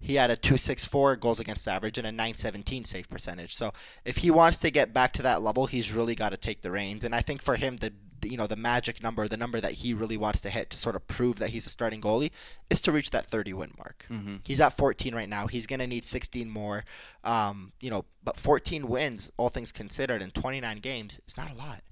he 0.00 0.16
had 0.16 0.30
a 0.30 0.36
264 0.36 1.16
goals 1.16 1.38
against 1.38 1.68
average 1.68 1.96
and 1.96 2.06
a 2.06 2.12
917 2.12 2.84
save 2.84 3.08
percentage. 3.08 3.54
So 3.54 3.72
if 4.04 4.18
he 4.18 4.30
wants 4.32 4.58
to 4.58 4.70
get 4.70 4.92
back 4.92 5.12
to 5.14 5.22
that 5.22 5.42
level, 5.42 5.66
he's 5.66 5.92
really 5.92 6.16
got 6.16 6.30
to 6.30 6.36
take 6.36 6.62
the 6.62 6.72
reins. 6.72 7.04
And 7.04 7.14
I 7.14 7.22
think 7.22 7.40
for 7.40 7.54
him, 7.54 7.76
the- 7.76 7.92
you 8.30 8.36
know 8.36 8.46
the 8.46 8.56
magic 8.56 9.02
number, 9.02 9.26
the 9.28 9.36
number 9.36 9.60
that 9.60 9.72
he 9.72 9.94
really 9.94 10.16
wants 10.16 10.40
to 10.42 10.50
hit 10.50 10.70
to 10.70 10.78
sort 10.78 10.96
of 10.96 11.06
prove 11.06 11.38
that 11.38 11.50
he's 11.50 11.66
a 11.66 11.70
starting 11.70 12.00
goalie, 12.00 12.30
is 12.70 12.80
to 12.82 12.92
reach 12.92 13.10
that 13.10 13.26
30 13.26 13.52
win 13.54 13.72
mark. 13.78 14.06
Mhm. 14.10 14.40
He's 14.44 14.60
at 14.60 14.76
14 14.76 15.14
right 15.14 15.28
now. 15.28 15.46
He's 15.46 15.66
going 15.66 15.80
to 15.80 15.86
need 15.86 16.04
16 16.04 16.48
more. 16.48 16.84
Um, 17.22 17.72
you 17.80 17.90
know, 17.90 18.04
but 18.22 18.38
14 18.38 18.88
wins, 18.88 19.30
all 19.36 19.48
things 19.48 19.72
considered, 19.72 20.22
in 20.22 20.30
29 20.30 20.78
games 20.78 21.20
is 21.26 21.36
not 21.36 21.50
a 21.50 21.54
lot. 21.54 21.82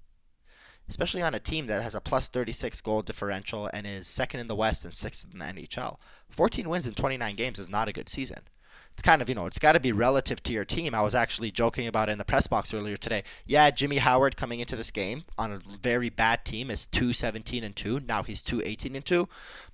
Especially 0.88 1.22
on 1.22 1.34
a 1.34 1.40
team 1.40 1.66
that 1.66 1.80
has 1.82 1.94
a 1.94 2.00
plus 2.00 2.28
36 2.28 2.80
goal 2.80 3.02
differential 3.02 3.70
and 3.72 3.86
is 3.86 4.06
second 4.08 4.40
in 4.40 4.48
the 4.48 4.56
West 4.56 4.84
and 4.84 4.92
sixth 4.92 5.26
in 5.32 5.38
the 5.38 5.44
NHL. 5.44 5.98
14 6.28 6.68
wins 6.68 6.86
in 6.86 6.94
29 6.94 7.36
games 7.36 7.58
is 7.58 7.68
not 7.68 7.88
a 7.88 7.92
good 7.92 8.08
season. 8.08 8.40
It's 8.92 9.02
kind 9.02 9.22
of, 9.22 9.28
you 9.28 9.34
know, 9.34 9.46
it's 9.46 9.58
got 9.58 9.72
to 9.72 9.80
be 9.80 9.92
relative 9.92 10.42
to 10.44 10.52
your 10.52 10.64
team. 10.64 10.94
I 10.94 11.00
was 11.00 11.14
actually 11.14 11.50
joking 11.50 11.86
about 11.86 12.08
it 12.08 12.12
in 12.12 12.18
the 12.18 12.24
press 12.24 12.46
box 12.46 12.74
earlier 12.74 12.96
today. 12.96 13.24
Yeah, 13.46 13.70
Jimmy 13.70 13.98
Howard 13.98 14.36
coming 14.36 14.60
into 14.60 14.76
this 14.76 14.90
game 14.90 15.24
on 15.38 15.52
a 15.52 15.58
very 15.58 16.10
bad 16.10 16.44
team 16.44 16.70
is 16.70 16.86
217 16.86 17.64
and 17.64 17.74
2. 17.74 18.00
Now 18.00 18.22
he's 18.22 18.42
218 18.42 18.94
and 18.94 19.04
2. 19.04 19.28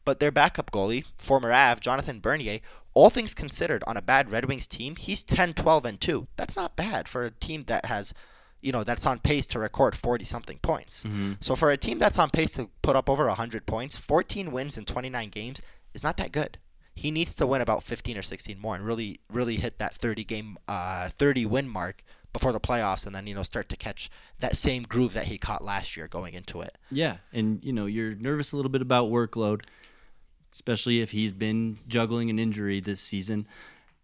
But 0.04 0.20
their 0.20 0.30
backup 0.30 0.70
goalie, 0.70 1.04
former 1.18 1.52
Av, 1.52 1.80
Jonathan 1.80 2.20
Bernier, 2.20 2.60
all 2.94 3.10
things 3.10 3.34
considered, 3.34 3.84
on 3.86 3.96
a 3.96 4.02
bad 4.02 4.30
Red 4.30 4.46
Wings 4.46 4.66
team, 4.66 4.96
he's 4.96 5.22
10 5.22 5.54
12 5.54 5.84
and 5.84 6.00
2. 6.00 6.26
That's 6.36 6.56
not 6.56 6.76
bad 6.76 7.08
for 7.08 7.24
a 7.24 7.30
team 7.30 7.64
that 7.66 7.84
has, 7.86 8.14
you 8.60 8.72
know, 8.72 8.84
that's 8.84 9.06
on 9.06 9.18
pace 9.18 9.46
to 9.46 9.58
record 9.58 9.96
40 9.96 10.24
something 10.24 10.58
points. 10.62 11.04
Mm-hmm. 11.04 11.34
So 11.40 11.54
for 11.54 11.70
a 11.70 11.76
team 11.76 11.98
that's 11.98 12.18
on 12.18 12.30
pace 12.30 12.52
to 12.52 12.70
put 12.82 12.96
up 12.96 13.10
over 13.10 13.26
100 13.26 13.66
points, 13.66 13.96
14 13.96 14.50
wins 14.50 14.78
in 14.78 14.84
29 14.84 15.28
games 15.30 15.60
is 15.92 16.02
not 16.02 16.16
that 16.16 16.32
good. 16.32 16.58
He 16.98 17.10
needs 17.10 17.34
to 17.36 17.46
win 17.46 17.60
about 17.60 17.82
15 17.82 18.16
or 18.18 18.22
16 18.22 18.58
more 18.58 18.74
and 18.74 18.84
really, 18.84 19.20
really 19.32 19.56
hit 19.56 19.78
that 19.78 19.94
30 19.94 20.24
game, 20.24 20.58
uh, 20.68 21.08
30 21.10 21.46
win 21.46 21.68
mark 21.68 22.02
before 22.32 22.52
the 22.52 22.60
playoffs, 22.60 23.06
and 23.06 23.14
then 23.14 23.26
you 23.26 23.34
know 23.34 23.42
start 23.42 23.68
to 23.70 23.76
catch 23.76 24.10
that 24.40 24.56
same 24.56 24.82
groove 24.82 25.14
that 25.14 25.26
he 25.26 25.38
caught 25.38 25.64
last 25.64 25.96
year 25.96 26.06
going 26.08 26.34
into 26.34 26.60
it. 26.60 26.76
Yeah, 26.90 27.16
and 27.32 27.64
you 27.64 27.72
know 27.72 27.86
you're 27.86 28.14
nervous 28.14 28.52
a 28.52 28.56
little 28.56 28.70
bit 28.70 28.82
about 28.82 29.10
workload, 29.10 29.62
especially 30.52 31.00
if 31.00 31.10
he's 31.12 31.32
been 31.32 31.78
juggling 31.88 32.30
an 32.30 32.38
injury 32.38 32.80
this 32.80 33.00
season, 33.00 33.46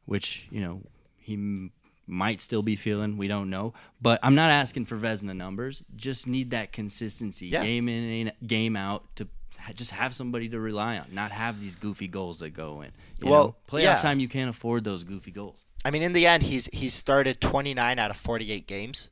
which 0.06 0.48
you 0.50 0.60
know 0.60 0.82
he 1.18 1.34
m- 1.34 1.72
might 2.06 2.40
still 2.40 2.62
be 2.62 2.76
feeling. 2.76 3.16
We 3.16 3.28
don't 3.28 3.50
know, 3.50 3.74
but 4.00 4.20
I'm 4.22 4.34
not 4.34 4.50
asking 4.50 4.86
for 4.86 4.96
Vezina 4.96 5.36
numbers. 5.36 5.82
Just 5.96 6.26
need 6.26 6.50
that 6.50 6.72
consistency, 6.72 7.48
Yeah. 7.48 7.62
game 7.62 7.88
in, 7.88 8.32
game 8.46 8.76
out, 8.76 9.04
to 9.16 9.28
just 9.72 9.92
have 9.92 10.14
somebody 10.14 10.48
to 10.50 10.60
rely 10.60 10.98
on, 10.98 11.06
not 11.12 11.30
have 11.30 11.60
these 11.60 11.74
goofy 11.74 12.08
goals 12.08 12.38
that 12.40 12.50
go 12.50 12.82
in. 12.82 12.90
You 13.18 13.30
Well, 13.30 13.44
know, 13.44 13.56
playoff 13.68 13.82
yeah. 13.82 14.00
time, 14.00 14.20
you 14.20 14.28
can't 14.28 14.50
afford 14.50 14.84
those 14.84 15.04
goofy 15.04 15.30
goals. 15.30 15.64
I 15.84 15.90
mean, 15.90 16.02
in 16.02 16.12
the 16.12 16.26
end, 16.26 16.44
he's 16.44 16.66
he's 16.72 16.94
started 16.94 17.40
29 17.40 17.98
out 17.98 18.10
of 18.10 18.16
48 18.16 18.66
games. 18.66 19.10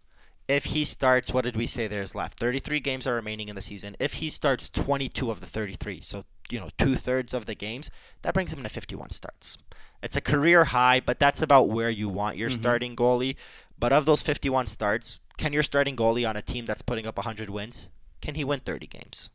If 0.49 0.65
he 0.67 0.85
starts, 0.85 1.33
what 1.33 1.45
did 1.45 1.57
we 1.57 1.67
say 1.67 1.87
there's 1.87 2.15
left? 2.15 2.39
33 2.39 2.81
games 2.81 3.07
are 3.07 3.15
remaining 3.15 3.49
in 3.49 3.55
the 3.55 3.63
season. 3.63 3.97
If 4.01 4.15
he 4.15 4.29
starts 4.29 4.69
22 4.69 5.31
of 5.31 5.41
the 5.41 5.47
33, 5.47 6.01
so 6.01 6.25
you 6.51 6.59
know 6.59 6.71
two 6.79 6.97
thirds 6.97 7.33
of 7.33 7.47
the 7.47 7.55
games, 7.55 7.91
that 8.23 8.35
brings 8.35 8.53
him 8.53 8.63
to 8.63 8.69
51 8.69 9.11
starts. 9.11 9.57
It's 10.03 10.17
a 10.17 10.21
career 10.21 10.65
high, 10.65 11.01
but 11.01 11.19
that's 11.19 11.43
about 11.43 11.69
where 11.69 11.91
you 11.91 12.09
want 12.09 12.37
your 12.37 12.49
mm-hmm. 12.49 12.61
starting 12.61 12.97
goalie. 12.97 13.37
But 13.79 13.93
of 13.93 14.05
those 14.05 14.23
51 14.23 14.67
starts, 14.67 15.21
can 15.39 15.53
your 15.53 15.63
starting 15.63 15.97
goalie 15.97 16.29
on 16.29 16.37
a 16.37 16.43
team 16.43 16.67
that's 16.67 16.83
putting 16.83 17.07
up 17.07 17.17
100 17.17 17.51
wins, 17.51 17.89
can 18.21 18.35
he 18.35 18.45
win 18.45 18.61
30 18.61 18.87
games? 18.87 19.31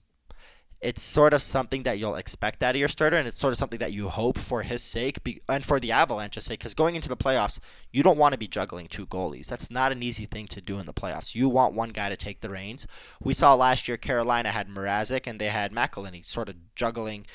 It's 0.80 1.02
sort 1.02 1.34
of 1.34 1.42
something 1.42 1.84
that 1.84 1.98
you'll 1.98 2.16
expect 2.16 2.62
out 2.62 2.76
of 2.76 2.80
your 2.80 2.88
starter, 2.88 3.18
and 3.18 3.28
it's 3.28 3.40
sort 3.40 3.52
of 3.52 3.58
something 3.58 3.80
that 3.80 3.94
you 3.94 4.10
hope 4.10 4.38
for 4.38 4.62
his 4.62 4.84
sake 4.84 5.24
be, 5.24 5.42
and 5.50 5.66
for 5.66 5.80
the 5.80 5.92
Avalanche's 5.92 6.46
sake. 6.46 6.60
Because 6.60 6.74
going 6.74 6.96
into 6.96 7.10
the 7.10 7.18
playoffs, 7.18 7.60
you 7.92 8.04
don't 8.04 8.18
want 8.18 8.34
to 8.34 8.38
be 8.38 8.48
juggling 8.48 8.88
two 8.88 9.08
goalies. 9.08 9.48
That's 9.48 9.72
not 9.72 9.92
an 9.92 10.04
easy 10.04 10.26
thing 10.26 10.48
to 10.50 10.62
do 10.62 10.78
in 10.80 10.86
the 10.86 10.94
playoffs. 10.94 11.34
You 11.34 11.50
want 11.50 11.74
one 11.74 11.90
guy 11.90 12.10
to 12.10 12.18
take 12.18 12.42
the 12.42 12.50
reins. 12.50 12.86
We 13.22 13.34
saw 13.34 13.56
last 13.56 13.88
year 13.88 13.98
Carolina 13.98 14.52
had 14.52 14.70
Mrazek 14.70 15.26
and 15.26 15.40
they 15.40 15.48
had 15.48 15.72
McElhinney 15.72 16.24
sort 16.24 16.50
of 16.50 16.56
juggling 16.76 17.26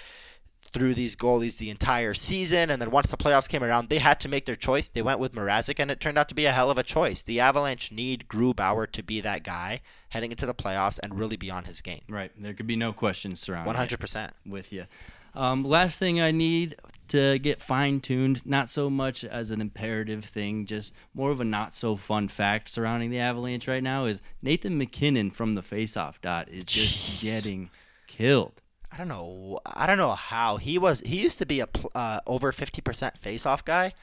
through 0.72 0.94
these 0.94 1.16
goalies 1.16 1.58
the 1.58 1.70
entire 1.70 2.14
season, 2.14 2.70
and 2.70 2.80
then 2.80 2.90
once 2.90 3.10
the 3.10 3.16
playoffs 3.16 3.48
came 3.48 3.62
around, 3.62 3.88
they 3.88 3.98
had 3.98 4.20
to 4.20 4.28
make 4.28 4.46
their 4.46 4.56
choice. 4.56 4.88
They 4.88 5.02
went 5.02 5.20
with 5.20 5.34
Mrazek, 5.34 5.78
and 5.78 5.90
it 5.90 6.00
turned 6.00 6.18
out 6.18 6.28
to 6.30 6.34
be 6.34 6.46
a 6.46 6.52
hell 6.52 6.70
of 6.70 6.78
a 6.78 6.82
choice. 6.82 7.22
The 7.22 7.40
Avalanche 7.40 7.92
need 7.92 8.26
Grubauer 8.28 8.90
to 8.92 9.02
be 9.02 9.20
that 9.20 9.44
guy 9.44 9.80
heading 10.08 10.30
into 10.30 10.46
the 10.46 10.54
playoffs 10.54 10.98
and 11.02 11.18
really 11.18 11.36
be 11.36 11.50
on 11.50 11.64
his 11.64 11.80
game. 11.80 12.00
Right, 12.08 12.30
there 12.38 12.54
could 12.54 12.66
be 12.66 12.76
no 12.76 12.92
questions 12.92 13.40
surrounding. 13.40 13.74
It. 13.74 13.76
hundred 13.76 14.00
percent. 14.00 14.32
with 14.46 14.72
you. 14.72 14.86
Um, 15.34 15.64
last 15.64 15.98
thing 15.98 16.20
I 16.20 16.30
need 16.30 16.76
to 17.08 17.38
get 17.38 17.60
fine 17.60 18.00
tuned, 18.00 18.44
not 18.44 18.68
so 18.68 18.90
much 18.90 19.24
as 19.24 19.50
an 19.50 19.60
imperative 19.60 20.24
thing, 20.24 20.66
just 20.66 20.92
more 21.14 21.30
of 21.30 21.40
a 21.40 21.44
not 21.44 21.74
so 21.74 21.96
fun 21.96 22.28
fact 22.28 22.68
surrounding 22.68 23.10
the 23.10 23.18
Avalanche 23.18 23.66
right 23.66 23.82
now 23.82 24.04
is 24.04 24.20
Nathan 24.42 24.76
MacKinnon 24.78 25.30
from 25.30 25.54
the 25.54 25.62
faceoff 25.62 26.20
dot 26.20 26.48
is 26.48 26.64
just 26.64 27.02
Jeez. 27.02 27.22
getting 27.22 27.70
killed. 28.06 28.61
I 28.92 28.96
don't 28.98 29.08
know. 29.08 29.58
I 29.64 29.86
don't 29.86 29.96
know 29.98 30.12
how 30.12 30.58
he 30.58 30.76
was. 30.78 31.00
He 31.00 31.22
used 31.22 31.38
to 31.38 31.46
be 31.46 31.60
a 31.60 31.68
uh, 31.94 32.20
over 32.26 32.52
fifty 32.52 32.80
percent 32.82 33.16
face-off 33.16 33.64
guy, 33.64 33.94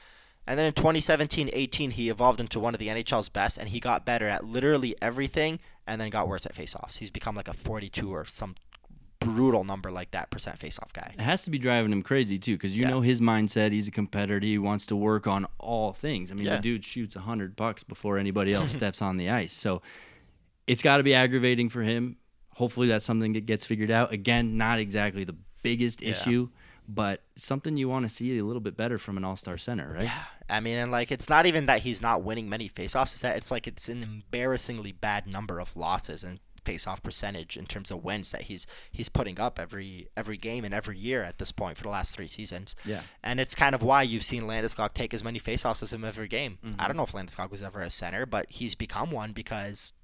and 0.46 0.58
then 0.58 0.66
in 0.66 0.72
2017-18 0.72 1.92
he 1.92 2.08
evolved 2.10 2.40
into 2.40 2.58
one 2.58 2.74
of 2.74 2.80
the 2.80 2.88
NHL's 2.88 3.28
best, 3.28 3.56
and 3.58 3.68
he 3.68 3.78
got 3.80 4.04
better 4.04 4.26
at 4.26 4.44
literally 4.44 4.96
everything, 5.00 5.60
and 5.86 6.00
then 6.00 6.10
got 6.10 6.26
worse 6.28 6.44
at 6.46 6.54
face-offs. 6.54 6.96
He's 6.96 7.10
become 7.10 7.36
like 7.36 7.48
a 7.48 7.52
forty-two 7.54 8.12
or 8.12 8.24
some 8.24 8.56
brutal 9.20 9.64
number 9.64 9.92
like 9.92 10.10
that 10.12 10.30
percent 10.30 10.58
face-off 10.58 10.92
guy. 10.94 11.12
It 11.18 11.20
has 11.22 11.44
to 11.44 11.50
be 11.50 11.58
driving 11.58 11.92
him 11.92 12.02
crazy 12.02 12.38
too, 12.38 12.56
because 12.56 12.76
you 12.76 12.82
Yeah. 12.84 12.90
know 12.90 13.00
his 13.02 13.20
mindset. 13.20 13.70
He's 13.70 13.86
a 13.86 13.90
competitor. 13.90 14.40
He 14.44 14.58
wants 14.58 14.86
to 14.86 14.96
work 14.96 15.26
on 15.26 15.46
all 15.58 15.92
things. 15.92 16.30
I 16.32 16.34
mean, 16.34 16.46
Yeah. 16.46 16.56
the 16.56 16.62
dude 16.62 16.84
shoots 16.84 17.14
hundred 17.14 17.54
bucks 17.54 17.84
before 17.84 18.16
anybody 18.18 18.54
else 18.54 18.72
steps 18.80 19.02
on 19.02 19.18
the 19.18 19.28
ice. 19.30 19.52
So 19.52 19.82
it's 20.66 20.82
got 20.82 20.96
to 20.96 21.02
be 21.02 21.14
aggravating 21.14 21.68
for 21.68 21.82
him. 21.82 22.16
Hopefully, 22.60 22.88
that's 22.88 23.04
something 23.06 23.32
that 23.32 23.46
gets 23.46 23.64
figured 23.66 23.90
out. 23.90 24.12
Again, 24.12 24.56
not 24.58 24.78
exactly 24.78 25.24
the 25.24 25.34
biggest 25.62 26.00
Yeah. 26.02 26.10
issue, 26.10 26.48
but 26.86 27.22
something 27.36 27.76
you 27.76 27.88
want 27.88 28.04
to 28.04 28.08
see 28.08 28.38
a 28.38 28.44
little 28.44 28.60
bit 28.60 28.76
better 28.76 28.98
from 28.98 29.16
an 29.16 29.24
all-star 29.24 29.56
center, 29.58 29.92
right? 29.94 30.04
Yeah, 30.04 30.24
I 30.48 30.60
mean, 30.60 30.76
and 30.76 30.92
like 30.92 31.10
it's 31.10 31.28
not 31.30 31.46
even 31.46 31.66
that 31.66 31.80
he's 31.80 32.02
not 32.02 32.22
winning 32.22 32.48
many 32.48 32.68
face-offs. 32.68 33.12
It's 33.12 33.22
that 33.22 33.36
it's 33.36 33.50
like 33.50 33.66
it's 33.66 33.88
an 33.88 34.02
embarrassingly 34.02 34.92
bad 34.92 35.26
number 35.26 35.58
of 35.58 35.74
losses 35.76 36.22
and 36.24 36.38
face-off 36.64 37.02
percentage 37.02 37.56
in 37.56 37.64
terms 37.64 37.90
of 37.90 38.04
wins 38.04 38.32
that 38.32 38.42
he's 38.42 38.66
he's 38.90 39.08
putting 39.08 39.40
up 39.40 39.58
every 39.58 40.08
every 40.16 40.36
game 40.36 40.62
and 40.62 40.74
every 40.74 40.98
year 40.98 41.22
at 41.22 41.38
this 41.38 41.50
point 41.50 41.76
for 41.78 41.84
the 41.84 41.88
last 41.88 42.12
three 42.14 42.28
seasons. 42.28 42.76
Yeah. 42.84 43.00
and 43.22 43.40
it's 43.40 43.54
kind 43.54 43.74
of 43.74 43.82
why 43.82 44.02
you've 44.02 44.22
seen 44.24 44.42
Landeskog 44.42 44.92
take 44.92 45.14
as 45.14 45.24
many 45.24 45.38
face-offs 45.38 45.82
as 45.82 45.92
him 45.94 46.04
every 46.04 46.28
game. 46.28 46.58
Mm-hmm. 46.62 46.78
I 46.80 46.86
don't 46.86 46.98
know 46.98 47.04
if 47.04 47.12
Landeskog 47.12 47.50
was 47.50 47.62
ever 47.62 47.80
a 47.80 47.88
center, 47.88 48.26
but 48.26 48.46
he's 48.50 48.74
become 48.74 49.10
one 49.10 49.32
because 49.32 49.94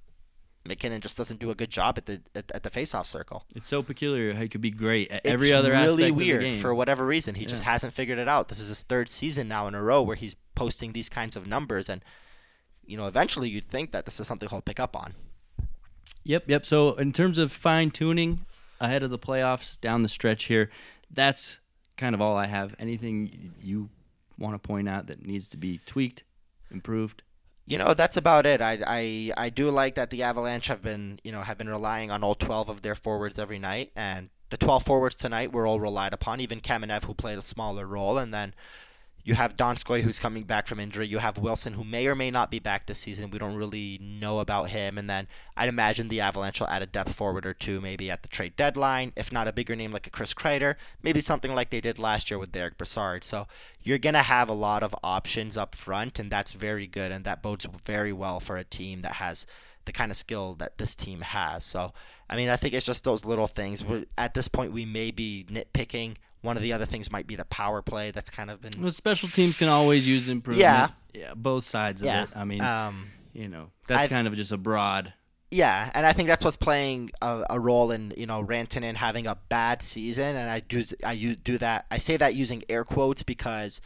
MacKinnon 0.68 1.00
just 1.00 1.16
doesn't 1.16 1.40
do 1.40 1.50
a 1.50 1.54
good 1.54 1.70
job 1.70 1.98
at 1.98 2.06
the 2.06 2.20
at, 2.34 2.50
at 2.52 2.62
the 2.62 2.70
face-off 2.70 3.06
circle. 3.06 3.44
It's 3.54 3.68
so 3.68 3.82
peculiar 3.82 4.34
how 4.34 4.42
he 4.42 4.48
could 4.48 4.60
be 4.60 4.70
great 4.70 5.10
at 5.10 5.22
It's 5.24 5.32
every 5.34 5.52
other 5.52 5.70
really 5.70 5.84
aspect 5.84 6.10
of 6.10 6.18
the 6.18 6.38
game. 6.38 6.60
for 6.60 6.74
whatever 6.74 7.06
reason. 7.06 7.34
He 7.34 7.46
just 7.46 7.62
hasn't 7.62 7.92
figured 7.92 8.18
it 8.18 8.28
out. 8.28 8.48
This 8.48 8.60
is 8.60 8.68
his 8.68 8.82
third 8.82 9.08
season 9.08 9.48
now 9.48 9.66
in 9.68 9.74
a 9.74 9.82
row 9.82 10.02
where 10.02 10.16
he's 10.16 10.34
posting 10.54 10.92
these 10.92 11.08
kinds 11.08 11.36
of 11.36 11.46
numbers, 11.46 11.88
and 11.88 12.02
you 12.84 12.96
know, 12.96 13.06
eventually 13.06 13.48
you'd 13.48 13.64
think 13.64 13.92
that 13.92 14.04
this 14.04 14.20
is 14.20 14.26
something 14.26 14.48
he'll 14.48 14.60
pick 14.60 14.78
up 14.80 14.96
on. 14.96 15.14
Yep, 16.24 16.44
yep. 16.48 16.66
So 16.66 16.94
in 16.94 17.12
terms 17.12 17.38
of 17.38 17.52
fine 17.52 17.90
tuning 17.90 18.44
ahead 18.80 19.02
of 19.02 19.10
the 19.10 19.18
playoffs 19.18 19.80
down 19.80 20.02
the 20.02 20.08
stretch 20.08 20.44
here, 20.44 20.70
that's 21.10 21.60
kind 21.96 22.14
of 22.14 22.20
all 22.20 22.36
I 22.36 22.46
have. 22.46 22.74
Anything 22.78 23.52
you 23.62 23.90
want 24.38 24.54
to 24.54 24.58
point 24.58 24.88
out 24.88 25.06
that 25.06 25.24
needs 25.24 25.48
to 25.48 25.56
be 25.56 25.80
tweaked, 25.86 26.24
improved? 26.70 27.22
You 27.66 27.78
know, 27.78 27.94
that's 27.94 28.16
about 28.16 28.46
it. 28.46 28.60
I, 28.60 28.78
I 28.86 29.32
I 29.36 29.50
do 29.50 29.70
like 29.70 29.96
that 29.96 30.10
the 30.10 30.22
Avalanche 30.22 30.68
have 30.68 30.82
been, 30.82 31.20
you 31.24 31.32
know, 31.32 31.42
have 31.42 31.58
been 31.58 31.68
relying 31.68 32.10
on 32.10 32.22
all 32.22 32.36
12 32.36 32.68
of 32.68 32.82
their 32.82 32.94
forwards 32.94 33.38
every 33.38 33.58
night 33.58 33.90
and 33.96 34.30
the 34.50 34.56
12 34.56 34.84
forwards 34.84 35.16
tonight 35.16 35.52
were 35.52 35.66
all 35.66 35.80
relied 35.80 36.12
upon, 36.12 36.40
even 36.40 36.60
Kamenev 36.60 37.04
who 37.04 37.14
played 37.14 37.38
a 37.38 37.42
smaller 37.42 37.86
role 37.86 38.18
and 38.18 38.32
then 38.32 38.54
you 39.26 39.34
have 39.34 39.56
Donskoy 39.56 40.02
who's 40.02 40.20
coming 40.20 40.44
back 40.44 40.68
from 40.68 40.78
injury. 40.78 41.08
You 41.08 41.18
have 41.18 41.36
Wilson 41.36 41.72
who 41.72 41.82
may 41.82 42.06
or 42.06 42.14
may 42.14 42.30
not 42.30 42.48
be 42.48 42.60
back 42.60 42.86
this 42.86 43.00
season. 43.00 43.28
We 43.28 43.40
don't 43.40 43.56
really 43.56 43.98
know 44.00 44.38
about 44.38 44.70
him. 44.70 44.96
And 44.96 45.10
then 45.10 45.26
I'd 45.56 45.68
imagine 45.68 46.06
the 46.06 46.20
Avalanche 46.20 46.60
will 46.60 46.68
add 46.68 46.82
a 46.82 46.86
depth 46.86 47.12
forward 47.12 47.44
or 47.44 47.52
two 47.52 47.80
maybe 47.80 48.08
at 48.08 48.22
the 48.22 48.28
trade 48.28 48.54
deadline. 48.54 49.12
If 49.16 49.32
not 49.32 49.48
a 49.48 49.52
bigger 49.52 49.74
name 49.74 49.90
like 49.90 50.06
a 50.06 50.10
Chris 50.10 50.32
Kreider, 50.32 50.76
maybe 51.02 51.20
something 51.20 51.52
like 51.56 51.70
they 51.70 51.80
did 51.80 51.98
last 51.98 52.30
year 52.30 52.38
with 52.38 52.52
Derek 52.52 52.78
Brassard. 52.78 53.24
So 53.24 53.48
you're 53.82 53.98
going 53.98 54.14
to 54.14 54.22
have 54.22 54.48
a 54.48 54.54
lot 54.54 54.84
of 54.84 54.94
options 55.02 55.56
up 55.56 55.74
front, 55.74 56.20
and 56.20 56.30
that's 56.30 56.52
very 56.52 56.86
good. 56.86 57.10
And 57.10 57.24
that 57.24 57.42
bodes 57.42 57.66
very 57.84 58.12
well 58.12 58.38
for 58.38 58.56
a 58.56 58.62
team 58.62 59.02
that 59.02 59.14
has 59.14 59.44
the 59.86 59.92
kind 59.92 60.12
of 60.12 60.16
skill 60.16 60.54
that 60.60 60.78
this 60.78 60.94
team 60.94 61.22
has. 61.22 61.64
So, 61.64 61.92
I 62.30 62.36
mean, 62.36 62.48
I 62.48 62.56
think 62.56 62.74
it's 62.74 62.86
just 62.86 63.02
those 63.02 63.24
little 63.24 63.48
things. 63.48 63.84
At 64.16 64.34
this 64.34 64.46
point, 64.46 64.70
we 64.70 64.84
may 64.84 65.10
be 65.10 65.46
nitpicking 65.50 66.14
one 66.42 66.56
of 66.56 66.62
the 66.62 66.72
other 66.72 66.86
things 66.86 67.10
might 67.10 67.26
be 67.26 67.36
the 67.36 67.44
power 67.46 67.82
play. 67.82 68.10
That's 68.10 68.30
kind 68.30 68.50
of 68.50 68.60
been. 68.60 68.72
Well, 68.80 68.90
special 68.90 69.28
teams 69.28 69.58
can 69.58 69.68
always 69.68 70.06
use 70.06 70.28
improvement. 70.28 70.60
Yeah. 70.62 70.88
Yeah. 71.14 71.34
Both 71.34 71.64
sides 71.64 72.02
of 72.02 72.06
Yeah. 72.06 72.24
it. 72.24 72.30
I 72.36 72.44
mean, 72.44 72.60
Um, 72.60 73.08
you 73.32 73.48
know, 73.48 73.70
that's 73.86 74.04
I- 74.04 74.08
kind 74.08 74.26
of 74.26 74.34
just 74.34 74.52
a 74.52 74.56
broad. 74.56 75.12
yeah, 75.50 75.90
and 75.94 76.04
I 76.06 76.12
think 76.12 76.28
that's 76.28 76.44
what's 76.44 76.56
playing 76.56 77.10
a, 77.22 77.44
a 77.50 77.60
role 77.60 77.90
in 77.90 78.12
you 78.16 78.26
know 78.26 78.42
Rantanen 78.44 78.94
having 78.96 79.26
a 79.26 79.34
bad 79.48 79.82
season, 79.82 80.36
and 80.36 80.50
I 80.50 80.60
do 80.60 80.82
I 81.04 81.14
do 81.42 81.58
that. 81.58 81.86
I 81.90 81.98
say 81.98 82.16
that 82.16 82.34
using 82.34 82.62
air 82.68 82.84
quotes 82.84 83.22
because 83.22 83.80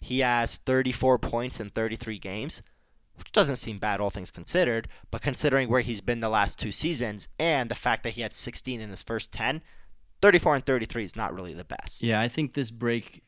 he 0.00 0.20
has 0.20 0.58
34 0.66 1.18
points 1.18 1.60
in 1.60 1.70
33 1.70 2.18
games, 2.18 2.60
which 3.16 3.32
doesn't 3.32 3.56
seem 3.56 3.78
bad 3.78 4.00
all 4.00 4.10
things 4.10 4.30
considered. 4.30 4.88
But 5.10 5.22
considering 5.22 5.68
where 5.70 5.80
he's 5.80 6.00
been 6.02 6.20
the 6.20 6.28
last 6.28 6.58
two 6.58 6.72
seasons 6.72 7.28
and 7.38 7.70
the 7.70 7.74
fact 7.74 8.02
that 8.02 8.10
he 8.10 8.20
had 8.20 8.32
16 8.34 8.80
in 8.80 8.90
his 8.90 9.02
first 9.02 9.32
10, 9.32 9.62
34 10.24 10.54
and 10.56 10.66
33 10.66 11.04
is 11.04 11.16
not 11.16 11.34
really 11.34 11.54
the 11.54 11.64
best. 11.64 12.02
Yeah, 12.02 12.20
I 12.20 12.28
think 12.28 12.54
this 12.54 12.70
break 12.70 13.22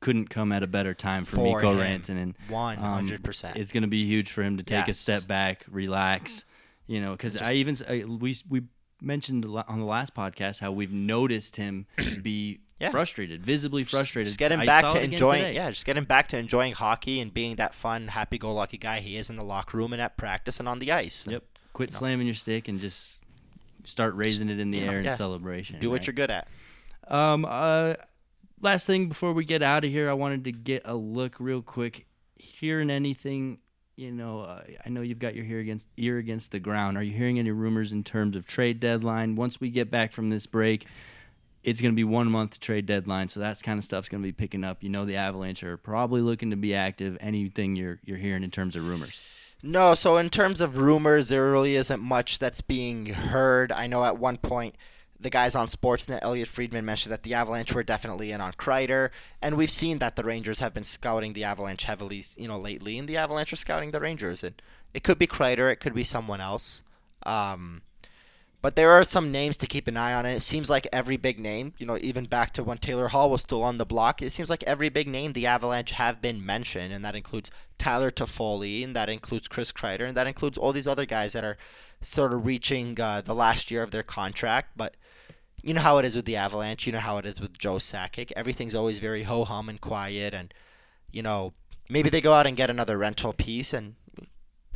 couldn't 0.00 0.30
come 0.30 0.52
at 0.52 0.62
a 0.62 0.66
better 0.66 0.94
time 0.94 1.24
for, 1.24 1.36
For 1.36 1.56
Mikko 1.56 1.72
him. 1.80 2.02
Rantanen. 2.02 2.34
Um, 2.54 3.06
100%. 3.06 3.56
It's 3.56 3.72
going 3.72 3.82
to 3.82 3.88
be 3.88 4.04
huge 4.06 4.30
for 4.30 4.42
him 4.42 4.56
to 4.56 4.62
take 4.62 4.88
a 4.88 4.92
step 4.92 5.26
back, 5.26 5.64
relax. 5.70 6.44
You 6.86 7.00
know, 7.02 7.12
because 7.12 7.36
I 7.36 7.52
even 7.54 7.76
I, 7.88 8.04
we 8.06 8.36
we 8.48 8.62
mentioned 9.02 9.44
on 9.44 9.78
the 9.78 9.84
last 9.84 10.14
podcast 10.14 10.58
how 10.60 10.72
we've 10.72 10.92
noticed 10.92 11.56
him 11.56 11.86
be 12.22 12.60
Yeah. 12.80 12.90
frustrated, 12.90 13.42
visibly 13.42 13.84
frustrated. 13.84 14.28
Just 14.28 14.38
get 14.38 14.50
him 14.52 14.60
I 14.60 14.64
back 14.66 14.92
to 14.92 15.02
enjoying, 15.02 15.40
today. 15.42 15.54
yeah, 15.54 15.70
just 15.70 15.84
get 15.84 15.96
him 15.98 16.04
back 16.06 16.28
to 16.28 16.38
enjoying 16.38 16.72
hockey 16.72 17.20
and 17.20 17.32
being 17.34 17.56
that 17.56 17.74
fun, 17.74 18.08
happy-go-lucky 18.08 18.78
guy 18.78 19.00
he 19.00 19.16
is 19.16 19.28
in 19.28 19.36
the 19.36 19.44
locker 19.44 19.76
room 19.76 19.92
and 19.92 20.00
at 20.00 20.16
practice 20.16 20.58
and 20.60 20.68
on 20.68 20.78
the 20.78 20.90
ice. 20.92 21.26
Yep. 21.28 21.44
Quit 21.74 21.92
No. 21.92 21.98
slamming 21.98 22.26
your 22.26 22.34
stick 22.34 22.68
and 22.68 22.80
just 22.80 23.20
start 23.88 24.14
raising 24.16 24.48
it 24.48 24.58
in 24.58 24.70
the 24.70 24.78
you 24.78 24.86
know, 24.86 24.92
air 24.92 24.98
in 24.98 25.04
yeah. 25.06 25.16
celebration. 25.16 25.78
Do 25.78 25.90
what 25.90 26.00
right? 26.00 26.06
you're 26.06 26.14
good 26.14 26.30
at. 26.30 26.48
Um. 27.06 27.44
Uh. 27.48 27.94
Last 28.60 28.86
thing 28.86 29.06
before 29.06 29.32
we 29.32 29.44
get 29.44 29.62
out 29.62 29.84
of 29.84 29.90
here, 29.90 30.10
I 30.10 30.14
wanted 30.14 30.44
to 30.44 30.52
get 30.52 30.82
a 30.84 30.94
look 30.94 31.36
real 31.38 31.62
quick. 31.62 32.06
Hearing 32.36 32.90
anything? 32.90 33.58
You 33.94 34.12
know, 34.12 34.42
uh, 34.42 34.62
I 34.84 34.88
know 34.90 35.00
you've 35.00 35.18
got 35.18 35.34
your 35.34 35.44
ear 35.44 35.58
against 35.58 35.86
ear 35.96 36.18
against 36.18 36.52
the 36.52 36.60
ground. 36.60 36.96
Are 36.96 37.02
you 37.02 37.12
hearing 37.12 37.38
any 37.38 37.50
rumors 37.50 37.90
in 37.90 38.04
terms 38.04 38.36
of 38.36 38.46
trade 38.46 38.78
deadline? 38.78 39.34
Once 39.34 39.60
we 39.60 39.70
get 39.70 39.90
back 39.90 40.12
from 40.12 40.30
this 40.30 40.46
break, 40.46 40.86
it's 41.64 41.80
going 41.80 41.92
to 41.92 41.96
be 41.96 42.04
one 42.04 42.30
month 42.30 42.52
to 42.52 42.60
trade 42.60 42.86
deadline, 42.86 43.28
so 43.28 43.40
that 43.40 43.62
kind 43.62 43.78
of 43.78 43.84
stuff's 43.84 44.08
going 44.08 44.22
to 44.22 44.26
be 44.26 44.32
picking 44.32 44.64
up. 44.64 44.82
You 44.82 44.88
know, 44.88 45.04
the 45.04 45.16
Avalanche 45.16 45.62
are 45.64 45.76
probably 45.76 46.20
looking 46.20 46.50
to 46.50 46.56
be 46.56 46.74
active. 46.74 47.16
Anything 47.20 47.76
you're 47.76 47.98
you're 48.04 48.18
hearing 48.18 48.44
in 48.44 48.50
terms 48.50 48.76
of 48.76 48.86
rumors? 48.86 49.20
No, 49.62 49.94
so 49.94 50.18
in 50.18 50.30
terms 50.30 50.60
of 50.60 50.78
rumors, 50.78 51.28
there 51.28 51.50
really 51.50 51.74
isn't 51.74 52.00
much 52.00 52.38
that's 52.38 52.60
being 52.60 53.06
heard. 53.06 53.72
I 53.72 53.88
know 53.88 54.04
at 54.04 54.18
one 54.18 54.36
point 54.36 54.76
the 55.18 55.30
guys 55.30 55.56
on 55.56 55.66
Sportsnet, 55.66 56.20
Elliotte 56.22 56.46
Friedman, 56.46 56.84
mentioned 56.84 57.12
that 57.12 57.24
the 57.24 57.34
Avalanche 57.34 57.72
were 57.74 57.82
definitely 57.82 58.30
in 58.30 58.40
on 58.40 58.52
Kreider, 58.52 59.10
and 59.42 59.56
we've 59.56 59.70
seen 59.70 59.98
that 59.98 60.14
the 60.14 60.22
Rangers 60.22 60.60
have 60.60 60.72
been 60.72 60.84
scouting 60.84 61.32
the 61.32 61.42
Avalanche 61.42 61.84
heavily, 61.84 62.24
you 62.36 62.46
know, 62.46 62.58
lately, 62.58 62.98
and 62.98 63.08
the 63.08 63.16
Avalanche 63.16 63.52
are 63.52 63.56
scouting 63.56 63.90
the 63.90 64.00
Rangers, 64.00 64.44
and 64.44 64.62
it 64.94 65.02
could 65.02 65.18
be 65.18 65.26
Kreider, 65.26 65.72
it 65.72 65.80
could 65.80 65.94
be 65.94 66.04
someone 66.04 66.40
else. 66.40 66.82
Um, 67.24 67.82
but 68.60 68.74
there 68.74 68.90
are 68.90 69.04
some 69.04 69.30
names 69.30 69.56
to 69.58 69.66
keep 69.66 69.86
an 69.86 69.96
eye 69.96 70.12
on, 70.12 70.26
and 70.26 70.36
it 70.36 70.40
seems 70.40 70.68
like 70.68 70.88
every 70.92 71.16
big 71.16 71.38
name, 71.38 71.74
you 71.78 71.86
know, 71.86 71.96
even 72.00 72.24
back 72.24 72.52
to 72.54 72.64
when 72.64 72.78
Taylor 72.78 73.08
Hall 73.08 73.30
was 73.30 73.42
still 73.42 73.62
on 73.62 73.78
the 73.78 73.86
block, 73.86 74.20
it 74.20 74.30
seems 74.30 74.50
like 74.50 74.64
every 74.64 74.88
big 74.88 75.06
name 75.06 75.32
the 75.32 75.46
Avalanche 75.46 75.92
have 75.92 76.20
been 76.20 76.44
mentioned, 76.44 76.92
and 76.92 77.04
that 77.04 77.14
includes 77.14 77.50
Tyler 77.78 78.10
Toffoli, 78.10 78.82
and 78.82 78.96
that 78.96 79.08
includes 79.08 79.46
Chris 79.46 79.70
Kreider, 79.70 80.08
and 80.08 80.16
that 80.16 80.26
includes 80.26 80.58
all 80.58 80.72
these 80.72 80.88
other 80.88 81.06
guys 81.06 81.34
that 81.34 81.44
are 81.44 81.56
sort 82.00 82.32
of 82.32 82.46
reaching 82.46 83.00
uh, 83.00 83.20
the 83.20 83.34
last 83.34 83.70
year 83.70 83.82
of 83.82 83.92
their 83.92 84.02
contract. 84.02 84.72
But 84.76 84.96
you 85.62 85.72
know 85.72 85.80
how 85.80 85.98
it 85.98 86.04
is 86.04 86.16
with 86.16 86.24
the 86.24 86.36
Avalanche, 86.36 86.84
you 86.84 86.92
know 86.92 86.98
how 86.98 87.18
it 87.18 87.26
is 87.26 87.40
with 87.40 87.56
Joe 87.58 87.76
Sakic. 87.76 88.32
Everything's 88.34 88.74
always 88.74 88.98
very 88.98 89.22
ho 89.22 89.44
hum 89.44 89.68
and 89.68 89.80
quiet, 89.80 90.34
and 90.34 90.52
you 91.12 91.22
know 91.22 91.52
maybe 91.88 92.10
they 92.10 92.20
go 92.20 92.32
out 92.32 92.46
and 92.46 92.56
get 92.56 92.70
another 92.70 92.98
rental 92.98 93.32
piece 93.32 93.72
and 93.72 93.94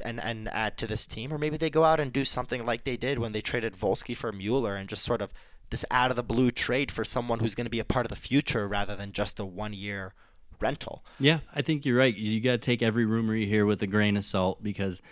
and 0.05 0.21
and 0.21 0.49
add 0.49 0.77
to 0.79 0.87
this 0.87 1.07
team, 1.07 1.33
or 1.33 1.39
maybe 1.39 1.57
they 1.57 1.71
go 1.71 1.85
out 1.85 2.01
and 2.01 2.13
do 2.13 2.25
something 2.25 2.65
like 2.65 2.85
they 2.85 2.97
did 2.97 3.19
when 3.19 3.33
they 3.33 3.41
traded 3.41 3.77
Volsky 3.77 4.17
for 4.17 4.33
Mueller 4.33 4.77
and 4.77 4.89
just 4.89 5.05
sort 5.05 5.23
of 5.23 5.33
this 5.71 5.85
out 5.91 6.11
of 6.11 6.17
the 6.17 6.23
blue 6.23 6.51
trade 6.51 6.93
for 6.93 7.05
someone 7.05 7.41
who's 7.41 7.55
going 7.55 7.65
to 7.65 7.71
be 7.71 7.81
a 7.81 7.85
part 7.85 8.07
of 8.07 8.11
the 8.11 8.17
future 8.17 8.69
rather 8.69 8.95
than 8.95 9.13
just 9.13 9.41
a 9.41 9.45
one 9.45 9.73
year 9.73 10.15
rental. 10.61 11.05
Yeah, 11.19 11.41
I 11.53 11.63
think 11.63 11.85
you're 11.85 11.99
right. 11.99 12.15
You 12.15 12.41
got 12.41 12.53
to 12.53 12.59
take 12.59 12.83
every 12.83 13.05
rumor 13.05 13.35
you 13.35 13.47
hear 13.47 13.67
with 13.67 13.83
a 13.83 13.87
grain 13.87 14.17
of 14.17 14.25
salt 14.25 14.63
because, 14.63 15.03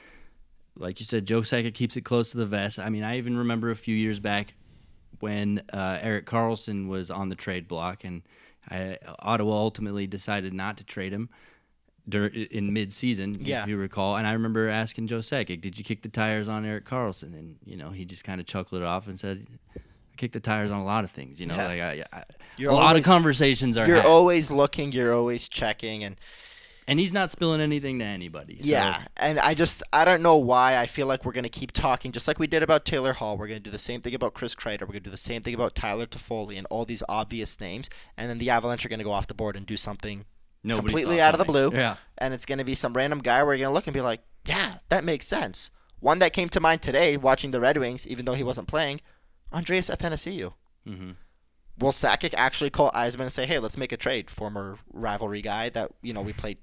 like 0.77 1.01
you 1.01 1.07
said, 1.07 1.27
Joe 1.27 1.41
Sakic 1.41 1.75
keeps 1.75 1.97
it 1.97 2.03
close 2.03 2.31
to 2.31 2.37
the 2.37 2.47
vest. 2.47 2.79
I 2.79 2.91
mean, 2.91 3.03
I 3.03 3.19
even 3.19 3.37
remember 3.39 3.71
a 3.71 3.77
few 3.77 3.97
years 3.97 4.21
back 4.21 4.55
when 5.19 5.63
uh, 5.73 5.99
Erik 6.01 6.27
Karlsson 6.27 6.89
was 6.89 7.11
on 7.11 7.29
the 7.29 7.35
trade 7.35 7.67
block, 7.67 8.05
and 8.05 8.23
I, 8.69 8.99
Ottawa 9.19 9.53
ultimately 9.53 10.07
decided 10.07 10.55
not 10.55 10.77
to 10.79 10.85
trade 10.85 11.13
him 11.13 11.29
in 12.13 12.73
mid-season, 12.73 13.37
Yeah. 13.41 13.63
if 13.63 13.69
you 13.69 13.77
recall. 13.77 14.17
And 14.17 14.27
I 14.27 14.33
remember 14.33 14.69
asking 14.69 15.07
Joe 15.07 15.19
Sakic, 15.19 15.61
"Did 15.61 15.79
you 15.79 15.85
kick 15.85 16.03
the 16.03 16.09
tires 16.09 16.49
on 16.49 16.65
Erik 16.65 16.85
Karlsson?" 16.85 17.35
And 17.39 17.57
you 17.65 17.77
know, 17.77 17.91
he 17.91 18.05
just 18.05 18.25
kind 18.25 18.41
of 18.41 18.47
chuckled 18.47 18.81
it 18.83 18.85
off 18.87 19.07
and 19.09 19.19
said. 19.19 19.47
I 19.77 19.81
kick 20.17 20.33
the 20.33 20.41
tires 20.41 20.71
on 20.71 20.81
a 20.81 20.85
lot 20.85 21.05
of 21.05 21.11
things, 21.11 21.41
you 21.41 21.47
know. 21.47 21.55
Yeah. 21.57 21.67
Like 21.67 21.81
I, 21.81 22.05
I, 22.13 22.25
You're 22.59 22.73
a 22.73 22.75
lot 22.75 22.97
of 22.97 23.05
conversations 23.05 23.79
are 23.79 23.87
You're 23.87 23.97
had. 23.99 24.07
always 24.07 24.51
looking, 24.51 24.93
you're 24.93 25.15
always 25.15 25.49
checking, 25.49 26.05
and 26.05 26.17
and 26.87 26.99
he's 26.99 27.13
not 27.13 27.31
spilling 27.31 27.61
anything 27.61 28.01
to 28.01 28.05
anybody. 28.05 28.61
So. 28.61 28.69
Yeah, 28.69 29.03
and 29.17 29.39
I 29.39 29.55
just 29.55 29.83
I 29.95 30.05
don't 30.05 30.21
know 30.23 30.37
why 30.37 30.77
I 30.77 30.85
feel 30.87 31.07
like 31.07 31.25
we're 31.25 31.33
gonna 31.33 31.49
keep 31.49 31.73
talking 31.73 32.13
just 32.13 32.29
like 32.29 32.39
we 32.39 32.47
did 32.47 32.63
about 32.63 32.85
Taylor 32.85 33.13
Hall. 33.15 33.39
We're 33.39 33.47
gonna 33.47 33.61
do 33.61 33.71
the 33.71 33.79
same 33.79 34.01
thing 34.03 34.15
about 34.15 34.35
Chris 34.35 34.55
Kreider. 34.55 34.83
We're 34.83 34.89
gonna 34.89 35.01
do 35.01 35.11
the 35.11 35.17
same 35.17 35.41
thing 35.41 35.55
about 35.55 35.75
Tyler 35.75 36.07
Toffoli 36.07 36.59
and 36.59 36.67
all 36.69 36.85
these 36.85 37.03
obvious 37.09 37.59
names, 37.59 37.89
and 38.19 38.29
then 38.29 38.37
the 38.39 38.51
Avalanche 38.51 38.85
are 38.85 38.89
gonna 38.91 39.05
go 39.05 39.13
off 39.13 39.27
the 39.27 39.35
board 39.35 39.57
and 39.57 39.65
do 39.65 39.77
something 39.79 40.25
Nobody 40.63 40.89
completely 40.89 41.21
out 41.21 41.35
of 41.35 41.39
the 41.39 41.45
blue. 41.45 41.71
Yeah. 41.73 41.97
and 42.19 42.35
it's 42.35 42.45
gonna 42.47 42.65
be 42.65 42.75
some 42.75 42.93
random 42.93 43.21
guy 43.21 43.43
where 43.43 43.55
you're 43.55 43.67
gonna 43.67 43.75
look 43.75 43.87
and 43.87 43.95
be 43.95 44.01
like, 44.01 44.21
yeah, 44.47 44.75
that 44.91 45.05
makes 45.05 45.27
sense. 45.27 45.71
One 46.01 46.19
that 46.21 46.33
came 46.33 46.49
to 46.51 46.61
mind 46.61 46.83
today 46.83 47.17
watching 47.17 47.51
the 47.51 47.61
Red 47.61 47.77
Wings, 47.79 48.07
even 48.07 48.25
though 48.25 48.35
he 48.35 48.43
wasn't 48.43 48.69
playing, 48.69 49.01
Andreas 49.53 49.89
Athanasiou. 49.91 50.53
Mhm. 50.87 51.17
Will 51.79 51.93
Sakic 51.93 52.35
actually 52.37 52.71
call 52.71 52.91
Yzerman 52.93 53.21
and 53.23 53.33
say, 53.33 53.47
"Hey, 53.47 53.59
let's 53.59 53.77
make 53.79 53.93
a 53.93 53.97
trade"? 53.97 54.31
Former 54.31 54.79
rivalry 54.93 55.41
guy 55.43 55.71
that 55.71 55.91
you 56.03 56.13
know 56.13 56.21
we 56.23 56.33
played 56.35 56.59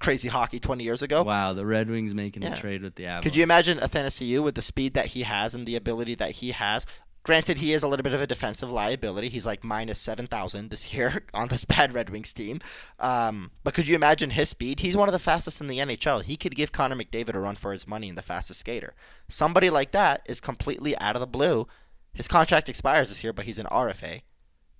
crazy 0.00 0.28
hockey 0.28 0.58
20 0.58 0.82
years 0.82 1.00
ago. 1.02 1.22
Wow, 1.22 1.52
the 1.52 1.64
Red 1.64 1.88
Wings 1.88 2.12
making 2.12 2.42
Yeah. 2.42 2.52
a 2.52 2.56
trade 2.56 2.82
with 2.82 2.96
the 2.96 3.06
Avalanche. 3.06 3.22
Could 3.22 3.36
you 3.36 3.44
imagine 3.44 3.78
Athanasiou 3.78 4.42
with 4.42 4.56
the 4.56 4.62
speed 4.62 4.94
that 4.94 5.06
he 5.06 5.22
has 5.22 5.54
and 5.54 5.64
the 5.66 5.76
ability 5.76 6.16
that 6.16 6.32
he 6.32 6.50
has? 6.50 6.86
Granted, 7.24 7.58
he 7.58 7.72
is 7.72 7.84
a 7.84 7.88
little 7.88 8.02
bit 8.02 8.14
of 8.14 8.22
a 8.22 8.26
defensive 8.26 8.70
liability. 8.70 9.28
He's 9.28 9.46
like 9.46 9.62
minus 9.62 10.00
7,000 10.00 10.70
this 10.70 10.92
year 10.92 11.24
on 11.34 11.48
this 11.48 11.64
bad 11.64 11.94
Red 11.94 12.10
Wings 12.10 12.32
team. 12.32 12.60
Um, 12.98 13.52
but 13.62 13.74
could 13.74 13.86
you 13.86 13.94
imagine 13.94 14.30
his 14.30 14.48
speed? 14.48 14.80
He's 14.80 14.96
one 14.96 15.08
of 15.08 15.12
the 15.12 15.20
fastest 15.20 15.60
in 15.60 15.68
the 15.68 15.78
NHL. 15.78 16.24
He 16.24 16.36
could 16.36 16.56
give 16.56 16.72
Connor 16.72 16.96
McDavid 16.96 17.34
a 17.34 17.40
run 17.40 17.54
for 17.54 17.72
his 17.72 17.86
money 17.86 18.08
and 18.08 18.18
the 18.18 18.22
fastest 18.22 18.60
skater. 18.60 18.94
Somebody 19.28 19.70
like 19.70 19.92
that 19.92 20.22
is 20.26 20.40
completely 20.40 20.98
out 20.98 21.14
of 21.14 21.20
the 21.20 21.26
blue. 21.26 21.68
His 22.12 22.28
contract 22.28 22.68
expires 22.68 23.08
this 23.08 23.22
year, 23.22 23.32
but 23.32 23.44
he's 23.44 23.58
an 23.58 23.66
RFA. 23.66 24.22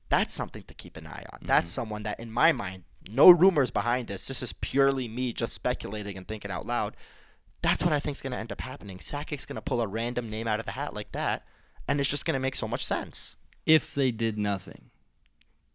That's 0.08 0.34
something 0.34 0.64
to 0.64 0.74
keep 0.74 0.96
an 0.96 1.06
eye 1.06 1.24
on. 1.32 1.38
That's 1.42 1.70
someone 1.70 2.02
that, 2.02 2.20
in 2.20 2.30
my 2.30 2.52
mind, 2.52 2.84
no 3.10 3.30
rumors 3.30 3.70
behind 3.70 4.08
this. 4.08 4.26
This 4.26 4.42
is 4.42 4.52
purely 4.52 5.08
me 5.08 5.32
just 5.32 5.54
speculating 5.54 6.16
and 6.16 6.28
thinking 6.28 6.50
out 6.50 6.66
loud. 6.66 6.96
That's 7.62 7.82
what 7.82 7.92
I 7.92 8.00
think 8.00 8.16
is 8.16 8.20
going 8.20 8.32
to 8.32 8.38
end 8.38 8.52
up 8.52 8.60
happening. 8.60 8.98
Sakic's 8.98 9.46
going 9.46 9.56
to 9.56 9.62
pull 9.62 9.80
a 9.80 9.86
random 9.86 10.28
name 10.28 10.48
out 10.48 10.60
of 10.60 10.66
the 10.66 10.72
hat 10.72 10.92
like 10.92 11.12
that, 11.12 11.46
and 11.88 12.00
it's 12.00 12.08
just 12.08 12.24
going 12.24 12.34
to 12.34 12.40
make 12.40 12.56
so 12.56 12.68
much 12.68 12.84
sense. 12.84 13.36
if 13.66 13.94
they 13.94 14.10
did 14.10 14.38
nothing, 14.38 14.90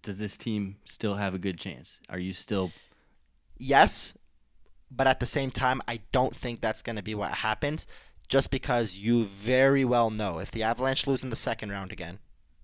does 0.03 0.19
this 0.19 0.37
team 0.37 0.77
still 0.85 1.15
have 1.15 1.33
a 1.33 1.39
good 1.39 1.57
chance? 1.57 1.99
Are 2.09 2.19
you 2.19 2.33
still 2.33 2.71
Yes, 3.57 4.13
but 4.91 5.07
at 5.07 5.19
the 5.19 5.25
same 5.25 5.51
time, 5.51 5.81
I 5.87 6.01
don't 6.11 6.35
think 6.35 6.61
that's 6.61 6.81
going 6.81 6.95
to 6.95 7.01
be 7.01 7.15
what 7.15 7.31
happens 7.31 7.87
just 8.27 8.51
because 8.51 8.97
you 8.97 9.23
very 9.23 9.85
well 9.85 10.09
know 10.09 10.39
if 10.39 10.51
the 10.51 10.63
Avalanche 10.63 11.07
lose 11.07 11.23
in 11.23 11.29
the 11.29 11.35
second 11.35 11.71
round 11.71 11.91
again, 11.91 12.19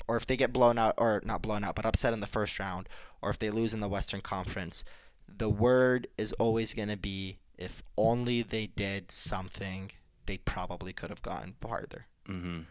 or 0.08 0.18
if 0.18 0.26
they 0.28 0.38
get 0.38 0.54
blown 0.54 0.78
out, 0.78 0.96
or 0.98 1.22
not 1.24 1.42
blown 1.42 1.64
out, 1.64 1.76
but 1.76 1.86
upset 1.86 2.14
in 2.14 2.20
the 2.20 2.28
first 2.28 2.60
round, 2.60 2.90
or 3.22 3.30
if 3.30 3.40
they 3.40 3.50
lose 3.50 3.74
in 3.74 3.80
the 3.80 3.88
Western 3.88 4.22
Conference, 4.22 4.84
the 5.28 5.50
word 5.50 6.08
is 6.18 6.34
always 6.34 6.74
going 6.74 6.90
to 6.90 6.98
be 6.98 7.40
if 7.58 7.82
only 7.98 8.42
they 8.42 8.68
did 8.68 9.12
something, 9.12 9.92
they 10.26 10.38
probably 10.38 10.92
could 10.92 11.10
have 11.10 11.22
gotten 11.22 11.56
farther. 11.62 12.08
Mm-hmm. 12.28 12.62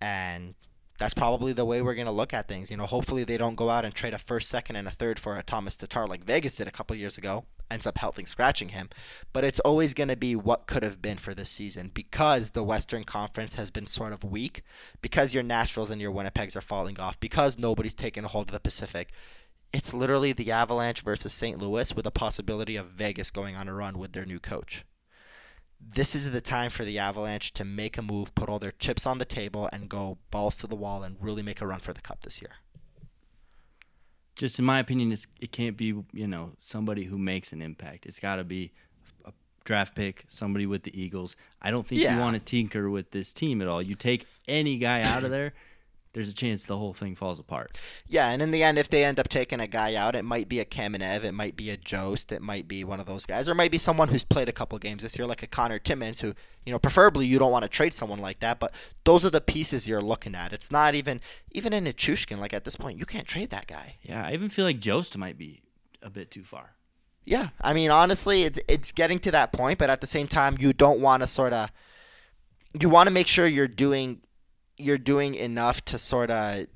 And 0.00 0.54
that's 0.98 1.14
probably 1.14 1.52
the 1.52 1.64
way 1.64 1.80
we're 1.80 1.94
going 1.94 2.06
to 2.06 2.12
look 2.12 2.34
at 2.34 2.48
things. 2.48 2.70
You 2.70 2.76
know, 2.76 2.86
hopefully 2.86 3.24
they 3.24 3.38
don't 3.38 3.54
go 3.54 3.70
out 3.70 3.84
and 3.84 3.94
trade 3.94 4.14
a 4.14 4.18
first, 4.18 4.48
second, 4.48 4.76
and 4.76 4.88
a 4.88 4.90
third 4.92 5.18
for 5.18 5.36
a 5.36 5.42
Tomas 5.42 5.76
Tatar 5.76 6.06
like 6.06 6.24
Vegas 6.24 6.56
did 6.56 6.66
a 6.66 6.72
couple 6.72 6.96
years 6.96 7.16
ago. 7.16 7.44
Ends 7.70 7.86
up 7.86 7.98
healthy 7.98 8.24
scratching 8.24 8.70
him. 8.70 8.88
But 9.32 9.44
it's 9.44 9.60
always 9.60 9.94
going 9.94 10.08
to 10.08 10.16
be 10.16 10.34
what 10.34 10.66
could 10.66 10.82
have 10.82 11.00
been 11.00 11.18
for 11.18 11.34
this 11.34 11.50
season 11.50 11.90
because 11.94 12.50
the 12.50 12.64
Western 12.64 13.04
Conference 13.04 13.54
has 13.54 13.70
been 13.70 13.86
sort 13.86 14.12
of 14.12 14.24
weak, 14.24 14.62
because 15.00 15.34
your 15.34 15.44
Nashvilles 15.44 15.90
and 15.90 16.00
your 16.00 16.12
Winnipegs 16.12 16.56
are 16.56 16.62
falling 16.62 16.98
off, 16.98 17.20
because 17.20 17.58
nobody's 17.58 17.94
taken 17.94 18.24
a 18.24 18.28
hold 18.28 18.48
of 18.48 18.52
the 18.52 18.60
Pacific. 18.60 19.12
It's 19.72 19.94
literally 19.94 20.32
the 20.32 20.50
Avalanche 20.50 21.02
versus 21.02 21.32
St. 21.32 21.58
Louis 21.58 21.94
with 21.94 22.06
a 22.06 22.10
possibility 22.10 22.74
of 22.76 22.86
Vegas 22.86 23.30
going 23.30 23.54
on 23.54 23.68
a 23.68 23.74
run 23.74 23.98
with 23.98 24.12
their 24.12 24.24
new 24.24 24.40
coach 24.40 24.84
this 25.80 26.14
is 26.14 26.30
the 26.30 26.40
time 26.40 26.70
for 26.70 26.84
the 26.84 26.98
Avalanche 26.98 27.52
to 27.54 27.64
make 27.64 27.96
a 27.98 28.02
move, 28.02 28.34
put 28.34 28.48
all 28.48 28.58
their 28.58 28.72
chips 28.72 29.06
on 29.06 29.18
the 29.18 29.24
table, 29.24 29.68
and 29.72 29.88
go 29.88 30.18
balls 30.30 30.56
to 30.58 30.66
the 30.66 30.76
wall 30.76 31.02
and 31.02 31.16
really 31.20 31.42
make 31.42 31.60
a 31.60 31.66
run 31.66 31.78
for 31.78 31.92
the 31.92 32.00
cup 32.00 32.22
this 32.22 32.42
year. 32.42 32.52
Just 34.36 34.58
in 34.58 34.64
my 34.64 34.78
opinion, 34.78 35.10
it's, 35.10 35.26
it 35.40 35.50
can't 35.50 35.76
be 35.76 35.86
you 36.12 36.26
know 36.26 36.52
somebody 36.58 37.04
who 37.04 37.18
makes 37.18 37.52
an 37.52 37.60
impact. 37.60 38.06
It's 38.06 38.20
got 38.20 38.36
to 38.36 38.44
be 38.44 38.72
a 39.24 39.32
draft 39.64 39.94
pick, 39.96 40.24
somebody 40.28 40.64
with 40.66 40.84
the 40.84 41.00
Eagles. 41.00 41.34
I 41.60 41.70
don't 41.72 41.86
think 41.86 42.02
Yeah. 42.02 42.14
you 42.14 42.20
want 42.20 42.34
to 42.34 42.40
tinker 42.40 42.88
with 42.88 43.10
this 43.10 43.32
team 43.32 43.60
at 43.62 43.68
all. 43.68 43.82
You 43.82 43.94
take 43.96 44.26
any 44.46 44.78
guy 44.78 45.02
out 45.02 45.24
of 45.24 45.30
there, 45.32 45.54
there's 46.12 46.28
a 46.28 46.34
chance 46.34 46.64
the 46.64 46.78
whole 46.78 46.94
thing 46.94 47.14
falls 47.14 47.38
apart. 47.38 47.78
Yeah, 48.06 48.28
and 48.28 48.42
in 48.42 48.50
the 48.50 48.62
end, 48.62 48.78
if 48.78 48.88
they 48.88 49.04
end 49.04 49.18
up 49.20 49.28
taking 49.28 49.60
a 49.60 49.66
guy 49.66 49.94
out, 49.94 50.14
it 50.14 50.24
might 50.24 50.48
be 50.48 50.60
a 50.60 50.64
Kamenev, 50.64 51.24
it 51.24 51.32
might 51.32 51.56
be 51.56 51.70
a 51.70 51.76
Jost, 51.76 52.32
it 52.32 52.42
might 52.42 52.66
be 52.66 52.84
one 52.84 53.00
of 53.00 53.06
those 53.06 53.26
guys, 53.26 53.48
or 53.48 53.52
it 53.52 53.56
might 53.56 53.70
be 53.70 53.78
someone 53.78 54.08
who's 54.08 54.24
played 54.24 54.48
a 54.48 54.52
couple 54.52 54.78
games 54.78 55.02
this 55.02 55.18
year, 55.18 55.26
like 55.26 55.42
a 55.42 55.46
Connor 55.46 55.78
Timmins, 55.78 56.20
who, 56.20 56.34
you 56.64 56.72
know, 56.72 56.78
preferably 56.78 57.26
you 57.26 57.38
don't 57.38 57.52
want 57.52 57.64
to 57.64 57.68
trade 57.68 57.94
someone 57.94 58.18
like 58.18 58.40
that, 58.40 58.58
but 58.58 58.72
those 59.04 59.24
are 59.24 59.30
the 59.30 59.40
pieces 59.40 59.86
you're 59.86 60.00
looking 60.00 60.34
at. 60.34 60.52
It's 60.52 60.70
not 60.70 60.94
even, 60.94 61.20
even 61.52 61.72
in 61.72 61.84
Nichushkin, 61.84 62.38
like 62.38 62.52
at 62.52 62.64
this 62.64 62.76
point, 62.76 62.98
you 62.98 63.06
can't 63.06 63.26
trade 63.26 63.50
that 63.50 63.66
guy. 63.66 63.96
Yeah, 64.02 64.26
I 64.26 64.32
even 64.32 64.48
feel 64.48 64.64
like 64.64 64.80
Jost 64.80 65.16
might 65.16 65.38
be 65.38 65.62
a 66.02 66.10
bit 66.10 66.30
too 66.30 66.44
far. 66.44 66.74
Yeah, 67.24 67.48
I 67.60 67.74
mean, 67.74 67.90
honestly, 67.90 68.44
it's 68.44 68.58
it's 68.68 68.90
getting 68.90 69.18
to 69.18 69.30
that 69.32 69.52
point, 69.52 69.78
but 69.78 69.90
at 69.90 70.00
the 70.00 70.06
same 70.06 70.28
time, 70.28 70.56
you 70.58 70.72
don't 70.72 71.00
want 71.00 71.22
to 71.22 71.26
sort 71.26 71.52
of, 71.52 71.70
you 72.80 72.88
want 72.88 73.06
to 73.06 73.10
make 73.10 73.26
sure 73.26 73.46
you're 73.46 73.68
doing, 73.68 74.22
you're 74.78 74.98
doing 74.98 75.34
enough 75.34 75.84
to 75.86 75.98
sort 75.98 76.30
of 76.30 76.66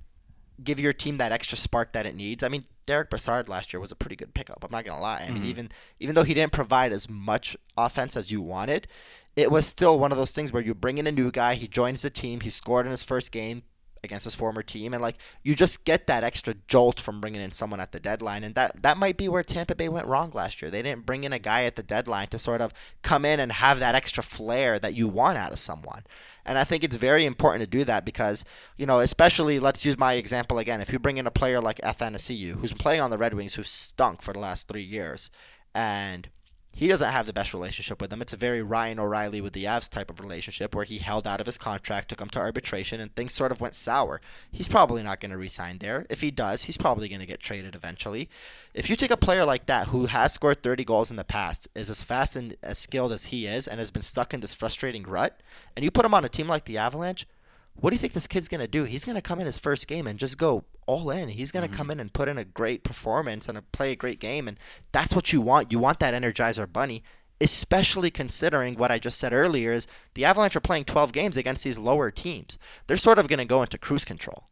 give 0.62 0.78
your 0.78 0.92
team 0.92 1.16
that 1.16 1.32
extra 1.32 1.56
spark 1.56 1.92
that 1.92 2.06
it 2.06 2.14
needs. 2.14 2.42
I 2.42 2.48
mean, 2.48 2.64
Derek 2.86 3.10
Brassard 3.10 3.48
last 3.48 3.72
year 3.72 3.80
was 3.80 3.92
a 3.92 3.96
pretty 3.96 4.16
good 4.16 4.34
pickup. 4.34 4.64
I'm 4.64 4.70
not 4.70 4.84
gonna 4.84 5.00
lie. 5.00 5.24
I 5.26 5.28
mean, 5.28 5.42
mm-hmm. 5.42 5.50
even 5.50 5.70
even 6.00 6.14
though 6.14 6.24
he 6.24 6.34
didn't 6.34 6.52
provide 6.52 6.92
as 6.92 7.08
much 7.08 7.56
offense 7.76 8.16
as 8.16 8.30
you 8.30 8.40
wanted, 8.40 8.88
it 9.36 9.50
was 9.50 9.66
still 9.66 9.98
one 9.98 10.12
of 10.12 10.18
those 10.18 10.32
things 10.32 10.52
where 10.52 10.62
you 10.62 10.74
bring 10.74 10.98
in 10.98 11.06
a 11.06 11.12
new 11.12 11.30
guy, 11.30 11.54
he 11.54 11.68
joins 11.68 12.02
the 12.02 12.10
team, 12.10 12.40
he 12.40 12.50
scored 12.50 12.86
in 12.86 12.90
his 12.90 13.04
first 13.04 13.32
game 13.32 13.62
against 14.04 14.24
his 14.24 14.34
former 14.34 14.62
team, 14.62 14.92
and 14.92 15.02
like 15.02 15.16
you 15.42 15.54
just 15.54 15.84
get 15.84 16.06
that 16.06 16.24
extra 16.24 16.54
jolt 16.66 16.98
from 16.98 17.20
bringing 17.20 17.40
in 17.40 17.52
someone 17.52 17.80
at 17.80 17.92
the 17.92 18.00
deadline, 18.00 18.42
and 18.42 18.54
that 18.54 18.82
that 18.82 18.96
might 18.96 19.16
be 19.16 19.28
where 19.28 19.42
Tampa 19.42 19.74
Bay 19.74 19.88
went 19.88 20.06
wrong 20.06 20.30
last 20.34 20.60
year. 20.60 20.70
They 20.70 20.82
didn't 20.82 21.06
bring 21.06 21.24
in 21.24 21.32
a 21.32 21.38
guy 21.38 21.64
at 21.64 21.76
the 21.76 21.82
deadline 21.82 22.28
to 22.28 22.38
sort 22.38 22.60
of 22.60 22.72
come 23.02 23.24
in 23.24 23.38
and 23.38 23.52
have 23.52 23.78
that 23.78 23.94
extra 23.94 24.22
flair 24.22 24.78
that 24.78 24.94
you 24.94 25.08
want 25.08 25.38
out 25.38 25.52
of 25.52 25.58
someone. 25.58 26.02
And 26.44 26.58
I 26.58 26.64
think 26.64 26.82
it's 26.82 26.96
very 26.96 27.24
important 27.24 27.62
to 27.62 27.78
do 27.78 27.84
that 27.84 28.04
because, 28.04 28.44
you 28.76 28.86
know, 28.86 28.98
especially 28.98 29.60
let's 29.60 29.84
use 29.84 29.96
my 29.96 30.14
example 30.14 30.58
again. 30.58 30.80
If 30.80 30.92
you 30.92 30.98
bring 30.98 31.18
in 31.18 31.26
a 31.26 31.30
player 31.30 31.60
like 31.60 31.80
Athanasiou, 31.82 32.58
who's 32.58 32.72
playing 32.72 33.00
on 33.00 33.10
the 33.10 33.18
Red 33.18 33.34
Wings, 33.34 33.54
who's 33.54 33.68
stunk 33.68 34.22
for 34.22 34.32
the 34.32 34.40
last 34.40 34.66
three 34.66 34.82
years, 34.82 35.30
and 35.74 36.28
he 36.74 36.88
doesn't 36.88 37.10
have 37.10 37.26
the 37.26 37.32
best 37.32 37.52
relationship 37.52 38.00
with 38.00 38.10
them. 38.10 38.22
It's 38.22 38.32
a 38.32 38.38
very 38.38 38.62
Ryan 38.62 38.98
O'Reilly 38.98 39.40
with 39.40 39.52
the 39.52 39.64
Avs 39.64 39.90
type 39.90 40.10
of 40.10 40.20
relationship 40.20 40.74
where 40.74 40.84
he 40.84 40.98
held 40.98 41.26
out 41.26 41.40
of 41.40 41.46
his 41.46 41.58
contract, 41.58 42.08
took 42.08 42.20
him 42.20 42.30
to 42.30 42.38
arbitration, 42.38 43.00
and 43.00 43.14
things 43.14 43.34
sort 43.34 43.52
of 43.52 43.60
went 43.60 43.74
sour. 43.74 44.20
He's 44.50 44.68
probably 44.68 45.02
not 45.02 45.20
going 45.20 45.32
to 45.32 45.36
resign 45.36 45.78
there. 45.78 46.06
If 46.08 46.22
he 46.22 46.30
does, 46.30 46.64
he's 46.64 46.78
probably 46.78 47.08
going 47.08 47.20
to 47.20 47.26
get 47.26 47.40
traded 47.40 47.74
eventually. 47.74 48.30
If 48.72 48.88
you 48.88 48.96
take 48.96 49.10
a 49.10 49.16
player 49.18 49.44
like 49.44 49.66
that 49.66 49.88
who 49.88 50.06
has 50.06 50.32
scored 50.32 50.62
30 50.62 50.84
goals 50.84 51.10
in 51.10 51.16
the 51.16 51.24
past, 51.24 51.68
is 51.74 51.90
as 51.90 52.02
fast 52.02 52.36
and 52.36 52.56
as 52.62 52.78
skilled 52.78 53.12
as 53.12 53.26
he 53.26 53.46
is, 53.46 53.68
and 53.68 53.78
has 53.78 53.90
been 53.90 54.02
stuck 54.02 54.32
in 54.32 54.40
this 54.40 54.54
frustrating 54.54 55.02
rut, 55.02 55.40
and 55.76 55.84
you 55.84 55.90
put 55.90 56.06
him 56.06 56.14
on 56.14 56.24
a 56.24 56.28
team 56.30 56.48
like 56.48 56.64
the 56.64 56.78
Avalanche, 56.78 57.26
what 57.74 57.90
do 57.90 57.94
you 57.94 57.98
think 57.98 58.12
this 58.12 58.26
kid's 58.26 58.48
going 58.48 58.60
to 58.60 58.68
do? 58.68 58.84
He's 58.84 59.04
going 59.04 59.16
to 59.16 59.22
come 59.22 59.40
in 59.40 59.46
his 59.46 59.58
first 59.58 59.88
game 59.88 60.06
and 60.06 60.18
just 60.18 60.38
go 60.38 60.64
all 60.86 61.10
in. 61.10 61.28
He's 61.28 61.50
going 61.50 61.62
to 61.62 61.68
mm-hmm. 61.68 61.76
come 61.76 61.90
in 61.90 62.00
and 62.00 62.12
put 62.12 62.28
in 62.28 62.38
a 62.38 62.44
great 62.44 62.84
performance 62.84 63.48
and 63.48 63.72
play 63.72 63.92
a 63.92 63.96
great 63.96 64.20
game. 64.20 64.46
And 64.46 64.58
that's 64.92 65.14
what 65.14 65.32
you 65.32 65.40
want. 65.40 65.72
You 65.72 65.78
want 65.78 65.98
that 66.00 66.14
Energizer 66.14 66.70
Bunny, 66.70 67.02
especially 67.40 68.10
considering 68.10 68.76
what 68.76 68.90
I 68.90 68.98
just 68.98 69.18
said 69.18 69.32
earlier 69.32 69.72
is 69.72 69.86
the 70.14 70.24
Avalanche 70.24 70.56
are 70.56 70.60
playing 70.60 70.84
12 70.84 71.12
games 71.12 71.36
against 71.36 71.64
these 71.64 71.78
lower 71.78 72.10
teams. 72.10 72.58
They're 72.86 72.96
sort 72.96 73.18
of 73.18 73.28
going 73.28 73.38
to 73.38 73.44
go 73.44 73.62
into 73.62 73.78
cruise 73.78 74.04
control. 74.04 74.48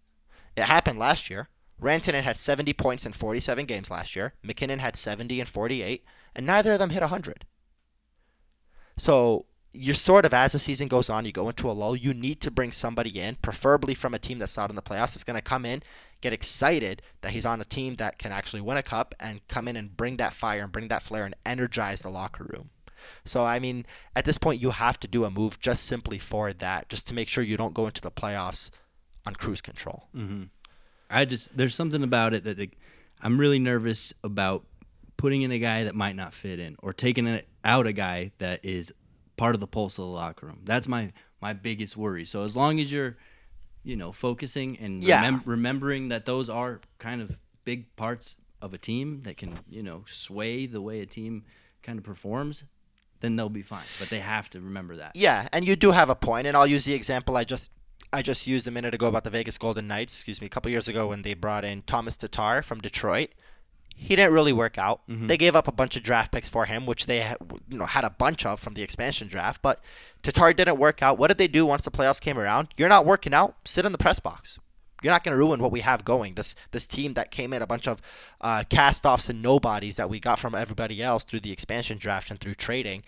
It 0.56 0.64
happened 0.64 0.98
last 0.98 1.30
year. 1.30 1.48
Rantanen 1.80 2.22
had 2.22 2.38
70 2.38 2.72
points 2.74 3.06
in 3.06 3.12
47 3.12 3.64
games 3.64 3.90
last 3.90 4.14
year. 4.14 4.34
MacKinnon 4.42 4.80
had 4.80 4.96
70 4.96 5.40
and 5.40 5.48
48, 5.48 6.04
and 6.34 6.44
neither 6.46 6.72
of 6.72 6.78
them 6.78 6.90
hit 6.90 7.00
100. 7.00 7.46
So 8.98 9.46
you're 9.72 9.94
sort 9.94 10.26
of 10.26 10.34
as 10.34 10.52
the 10.52 10.58
season 10.58 10.88
goes 10.88 11.08
on, 11.10 11.24
you 11.24 11.32
go 11.32 11.48
into 11.48 11.70
a 11.70 11.72
lull. 11.72 11.94
You 11.94 12.12
need 12.12 12.40
to 12.42 12.50
bring 12.50 12.72
somebody 12.72 13.20
in, 13.20 13.36
preferably 13.36 13.94
from 13.94 14.14
a 14.14 14.18
team 14.18 14.38
that's 14.38 14.56
not 14.56 14.70
in 14.70 14.76
the 14.76 14.82
playoffs. 14.82 15.14
It's 15.14 15.24
going 15.24 15.36
to 15.36 15.42
come 15.42 15.64
in, 15.64 15.82
get 16.20 16.32
excited 16.32 17.02
that 17.20 17.32
he's 17.32 17.46
on 17.46 17.60
a 17.60 17.64
team 17.64 17.96
that 17.96 18.18
can 18.18 18.32
actually 18.32 18.62
win 18.62 18.76
a 18.76 18.82
cup, 18.82 19.14
and 19.20 19.46
come 19.48 19.68
in 19.68 19.76
and 19.76 19.96
bring 19.96 20.16
that 20.16 20.34
fire 20.34 20.62
and 20.62 20.72
bring 20.72 20.88
that 20.88 21.02
flair 21.02 21.24
and 21.24 21.36
energize 21.46 22.00
the 22.00 22.10
locker 22.10 22.44
room. 22.44 22.70
So 23.24 23.44
I 23.44 23.58
mean, 23.58 23.86
at 24.14 24.24
this 24.24 24.38
point, 24.38 24.60
you 24.60 24.70
have 24.70 24.98
to 25.00 25.08
do 25.08 25.24
a 25.24 25.30
move 25.30 25.60
just 25.60 25.84
simply 25.84 26.18
for 26.18 26.52
that, 26.52 26.88
just 26.88 27.08
to 27.08 27.14
make 27.14 27.28
sure 27.28 27.44
you 27.44 27.56
don't 27.56 27.74
go 27.74 27.86
into 27.86 28.00
the 28.00 28.10
playoffs 28.10 28.70
on 29.24 29.34
cruise 29.34 29.60
control. 29.60 30.08
Mm-hmm. 30.14 30.44
I 31.08 31.24
just 31.24 31.56
there's 31.56 31.74
something 31.74 32.02
about 32.02 32.34
it 32.34 32.44
that 32.44 32.70
I'm 33.20 33.38
really 33.38 33.58
nervous 33.58 34.12
about 34.22 34.64
putting 35.16 35.42
in 35.42 35.52
a 35.52 35.58
guy 35.58 35.84
that 35.84 35.94
might 35.94 36.16
not 36.16 36.32
fit 36.32 36.58
in 36.58 36.76
or 36.78 36.92
taking 36.92 37.40
out 37.64 37.86
a 37.86 37.92
guy 37.92 38.32
that 38.38 38.64
is 38.64 38.92
part 39.41 39.55
of 39.57 39.61
the 39.61 39.66
pulse 39.66 39.99
of 39.99 40.05
the 40.05 40.11
locker 40.11 40.47
room. 40.47 40.61
That's 40.64 40.86
my 40.86 41.12
my 41.41 41.53
biggest 41.55 41.97
worry. 41.97 42.24
So 42.26 42.45
as 42.45 42.55
long 42.55 42.78
as 42.78 42.93
you're 42.93 43.16
you 43.82 43.97
know 43.97 44.12
focusing 44.12 44.78
and 44.78 45.03
Yeah. 45.03 45.24
remem- 45.24 45.43
remembering 45.47 46.09
that 46.11 46.26
those 46.26 46.49
are 46.51 46.80
kind 46.99 47.22
of 47.22 47.38
big 47.64 47.97
parts 47.97 48.36
of 48.61 48.74
a 48.74 48.78
team 48.78 49.22
that 49.22 49.36
can 49.38 49.55
you 49.68 49.82
know 49.82 50.05
sway 50.07 50.66
the 50.66 50.82
way 50.82 51.01
a 51.01 51.07
team 51.07 51.45
kind 51.82 51.99
of 51.99 52.05
performs, 52.05 52.64
then 53.20 53.36
they'll 53.36 53.49
be 53.49 53.62
fine. 53.62 53.88
But 53.99 54.11
they 54.11 54.20
have 54.20 54.51
to 54.51 54.61
remember 54.61 54.97
that. 54.97 55.12
Yeah, 55.16 55.49
and 55.53 55.66
you 55.66 55.74
do 55.76 55.91
have 55.93 56.11
a 56.11 56.14
point, 56.14 56.47
and 56.47 56.55
I'll 56.57 56.66
use 56.76 56.84
the 56.84 56.95
example 56.95 57.36
I 57.38 57.45
just 57.45 57.70
I 58.12 58.20
just 58.22 58.47
used 58.47 58.66
a 58.68 58.70
minute 58.70 58.93
ago 58.93 59.07
about 59.07 59.24
the 59.24 59.30
Vegas 59.30 59.57
Golden 59.57 59.86
Knights. 59.86 60.12
Excuse 60.14 60.41
me, 60.43 60.47
a 60.47 60.51
couple 60.51 60.70
years 60.70 60.88
ago 60.88 61.09
when 61.09 61.22
they 61.22 61.32
brought 61.34 61.64
in 61.64 61.80
Tomas 61.82 62.16
Tatar 62.18 62.62
from 62.62 62.80
Detroit. 62.80 63.30
He 64.03 64.16
didn't 64.16 64.32
really 64.32 64.53
work 64.55 64.78
out. 64.78 65.03
They 65.26 65.36
gave 65.36 65.55
up 65.55 65.68
a 65.68 65.72
bunch 65.72 65.94
of 65.94 66.03
draft 66.03 66.32
picks 66.32 66.48
for 66.48 66.64
him, 66.64 66.86
which 66.86 67.05
they 67.05 67.34
you 67.68 67.78
know 67.78 67.84
had 67.84 68.03
a 68.03 68.11
bunch 68.11 68.46
of 68.46 68.59
from 68.59 68.72
the 68.74 68.82
expansion 68.82 69.28
draft. 69.28 69.61
But 69.61 69.80
Tatar 70.22 70.55
didn't 70.55 70.78
work 70.78 71.03
out. 71.03 71.18
What 71.18 71.28
did 71.28 71.36
they 71.38 71.48
do 71.48 71.66
once 71.66 71.84
the 71.84 71.90
playoffs 71.90 72.20
came 72.20 72.38
around? 72.38 72.68
You're 72.78 72.88
not 72.88 73.05
working 73.05 73.34
out. 73.34 73.57
Sit 73.66 73.84
in 73.84 73.92
the 73.92 73.98
press 73.98 74.18
box. 74.18 74.59
You're 75.03 75.12
not 75.12 75.22
going 75.22 75.32
to 75.32 75.38
ruin 75.38 75.61
what 75.61 75.70
we 75.70 75.80
have 75.80 76.05
going. 76.05 76.34
This 76.34 76.55
this 76.70 76.86
team 76.86 77.12
that 77.14 77.30
came 77.30 77.53
in 77.53 77.62
a 77.62 77.66
bunch 77.66 77.86
of 77.86 78.01
uh, 78.40 78.64
cast-offs 78.70 79.28
and 79.28 79.42
nobodies 79.42 79.96
that 79.96 80.11
we 80.11 80.18
got 80.18 80.38
from 80.38 80.55
everybody 80.55 81.03
else 81.03 81.22
through 81.22 81.40
the 81.40 81.53
expansion 81.53 81.98
draft 81.98 82.30
and 82.30 82.40
through 82.40 82.55
trading 82.55 83.03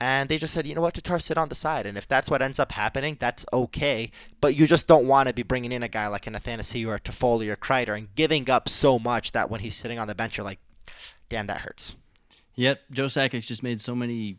and 0.00 0.28
they 0.28 0.38
just 0.38 0.54
said, 0.54 0.66
you 0.66 0.74
know 0.74 0.80
what, 0.80 0.94
Tatar, 0.94 1.18
sit 1.18 1.36
on 1.38 1.48
the 1.48 1.54
side. 1.54 1.84
And 1.86 1.98
if 1.98 2.06
that's 2.06 2.30
what 2.30 2.40
ends 2.40 2.60
up 2.60 2.72
happening, 2.72 3.16
that's 3.18 3.44
okay. 3.52 4.10
But 4.40 4.54
you 4.54 4.66
just 4.66 4.86
don't 4.86 5.08
want 5.08 5.26
to 5.28 5.32
be 5.34 5.42
bringing 5.42 5.72
in 5.72 5.82
a 5.82 5.88
guy 5.88 6.06
like 6.06 6.26
an 6.26 6.34
Athanasi 6.34 6.86
or 6.86 6.94
a 6.96 7.00
Toffoli 7.00 7.48
or 7.48 7.56
Kreider 7.56 7.96
and 7.98 8.14
giving 8.14 8.48
up 8.48 8.68
so 8.68 8.98
much 8.98 9.32
that 9.32 9.50
when 9.50 9.60
he's 9.60 9.74
sitting 9.74 9.98
on 9.98 10.06
the 10.06 10.14
bench, 10.14 10.36
you're 10.36 10.44
like, 10.44 10.60
damn, 11.28 11.46
that 11.48 11.62
hurts. 11.62 11.96
Yep, 12.54 12.80
Joe 12.92 13.06
Sakic 13.06 13.46
just 13.46 13.62
made 13.62 13.80
so 13.80 13.94
many 13.94 14.36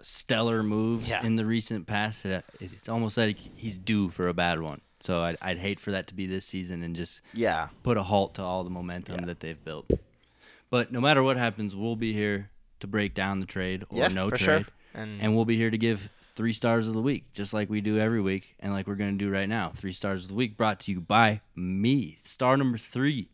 stellar 0.00 0.62
moves 0.62 1.08
Yeah. 1.08 1.24
in 1.24 1.36
the 1.36 1.46
recent 1.46 1.86
past. 1.86 2.22
that 2.24 2.44
It's 2.60 2.88
almost 2.88 3.16
like 3.16 3.38
he's 3.56 3.78
due 3.78 4.10
for 4.10 4.28
a 4.28 4.34
bad 4.34 4.60
one. 4.60 4.80
So 5.02 5.22
I'd, 5.22 5.36
I'd 5.42 5.58
hate 5.58 5.80
for 5.80 5.90
that 5.90 6.06
to 6.08 6.14
be 6.14 6.26
this 6.26 6.44
season 6.46 6.82
and 6.82 6.94
just 6.96 7.20
Yeah. 7.32 7.68
put 7.82 7.96
a 7.96 8.02
halt 8.02 8.34
to 8.36 8.42
all 8.42 8.64
the 8.64 8.70
momentum 8.70 9.20
Yeah. 9.20 9.26
that 9.26 9.40
they've 9.40 9.62
built. 9.64 9.90
But 10.70 10.92
no 10.92 11.00
matter 11.00 11.22
what 11.22 11.36
happens, 11.36 11.74
we'll 11.76 11.96
be 11.96 12.12
here 12.12 12.50
to 12.80 12.86
break 12.86 13.14
down 13.14 13.40
the 13.40 13.46
trade 13.46 13.84
or 13.88 13.98
Yeah, 13.98 14.08
no 14.08 14.28
for 14.30 14.36
trade. 14.36 14.64
sure. 14.64 14.73
And, 14.94 15.20
And 15.20 15.34
we'll 15.34 15.44
be 15.44 15.56
here 15.56 15.70
to 15.70 15.78
give 15.78 16.08
three 16.36 16.52
stars 16.52 16.88
of 16.88 16.94
the 16.94 17.02
week, 17.02 17.32
just 17.32 17.52
like 17.54 17.68
we 17.70 17.80
do 17.80 17.98
every 17.98 18.20
week, 18.20 18.54
and 18.60 18.72
like 18.72 18.86
we're 18.86 18.94
going 18.94 19.16
to 19.18 19.24
do 19.24 19.30
right 19.30 19.48
now. 19.48 19.70
Three 19.74 19.92
stars 19.92 20.22
of 20.24 20.28
the 20.28 20.34
week 20.34 20.56
brought 20.56 20.80
to 20.80 20.92
you 20.92 21.00
by 21.00 21.40
me. 21.54 22.18
Star 22.24 22.56
number 22.56 22.78
three. 22.78 23.28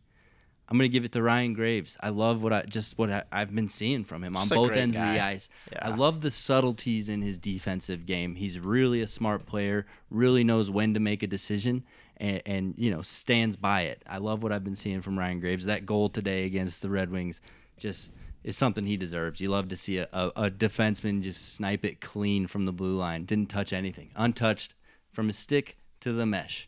I'm 0.69 0.77
going 0.77 0.89
to 0.89 0.93
give 0.93 1.03
it 1.03 1.11
to 1.13 1.21
Ryan 1.21 1.53
Graves. 1.53 1.97
I 1.99 2.09
love 2.09 2.41
what 2.41 2.53
I 2.53 2.61
just 2.61 2.97
what 2.97 3.11
I, 3.11 3.23
I've 3.29 3.53
been 3.53 3.67
seeing 3.67 4.05
from 4.05 4.23
him 4.23 4.37
on 4.37 4.43
Just 4.43 4.53
a 4.53 4.55
both 4.55 4.69
great 4.69 4.79
ends 4.79 4.95
of 4.95 5.01
the 5.01 5.15
guy. 5.17 5.31
ice. 5.31 5.49
Yeah. 5.69 5.79
I 5.81 5.95
love 5.95 6.21
the 6.21 6.31
subtleties 6.31 7.09
in 7.09 7.21
his 7.21 7.37
defensive 7.37 8.05
game. 8.05 8.35
He's 8.35 8.57
really 8.57 9.01
a 9.01 9.07
smart 9.07 9.45
player. 9.45 9.85
Really 10.09 10.45
knows 10.45 10.71
when 10.71 10.93
to 10.93 11.01
make 11.01 11.23
a 11.23 11.27
decision, 11.27 11.83
and, 12.17 12.41
and 12.45 12.73
you 12.77 12.89
know 12.89 13.01
stands 13.01 13.57
by 13.57 13.81
it. 13.81 14.01
I 14.07 14.19
love 14.19 14.43
what 14.43 14.53
I've 14.53 14.63
been 14.63 14.77
seeing 14.77 15.01
from 15.01 15.19
Ryan 15.19 15.41
Graves. 15.41 15.65
That 15.65 15.85
goal 15.85 16.07
today 16.07 16.45
against 16.45 16.81
the 16.81 16.89
Red 16.89 17.11
Wings, 17.11 17.41
just 17.77 18.09
is 18.43 18.57
something 18.57 18.85
he 18.85 18.97
deserves. 18.97 19.39
You 19.39 19.49
love 19.49 19.69
to 19.69 19.77
see 19.77 19.97
a, 19.97 20.07
a, 20.13 20.49
defenseman 20.49 21.21
just 21.21 21.53
snipe 21.53 21.85
it 21.85 22.01
clean 22.01 22.47
from 22.47 22.65
the 22.65 22.71
blue 22.71 22.95
line. 22.95 23.25
Didn't 23.25 23.49
touch 23.49 23.71
anything, 23.73 24.11
untouched 24.15 24.73
from 25.11 25.27
his 25.27 25.37
stick 25.37 25.77
to 26.01 26.11
the 26.13 26.25
mesh. 26.25 26.67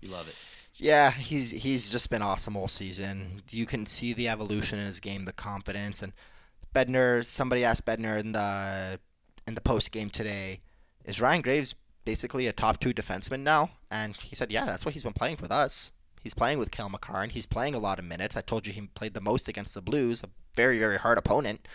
You 0.00 0.10
love 0.10 0.28
it. 0.28 0.34
Yeah, 0.76 1.12
he's 1.12 1.52
he's 1.52 1.90
just 1.92 2.10
been 2.10 2.20
awesome 2.22 2.56
all 2.56 2.68
season. 2.68 3.42
You 3.50 3.64
can 3.64 3.86
see 3.86 4.12
the 4.12 4.28
evolution 4.28 4.78
in 4.78 4.86
his 4.86 5.00
game, 5.00 5.24
the 5.24 5.32
confidence, 5.32 6.02
and 6.02 6.12
Bednar. 6.74 7.24
Somebody 7.24 7.64
asked 7.64 7.86
Bednar 7.86 8.18
in 8.18 8.32
the 8.32 8.98
in 9.46 9.54
the 9.54 9.60
post 9.60 9.92
game 9.92 10.10
today, 10.10 10.60
is 11.04 11.20
Ryan 11.20 11.42
Graves 11.42 11.74
basically 12.04 12.46
a 12.46 12.52
top 12.52 12.80
two 12.80 12.92
defenseman 12.92 13.40
now? 13.40 13.70
And 13.90 14.16
he 14.16 14.34
said, 14.34 14.50
yeah, 14.50 14.64
that's 14.64 14.84
what 14.84 14.94
he's 14.94 15.04
been 15.04 15.12
playing 15.12 15.38
with 15.40 15.50
us. 15.50 15.90
He's 16.24 16.34
playing 16.34 16.58
with 16.58 16.76
Makar, 16.76 17.22
and 17.22 17.30
he's 17.30 17.46
playing 17.46 17.74
a 17.74 17.78
lot 17.78 17.98
of 17.98 18.04
minutes. 18.06 18.34
I 18.34 18.40
told 18.40 18.66
you 18.66 18.72
he 18.72 18.80
played 18.80 19.12
the 19.12 19.20
most 19.20 19.46
against 19.46 19.74
the 19.74 19.82
Blues, 19.82 20.22
a 20.24 20.28
very 20.56 20.78
very 20.78 20.98
hard 20.98 21.18
opponent. 21.18 21.68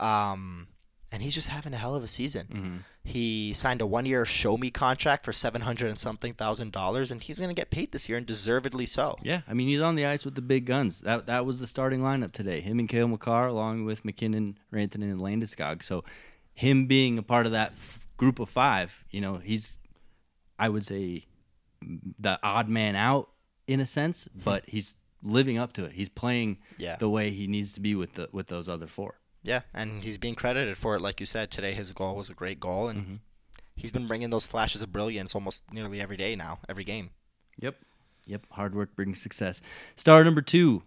Um, 0.00 0.66
and 1.12 1.22
he's 1.22 1.34
just 1.34 1.48
having 1.48 1.72
a 1.72 1.76
hell 1.76 1.94
of 1.94 2.02
a 2.02 2.08
season. 2.08 2.46
Mm-hmm. 2.50 2.76
He 3.04 3.52
signed 3.52 3.82
a 3.82 3.86
one-year 3.86 4.24
show 4.24 4.56
me 4.56 4.70
contract 4.70 5.24
for 5.24 5.32
seven 5.32 5.60
hundred 5.60 5.90
and 5.90 5.98
something 5.98 6.34
thousand 6.34 6.72
dollars, 6.72 7.12
and 7.12 7.22
he's 7.22 7.38
going 7.38 7.50
to 7.50 7.54
get 7.54 7.70
paid 7.70 7.92
this 7.92 8.08
year, 8.08 8.18
and 8.18 8.26
deservedly 8.26 8.86
so. 8.86 9.16
Yeah, 9.22 9.42
I 9.46 9.54
mean 9.54 9.68
he's 9.68 9.80
on 9.80 9.94
the 9.94 10.06
ice 10.06 10.24
with 10.24 10.34
the 10.34 10.42
big 10.42 10.64
guns. 10.64 11.00
That 11.02 11.26
that 11.26 11.46
was 11.46 11.60
the 11.60 11.66
starting 11.68 12.00
lineup 12.00 12.32
today. 12.32 12.60
Him 12.60 12.80
and 12.80 12.88
Cale 12.88 13.06
Makar, 13.06 13.46
along 13.46 13.84
with 13.84 14.04
MacKinnon, 14.04 14.58
Rantanen, 14.72 15.12
and 15.12 15.20
Landeskog. 15.20 15.84
So, 15.84 16.02
him 16.54 16.86
being 16.86 17.18
a 17.18 17.22
part 17.22 17.46
of 17.46 17.52
that 17.52 17.72
f- 17.76 18.08
group 18.16 18.40
of 18.40 18.48
five, 18.48 19.04
you 19.10 19.20
know, 19.20 19.36
he's, 19.36 19.78
I 20.58 20.68
would 20.68 20.84
say, 20.84 21.26
the 22.18 22.38
odd 22.42 22.68
man 22.68 22.96
out 22.96 23.28
in 23.72 23.80
a 23.80 23.86
sense, 23.86 24.28
but 24.34 24.64
he's 24.66 24.96
living 25.22 25.58
up 25.58 25.72
to 25.74 25.84
it. 25.84 25.92
He's 25.92 26.08
playing 26.08 26.58
Yeah. 26.78 26.96
the 26.96 27.08
way 27.08 27.30
he 27.30 27.46
needs 27.46 27.72
to 27.74 27.80
be 27.80 27.94
with 27.94 28.14
the 28.14 28.28
with 28.32 28.48
those 28.48 28.68
other 28.68 28.86
four. 28.86 29.20
Yeah, 29.44 29.62
and 29.74 30.02
he's 30.04 30.18
being 30.18 30.34
credited 30.36 30.78
for 30.78 30.94
it. 30.96 31.00
Like 31.00 31.18
you 31.20 31.26
said, 31.26 31.50
today 31.50 31.72
his 31.74 31.92
goal 31.92 32.14
was 32.16 32.30
a 32.30 32.34
great 32.34 32.60
goal, 32.60 32.88
and 32.88 33.06
Mhm. 33.06 33.18
he's 33.76 33.90
been 33.90 34.06
bringing 34.06 34.30
those 34.30 34.46
flashes 34.46 34.82
of 34.82 34.92
brilliance 34.92 35.34
almost 35.34 35.72
nearly 35.72 36.00
every 36.00 36.16
day 36.16 36.36
now, 36.36 36.60
every 36.68 36.84
game. 36.84 37.10
Yep. 37.60 37.76
Yep. 38.26 38.46
Hard 38.52 38.74
work 38.74 38.94
brings 38.94 39.20
success. 39.20 39.60
Star 39.96 40.22
number 40.22 40.42
two. 40.42 40.84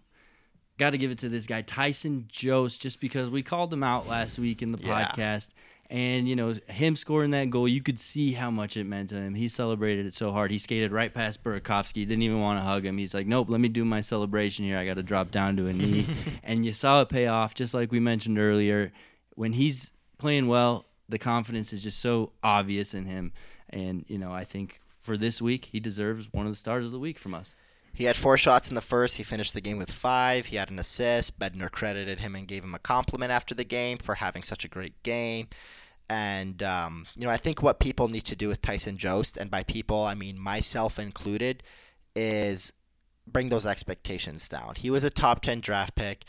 Got 0.78 0.90
to 0.92 0.98
give 0.98 1.12
it 1.12 1.20
to 1.20 1.30
this 1.30 1.46
guy, 1.46 1.62
Tyson 1.62 2.26
Jost, 2.30 2.82
just 2.82 3.00
because 3.00 3.30
we 3.30 3.42
called 3.44 3.72
him 3.72 3.84
out 3.84 4.08
last 4.08 4.38
week 4.38 4.62
in 4.62 4.72
the 4.72 4.78
Yeah. 4.80 5.08
podcast. 5.08 5.50
And, 5.90 6.28
you 6.28 6.36
know, 6.36 6.54
him 6.68 6.96
scoring 6.96 7.30
that 7.32 7.52
goal, 7.52 7.68
you 7.68 7.80
could 7.82 8.00
see 8.00 8.34
how 8.34 8.50
much 8.50 8.76
it 8.76 8.86
meant 8.86 9.10
to 9.10 9.16
him. 9.16 9.36
He 9.36 9.48
celebrated 9.48 10.08
it 10.08 10.16
so 10.16 10.32
hard. 10.32 10.50
He 10.50 10.58
skated 10.58 10.92
right 10.92 11.14
past 11.14 11.44
Burakovsky, 11.44 12.08
didn't 12.08 12.24
even 12.24 12.42
want 12.42 12.58
to 12.60 12.64
hug 12.64 12.84
him. 12.84 12.98
He's 12.98 13.14
like, 13.14 13.28
nope, 13.28 13.50
let 13.50 13.62
me 13.62 13.68
do 13.70 13.86
my 13.86 14.02
celebration 14.02 14.66
here. 14.66 14.80
I 14.80 14.86
got 14.86 14.96
to 14.96 15.04
drop 15.04 15.30
down 15.30 15.56
to 15.58 15.68
a 15.68 15.74
knee. 15.74 16.08
and 16.44 16.66
you 16.66 16.74
saw 16.74 17.02
it 17.02 17.10
pay 17.10 17.28
off, 17.28 17.54
just 17.54 17.74
like 17.76 17.92
we 17.92 18.00
mentioned 18.00 18.40
earlier. 18.40 18.92
When 19.36 19.54
he's 19.54 19.92
playing 20.18 20.48
well, 20.48 20.86
the 21.08 21.20
confidence 21.20 21.72
is 21.72 21.84
just 21.84 22.00
so 22.00 22.32
obvious 22.44 22.96
in 22.96 23.06
him. 23.06 23.32
And, 23.70 24.06
you 24.08 24.18
know, 24.18 24.34
I 24.34 24.44
think 24.44 24.82
for 25.02 25.18
this 25.18 25.40
week, 25.40 25.66
he 25.66 25.80
deserves 25.80 26.34
one 26.34 26.48
of 26.48 26.52
the 26.52 26.58
stars 26.58 26.84
of 26.86 26.92
the 26.92 27.00
week 27.00 27.20
from 27.20 27.36
us. 27.36 27.56
He 27.96 28.04
had 28.04 28.18
four 28.18 28.38
shots 28.38 28.68
in 28.68 28.76
the 28.76 28.82
first. 28.82 29.16
He 29.16 29.24
finished 29.24 29.54
the 29.54 29.62
game 29.62 29.78
with 29.78 29.90
five. 29.90 30.48
He 30.48 30.58
had 30.58 30.70
an 30.70 30.80
assist. 30.80 31.40
Bednar 31.40 31.72
credited 31.72 32.20
him 32.20 32.36
and 32.36 32.46
gave 32.48 32.64
him 32.64 32.76
a 32.76 32.80
compliment 32.80 33.32
after 33.32 33.56
the 33.56 33.64
game 33.64 33.98
for 33.98 34.16
having 34.16 34.44
such 34.44 34.66
a 34.66 34.70
great 34.70 35.02
game. 35.02 35.48
And, 36.10 36.62
um, 36.62 37.06
you 37.16 37.26
know, 37.26 37.32
I 37.32 37.38
think 37.38 37.64
what 37.64 37.80
people 37.80 38.10
need 38.10 38.26
to 38.26 38.36
do 38.36 38.50
with 38.50 38.62
Tyson 38.62 38.98
Jost, 38.98 39.38
and 39.38 39.50
by 39.50 39.64
people, 39.64 40.04
I 40.04 40.14
mean 40.14 40.38
myself 40.38 41.00
included, 41.00 41.64
is 42.16 42.74
bring 43.26 43.48
those 43.50 43.66
expectations 43.66 44.48
down. 44.50 44.76
He 44.76 44.90
was 44.90 45.04
a 45.04 45.10
top 45.10 45.42
10 45.42 45.62
draft 45.62 45.96
pick. 45.96 46.26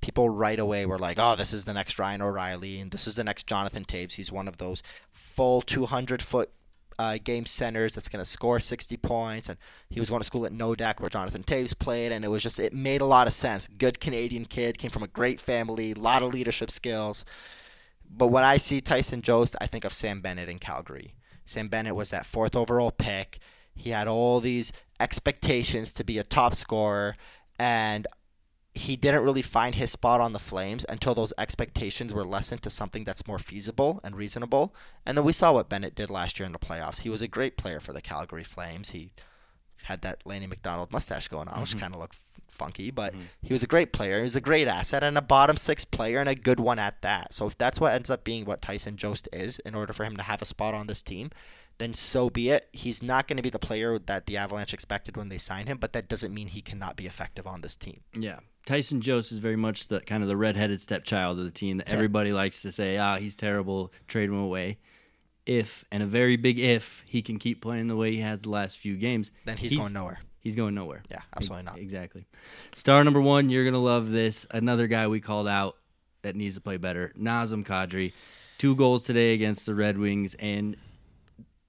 People 0.00 0.30
right 0.30 0.58
away 0.58 0.86
were 0.86 0.98
like, 0.98 1.18
oh, 1.18 1.34
this 1.34 1.52
is 1.52 1.64
the 1.64 1.74
next 1.74 1.98
Ryan 1.98 2.22
O'Reilly, 2.22 2.78
and 2.78 2.92
this 2.92 3.08
is 3.08 3.16
the 3.16 3.24
next 3.24 3.48
Jonathan 3.48 3.84
Toews. 3.84 4.14
He's 4.14 4.30
one 4.30 4.46
of 4.46 4.58
those 4.58 4.84
full 5.10 5.62
200 5.62 6.22
foot 6.22 6.50
uh, 6.98 7.18
game 7.22 7.46
centers 7.46 7.94
that's 7.94 8.08
going 8.08 8.24
to 8.24 8.28
score 8.28 8.58
60 8.60 8.96
points. 8.98 9.48
And 9.48 9.58
he 9.88 10.00
was 10.00 10.10
going 10.10 10.20
to 10.20 10.24
school 10.24 10.46
at 10.46 10.52
Nodak 10.52 11.00
where 11.00 11.10
Jonathan 11.10 11.44
Toews 11.44 11.78
played. 11.78 12.12
And 12.12 12.24
it 12.24 12.28
was 12.28 12.42
just, 12.42 12.58
it 12.58 12.72
made 12.72 13.00
a 13.00 13.06
lot 13.06 13.26
of 13.26 13.32
sense. 13.32 13.68
Good 13.68 14.00
Canadian 14.00 14.44
kid, 14.44 14.78
came 14.78 14.90
from 14.90 15.02
a 15.02 15.08
great 15.08 15.40
family, 15.40 15.92
a 15.92 15.98
lot 15.98 16.22
of 16.22 16.32
leadership 16.32 16.70
skills. 16.70 17.24
But 18.10 18.28
when 18.28 18.44
I 18.44 18.56
see 18.56 18.80
Tyson 18.80 19.22
Jost, 19.22 19.54
I 19.60 19.66
think 19.66 19.84
of 19.84 19.92
Sam 19.92 20.20
Bennett 20.20 20.48
in 20.48 20.58
Calgary. 20.58 21.14
Sam 21.44 21.68
Bennett 21.68 21.94
was 21.94 22.10
that 22.10 22.26
fourth 22.26 22.56
overall 22.56 22.90
pick. 22.90 23.38
He 23.74 23.90
had 23.90 24.08
all 24.08 24.40
these 24.40 24.72
expectations 24.98 25.92
to 25.94 26.04
be 26.04 26.18
a 26.18 26.24
top 26.24 26.54
scorer. 26.54 27.16
And 27.58 28.06
he 28.78 28.96
didn't 28.96 29.24
really 29.24 29.42
find 29.42 29.74
his 29.74 29.90
spot 29.90 30.20
on 30.20 30.32
the 30.32 30.38
Flames 30.38 30.86
until 30.88 31.14
those 31.14 31.32
expectations 31.36 32.12
were 32.12 32.24
lessened 32.24 32.62
to 32.62 32.70
something 32.70 33.04
that's 33.04 33.26
more 33.26 33.38
feasible 33.38 34.00
and 34.04 34.14
reasonable. 34.14 34.74
And 35.04 35.16
then 35.16 35.24
we 35.24 35.32
saw 35.32 35.52
what 35.52 35.68
Bennett 35.68 35.94
did 35.94 36.10
last 36.10 36.38
year 36.38 36.46
in 36.46 36.52
the 36.52 36.58
playoffs. 36.58 37.00
He 37.00 37.10
was 37.10 37.22
a 37.22 37.28
great 37.28 37.56
player 37.56 37.80
for 37.80 37.92
the 37.92 38.00
Calgary 38.00 38.44
Flames. 38.44 38.90
He 38.90 39.10
had 39.84 40.02
that 40.02 40.22
Lanny 40.24 40.46
McDonald 40.46 40.92
mustache 40.92 41.28
going 41.28 41.48
on, 41.48 41.60
which 41.60 41.70
mm-hmm. 41.70 41.80
kind 41.80 41.94
of 41.94 42.00
looked 42.00 42.18
funky, 42.48 42.90
but 42.90 43.12
mm-hmm. 43.12 43.22
he 43.42 43.52
was 43.52 43.62
a 43.62 43.66
great 43.68 43.92
player. 43.92 44.18
He 44.18 44.22
was 44.22 44.36
a 44.36 44.40
great 44.40 44.68
asset 44.68 45.02
and 45.02 45.18
a 45.18 45.22
bottom 45.22 45.56
six 45.56 45.84
player 45.84 46.20
and 46.20 46.28
a 46.28 46.34
good 46.34 46.60
one 46.60 46.78
at 46.78 47.00
that. 47.02 47.34
So 47.34 47.46
if 47.46 47.58
that's 47.58 47.80
what 47.80 47.92
ends 47.92 48.10
up 48.10 48.24
being 48.24 48.44
what 48.44 48.62
Tyson 48.62 48.96
Jost 48.96 49.28
is 49.32 49.58
in 49.60 49.74
order 49.74 49.92
for 49.92 50.04
him 50.04 50.16
to 50.16 50.22
have 50.22 50.42
a 50.42 50.44
spot 50.44 50.74
on 50.74 50.86
this 50.86 51.02
team, 51.02 51.30
then 51.78 51.94
so 51.94 52.28
be 52.28 52.50
it. 52.50 52.68
He's 52.72 53.02
not 53.02 53.28
going 53.28 53.36
to 53.36 53.42
be 53.42 53.50
the 53.50 53.58
player 53.58 53.98
that 53.98 54.26
the 54.26 54.36
Avalanche 54.36 54.74
expected 54.74 55.16
when 55.16 55.28
they 55.28 55.38
signed 55.38 55.68
him, 55.68 55.78
but 55.78 55.92
that 55.92 56.08
doesn't 56.08 56.34
mean 56.34 56.48
he 56.48 56.60
cannot 56.60 56.96
be 56.96 57.06
effective 57.06 57.46
on 57.46 57.60
this 57.60 57.76
team. 57.76 58.00
Yeah. 58.14 58.40
Tyson 58.66 59.00
Jost 59.00 59.32
is 59.32 59.38
very 59.38 59.56
much 59.56 59.86
the 59.86 60.00
kind 60.00 60.22
of 60.22 60.28
the 60.28 60.36
redheaded 60.36 60.80
stepchild 60.80 61.38
of 61.38 61.44
the 61.44 61.50
team 61.50 61.78
that 61.78 61.88
everybody 61.88 62.32
likes 62.32 62.62
to 62.62 62.72
say, 62.72 62.98
ah, 62.98 63.16
he's 63.16 63.34
terrible, 63.34 63.92
trade 64.08 64.28
him 64.28 64.38
away. 64.38 64.78
If, 65.46 65.84
and 65.90 66.02
a 66.02 66.06
very 66.06 66.36
big 66.36 66.58
if, 66.58 67.02
he 67.06 67.22
can 67.22 67.38
keep 67.38 67.62
playing 67.62 67.86
the 67.86 67.96
way 67.96 68.12
he 68.12 68.20
has 68.20 68.42
the 68.42 68.50
last 68.50 68.76
few 68.76 68.96
games, 68.96 69.30
Then 69.46 69.56
he's, 69.56 69.74
going 69.74 69.94
nowhere. 69.94 70.18
He's 70.40 70.54
going 70.54 70.74
nowhere. 70.74 71.02
Yeah, 71.10 71.22
absolutely 71.34 71.64
not. 71.64 71.78
Exactly. 71.78 72.26
Star 72.74 73.02
number 73.02 73.20
one, 73.20 73.48
you're 73.48 73.64
gonna 73.64 73.78
love 73.78 74.10
this. 74.10 74.46
Another 74.50 74.86
guy 74.86 75.06
we 75.06 75.20
called 75.20 75.48
out 75.48 75.76
that 76.20 76.36
needs 76.36 76.56
to 76.56 76.60
play 76.60 76.76
better. 76.76 77.12
Nazem 77.18 77.64
Kadri, 77.64 78.12
two 78.58 78.76
goals 78.76 79.04
today 79.04 79.32
against 79.32 79.64
the 79.64 79.74
Red 79.74 79.96
Wings, 79.96 80.34
and 80.34 80.76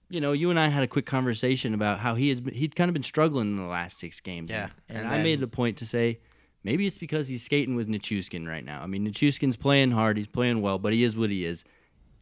you 0.10 0.20
know, 0.20 0.32
you 0.32 0.50
and 0.50 0.60
I 0.60 0.68
had 0.70 0.84
a 0.84 0.88
quick 0.88 1.06
conversation 1.06 1.74
about 1.74 2.00
how 2.00 2.16
he 2.16 2.30
has 2.30 2.42
been, 2.42 2.54
he'd 2.54 2.76
kind 2.76 2.90
of 2.90 2.94
been 2.94 3.04
struggling 3.04 3.52
in 3.52 3.56
the 3.56 3.64
last 3.64 4.00
six 4.00 4.20
games. 4.20 4.50
Yeah, 4.50 4.70
and, 4.88 5.00
and 5.00 5.08
I 5.08 5.22
made 5.22 5.42
a 5.44 5.48
point 5.48 5.78
to 5.78 5.86
say 5.86 6.20
maybe 6.64 6.88
it's 6.88 6.98
because 6.98 7.28
he's 7.28 7.44
skating 7.44 7.76
with 7.76 7.88
Nichushkin 7.88 8.48
right 8.48 8.66
now. 8.66 8.82
I 8.82 8.88
mean, 8.88 9.08
Nichushkin's 9.08 9.56
playing 9.56 9.92
hard, 9.92 10.18
he's 10.18 10.28
playing 10.28 10.62
well, 10.62 10.80
but 10.80 10.94
he 10.94 11.04
is 11.04 11.16
what 11.16 11.30
he 11.30 11.46
is. 11.46 11.64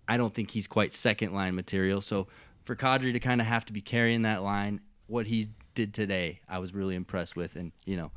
I 0.08 0.18
don't 0.18 0.34
think 0.34 0.52
he's 0.52 0.68
quite 0.68 0.94
second 0.94 1.34
line 1.34 1.56
material. 1.56 2.02
So 2.02 2.28
for 2.66 2.76
Kadri 2.76 3.14
to 3.14 3.20
kind 3.20 3.42
of 3.42 3.48
have 3.48 3.66
to 3.66 3.74
be 3.74 3.82
carrying 3.82 4.24
that 4.24 4.44
line, 4.44 4.82
what 5.08 5.28
he 5.28 5.48
did 5.76 5.94
today, 5.94 6.42
I 6.48 6.60
was 6.60 6.74
really 6.74 6.96
impressed 6.96 7.36
with. 7.36 7.56
And, 7.56 7.72
you 7.86 7.98
know, 7.98 8.12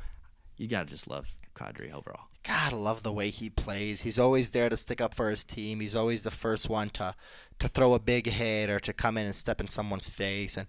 you 0.57 0.69
got 0.69 0.87
to 0.87 0.93
just 0.93 1.09
love 1.09 1.29
Kadri 1.55 1.93
overall. 1.93 2.27
God, 2.43 2.73
I 2.73 2.77
love 2.77 3.03
the 3.03 3.13
way 3.13 3.31
he 3.31 3.51
plays. 3.51 4.01
He's 4.01 4.19
always 4.19 4.51
there 4.51 4.69
to 4.69 4.77
stick 4.77 5.01
up 5.01 5.15
for 5.15 5.31
his 5.31 5.45
team. 5.45 5.81
He's 5.81 5.95
always 5.97 6.23
the 6.23 6.31
first 6.31 6.71
one 6.71 6.91
to 6.91 7.15
to 7.61 7.69
throw 7.69 7.95
a 7.95 7.99
big 7.99 8.27
hit 8.27 8.69
or 8.69 8.81
to 8.81 8.93
come 8.93 9.17
in 9.17 9.27
and 9.27 9.35
step 9.35 9.61
in 9.61 9.69
someone's 9.69 10.09
face. 10.09 10.57
And 10.57 10.67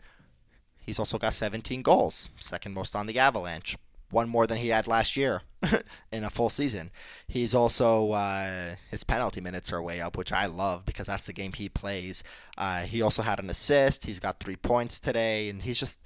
he's 0.80 1.00
also 1.00 1.18
got 1.18 1.34
17 1.34 1.82
goals, 1.82 2.30
second 2.38 2.74
most 2.74 2.96
on 2.96 3.08
the 3.08 3.18
Avalanche, 3.18 3.78
one 4.12 4.30
more 4.30 4.46
than 4.46 4.58
he 4.58 4.68
had 4.68 4.88
last 4.88 5.18
year 5.18 5.42
in 6.12 6.24
a 6.24 6.30
full 6.30 6.50
season. 6.50 6.92
He's 7.28 7.56
also 7.56 8.12
uh, 8.12 8.76
his 8.90 9.04
penalty 9.04 9.42
minutes 9.42 9.72
are 9.74 9.82
way 9.82 10.02
up, 10.02 10.18
which 10.18 10.32
I 10.32 10.46
love 10.46 10.86
because 10.86 11.08
that's 11.08 11.26
the 11.26 11.34
game 11.34 11.54
he 11.54 11.70
plays. 11.70 12.24
Uh, 12.58 12.82
he 12.82 13.02
also 13.02 13.24
had 13.24 13.40
an 13.40 13.50
assist. 13.50 14.06
He's 14.06 14.20
got 14.20 14.40
three 14.40 14.58
points 14.58 15.00
today, 15.00 15.50
and 15.50 15.62
he's 15.62 15.80
just 15.80 16.02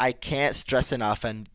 I 0.00 0.12
can't 0.12 0.56
stress 0.56 0.90
enough, 0.90 1.22
and 1.22 1.48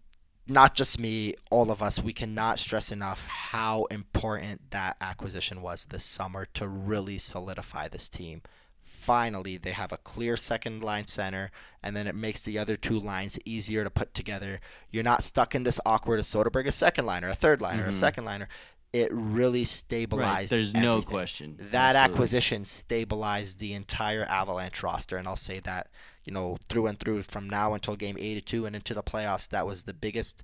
not 0.50 0.76
just 0.76 1.00
me, 1.00 1.36
all 1.50 1.72
of 1.72 1.82
us, 1.82 2.02
we 2.02 2.14
cannot 2.14 2.60
stress 2.60 2.92
enough 2.92 3.26
how 3.28 3.86
important 3.86 4.72
that 4.72 4.98
acquisition 5.00 5.62
was 5.62 5.86
this 5.86 6.04
summer 6.04 6.46
to 6.56 6.68
really 6.68 7.18
solidify 7.18 7.88
this 7.88 8.10
team. 8.10 8.42
Finally, 8.84 9.58
they 9.58 9.72
have 9.72 9.92
a 9.92 9.98
clear 9.98 10.36
second 10.36 10.84
line 10.84 11.08
center, 11.08 11.52
and 11.82 11.96
then 11.96 12.08
it 12.08 12.16
makes 12.16 12.42
the 12.42 12.60
other 12.60 12.76
two 12.76 13.00
lines 13.00 13.40
easier 13.46 13.84
to 13.84 13.90
put 13.90 14.14
together. 14.14 14.60
You're 14.92 15.04
not 15.04 15.24
stuck 15.24 15.56
in 15.56 15.64
this 15.64 15.80
awkward 15.86 16.20
as 16.20 16.28
Soderberg, 16.28 16.68
a 16.68 16.72
second 16.72 17.06
liner, 17.06 17.30
a 17.30 17.36
third 17.36 17.62
liner, 17.62 17.84
a 17.84 17.88
mm-hmm. 17.88 17.94
second 17.94 18.26
liner. 18.26 18.48
It 18.92 19.10
really 19.12 19.66
stabilized. 19.66 20.52
There's 20.52 20.74
no 20.74 21.02
question. 21.02 21.58
That 21.72 21.96
Absolutely. 21.96 22.14
acquisition 22.14 22.66
stabilized 22.66 23.60
the 23.60 23.74
entire 23.74 24.24
Avalanche 24.24 24.82
roster, 24.82 25.18
and 25.18 25.28
I'll 25.28 25.36
say 25.36 25.60
that 25.62 25.88
you 26.24 26.34
know 26.34 26.58
through 26.70 26.88
and 26.88 27.00
through 27.00 27.22
from 27.24 27.48
now 27.48 27.74
until 27.74 27.96
game 27.96 28.18
82 28.18 28.66
and 28.66 28.76
into 28.76 28.94
the 28.94 29.04
playoffs. 29.04 29.48
That 29.50 29.68
was 29.68 29.84
the 29.84 29.94
biggest, 29.94 30.42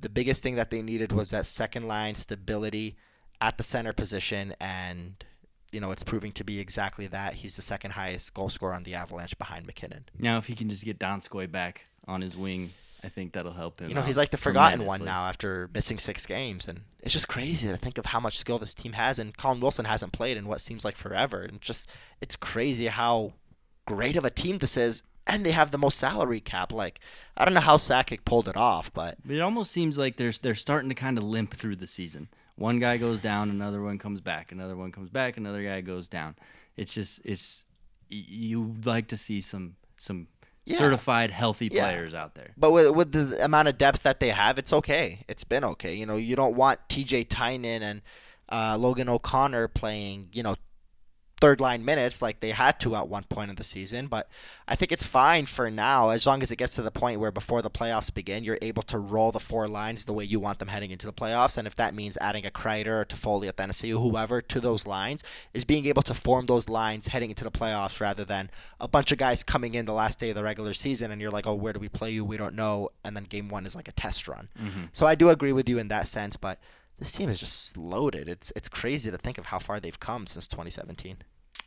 the 0.00 0.08
biggest 0.08 0.42
thing 0.42 0.56
that 0.56 0.70
they 0.70 0.82
needed 0.82 1.12
was 1.12 1.28
that 1.28 1.46
second 1.46 1.86
line 1.86 2.16
stability 2.16 2.96
at 3.40 3.58
the 3.58 3.64
center 3.64 3.92
position, 3.92 4.56
and 4.60 5.24
you 5.70 5.80
know 5.80 5.92
it's 5.92 6.04
proving 6.04 6.32
to 6.32 6.42
be 6.42 6.58
exactly 6.58 7.06
that. 7.06 7.34
He's 7.34 7.54
the 7.54 7.62
second 7.62 7.92
highest 7.92 8.34
goal 8.34 8.48
scorer 8.48 8.74
on 8.74 8.82
the 8.82 8.94
Avalanche 8.94 9.38
behind 9.38 9.66
MacKinnon. 9.66 10.06
Now, 10.18 10.38
if 10.38 10.46
he 10.46 10.54
can 10.54 10.68
just 10.68 10.84
get 10.84 10.98
Donskoy 10.98 11.50
back 11.50 11.86
on 12.08 12.22
his 12.22 12.36
wing 12.36 12.72
I 13.04 13.08
think 13.08 13.32
that'll 13.32 13.52
help 13.52 13.80
him. 13.80 13.88
You 13.88 13.94
know, 13.94 14.02
he's 14.02 14.16
like 14.16 14.30
the 14.30 14.36
forgotten 14.38 14.80
one 14.86 15.00
now 15.04 15.26
after 15.26 15.68
missing 15.74 15.98
six 15.98 16.24
games, 16.26 16.66
and 16.66 16.80
it's 17.02 17.12
just 17.12 17.28
crazy 17.28 17.68
to 17.68 17.76
think 17.76 17.98
of 17.98 18.06
how 18.06 18.20
much 18.20 18.38
skill 18.38 18.58
this 18.58 18.74
team 18.74 18.92
has. 18.94 19.18
And 19.18 19.36
Colin 19.36 19.60
Wilson 19.60 19.84
hasn't 19.84 20.12
played 20.12 20.36
in 20.36 20.46
what 20.46 20.60
seems 20.60 20.84
like 20.84 20.96
forever, 20.96 21.42
and 21.42 21.60
just 21.60 21.90
it's 22.20 22.36
crazy 22.36 22.86
how 22.86 23.32
great 23.86 24.16
of 24.16 24.24
a 24.24 24.30
team 24.30 24.58
this 24.58 24.76
is. 24.76 25.02
And 25.26 25.44
they 25.44 25.52
have 25.52 25.70
the 25.70 25.78
most 25.78 25.98
salary 25.98 26.40
cap. 26.40 26.70
Like 26.72 27.00
I 27.36 27.44
don't 27.44 27.54
know 27.54 27.60
how 27.60 27.76
Sakic 27.78 28.24
pulled 28.24 28.48
it 28.48 28.56
off, 28.56 28.92
but 28.92 29.16
But 29.24 29.36
it 29.36 29.40
almost 29.40 29.70
seems 29.70 29.96
like 29.96 30.16
they're 30.16 30.32
they're 30.42 30.54
starting 30.54 30.88
to 30.90 30.94
kind 30.94 31.16
of 31.18 31.24
limp 31.24 31.54
through 31.54 31.76
the 31.76 31.86
season. 31.86 32.28
One 32.56 32.78
guy 32.78 32.98
goes 32.98 33.20
down, 33.20 33.50
another 33.50 33.82
one 33.82 33.98
comes 33.98 34.20
back, 34.20 34.52
another 34.52 34.76
one 34.76 34.92
comes 34.92 35.10
back, 35.10 35.36
another 35.36 35.62
guy 35.64 35.80
goes 35.80 36.08
down. 36.08 36.36
It's 36.76 36.92
just 36.94 37.20
it's 37.24 37.64
y- 38.10 38.24
you 38.28 38.74
like 38.84 39.08
to 39.08 39.16
see 39.16 39.40
some 39.40 39.76
some 39.96 40.26
Yeah. 40.66 40.78
certified 40.78 41.30
healthy 41.30 41.68
Yeah. 41.70 41.82
players 41.84 42.14
out 42.14 42.34
there. 42.34 42.52
But 42.56 42.70
with, 42.72 42.90
with 42.94 43.12
the 43.12 43.44
amount 43.44 43.68
of 43.68 43.76
depth 43.78 44.02
that 44.04 44.20
they 44.20 44.30
have, 44.30 44.58
it's 44.58 44.72
okay. 44.72 45.24
It's 45.28 45.44
been 45.44 45.64
okay. 45.64 45.94
You 45.94 46.06
know, 46.06 46.16
you 46.16 46.36
don't 46.36 46.54
want 46.56 46.80
T.J. 46.88 47.24
Tynan 47.24 47.82
and 47.82 48.02
uh, 48.50 48.76
Logan 48.78 49.08
O'Connor 49.08 49.68
playing, 49.68 50.28
you 50.32 50.42
know, 50.42 50.56
third 51.44 51.60
line 51.60 51.84
minutes 51.84 52.22
like 52.22 52.40
they 52.40 52.52
had 52.52 52.80
to 52.80 52.96
at 52.96 53.06
one 53.06 53.24
point 53.24 53.50
in 53.50 53.56
the 53.56 53.64
season. 53.64 54.06
But 54.06 54.30
I 54.66 54.76
think 54.76 54.90
it's 54.90 55.04
fine 55.04 55.44
for 55.44 55.70
now, 55.70 56.08
as 56.08 56.26
long 56.26 56.42
as 56.42 56.50
it 56.50 56.56
gets 56.56 56.74
to 56.76 56.82
the 56.82 56.90
point 56.90 57.20
where 57.20 57.30
before 57.30 57.60
the 57.60 57.70
playoffs 57.70 58.12
begin, 58.12 58.44
you're 58.44 58.56
able 58.62 58.82
to 58.84 58.98
roll 58.98 59.30
the 59.30 59.40
four 59.40 59.68
lines 59.68 60.06
the 60.06 60.14
way 60.14 60.24
you 60.24 60.40
want 60.40 60.58
them 60.58 60.68
heading 60.68 60.90
into 60.90 61.04
the 61.04 61.12
playoffs. 61.12 61.58
And 61.58 61.66
if 61.66 61.74
that 61.74 61.94
means 61.94 62.16
adding 62.18 62.46
a 62.46 62.50
Kreider 62.50 63.02
or 63.02 63.04
Toffoli 63.04 63.46
at 63.46 63.58
Tennessee 63.58 63.92
or 63.92 64.00
whoever 64.00 64.40
to 64.40 64.58
those 64.58 64.86
lines, 64.86 65.22
is 65.52 65.66
being 65.66 65.84
able 65.84 66.02
to 66.04 66.14
form 66.14 66.46
those 66.46 66.70
lines 66.70 67.08
heading 67.08 67.28
into 67.28 67.44
the 67.44 67.50
playoffs 67.50 68.00
rather 68.00 68.24
than 68.24 68.48
a 68.80 68.88
bunch 68.88 69.12
of 69.12 69.18
guys 69.18 69.44
coming 69.44 69.74
in 69.74 69.84
the 69.84 69.92
last 69.92 70.18
day 70.18 70.30
of 70.30 70.36
the 70.36 70.42
regular 70.42 70.72
season 70.72 71.10
and 71.10 71.20
you're 71.20 71.30
like, 71.30 71.46
oh, 71.46 71.54
where 71.54 71.74
do 71.74 71.78
we 71.78 71.90
play 71.90 72.10
you? 72.10 72.24
We 72.24 72.38
don't 72.38 72.54
know. 72.54 72.88
And 73.04 73.14
then 73.14 73.24
game 73.24 73.50
one 73.50 73.66
is 73.66 73.76
like 73.76 73.88
a 73.88 73.92
test 73.92 74.28
run. 74.28 74.48
Mm-hmm. 74.58 74.84
So 74.94 75.06
I 75.06 75.14
do 75.14 75.28
agree 75.28 75.52
with 75.52 75.68
you 75.68 75.78
in 75.78 75.88
that 75.88 76.08
sense, 76.08 76.38
but 76.38 76.58
this 76.98 77.12
team 77.12 77.28
is 77.28 77.40
just 77.40 77.76
loaded. 77.76 78.28
It's 78.28 78.52
it's 78.56 78.68
crazy 78.68 79.10
to 79.10 79.18
think 79.18 79.36
of 79.36 79.46
how 79.46 79.58
far 79.58 79.80
they've 79.80 79.98
come 79.98 80.26
since 80.26 80.46
2017. 80.46 81.18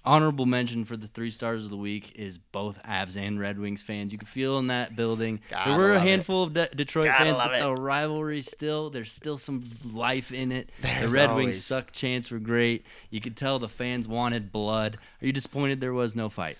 Honorable 0.07 0.45
mention 0.45 0.85
for 0.85 0.95
the 0.95 1.05
three 1.07 1.31
stars 1.31 1.65
of 1.65 1.69
the 1.69 1.75
week 1.77 2.13
is 2.15 2.37
both 2.37 2.81
Avs 2.83 3.17
and 3.17 3.37
Red 3.39 3.59
Wings 3.59 3.83
fans. 3.83 4.13
You 4.13 4.17
can 4.17 4.25
feel 4.27 4.57
in 4.57 4.67
that 4.67 4.95
building. 4.95 5.41
There 5.49 5.77
were 5.77 5.89
a 5.91 5.93
love 5.95 6.05
it. 6.05 6.07
handful 6.07 6.43
of 6.43 6.53
De- 6.53 6.69
Detroit 6.73 7.05
Gotta 7.07 7.25
fans, 7.25 7.37
love 7.37 7.49
but 7.51 7.59
it. 7.59 7.63
the 7.63 7.75
rivalry 7.75 8.41
still 8.41 8.89
there's 8.89 9.11
still 9.11 9.37
some 9.37 9.69
life 9.93 10.31
in 10.31 10.51
it. 10.53 10.71
There's 10.81 11.11
the 11.11 11.17
Red 11.17 11.29
always. 11.31 11.45
Wings 11.47 11.63
suck 11.65 11.91
chants 11.91 12.31
were 12.31 12.39
great. 12.39 12.85
You 13.09 13.19
could 13.19 13.35
tell 13.35 13.59
the 13.59 13.67
fans 13.67 14.07
wanted 14.07 14.51
blood. 14.51 14.97
Are 15.21 15.25
you 15.25 15.33
disappointed 15.33 15.81
there 15.81 15.93
was 15.93 16.15
no 16.15 16.29
fight? 16.29 16.57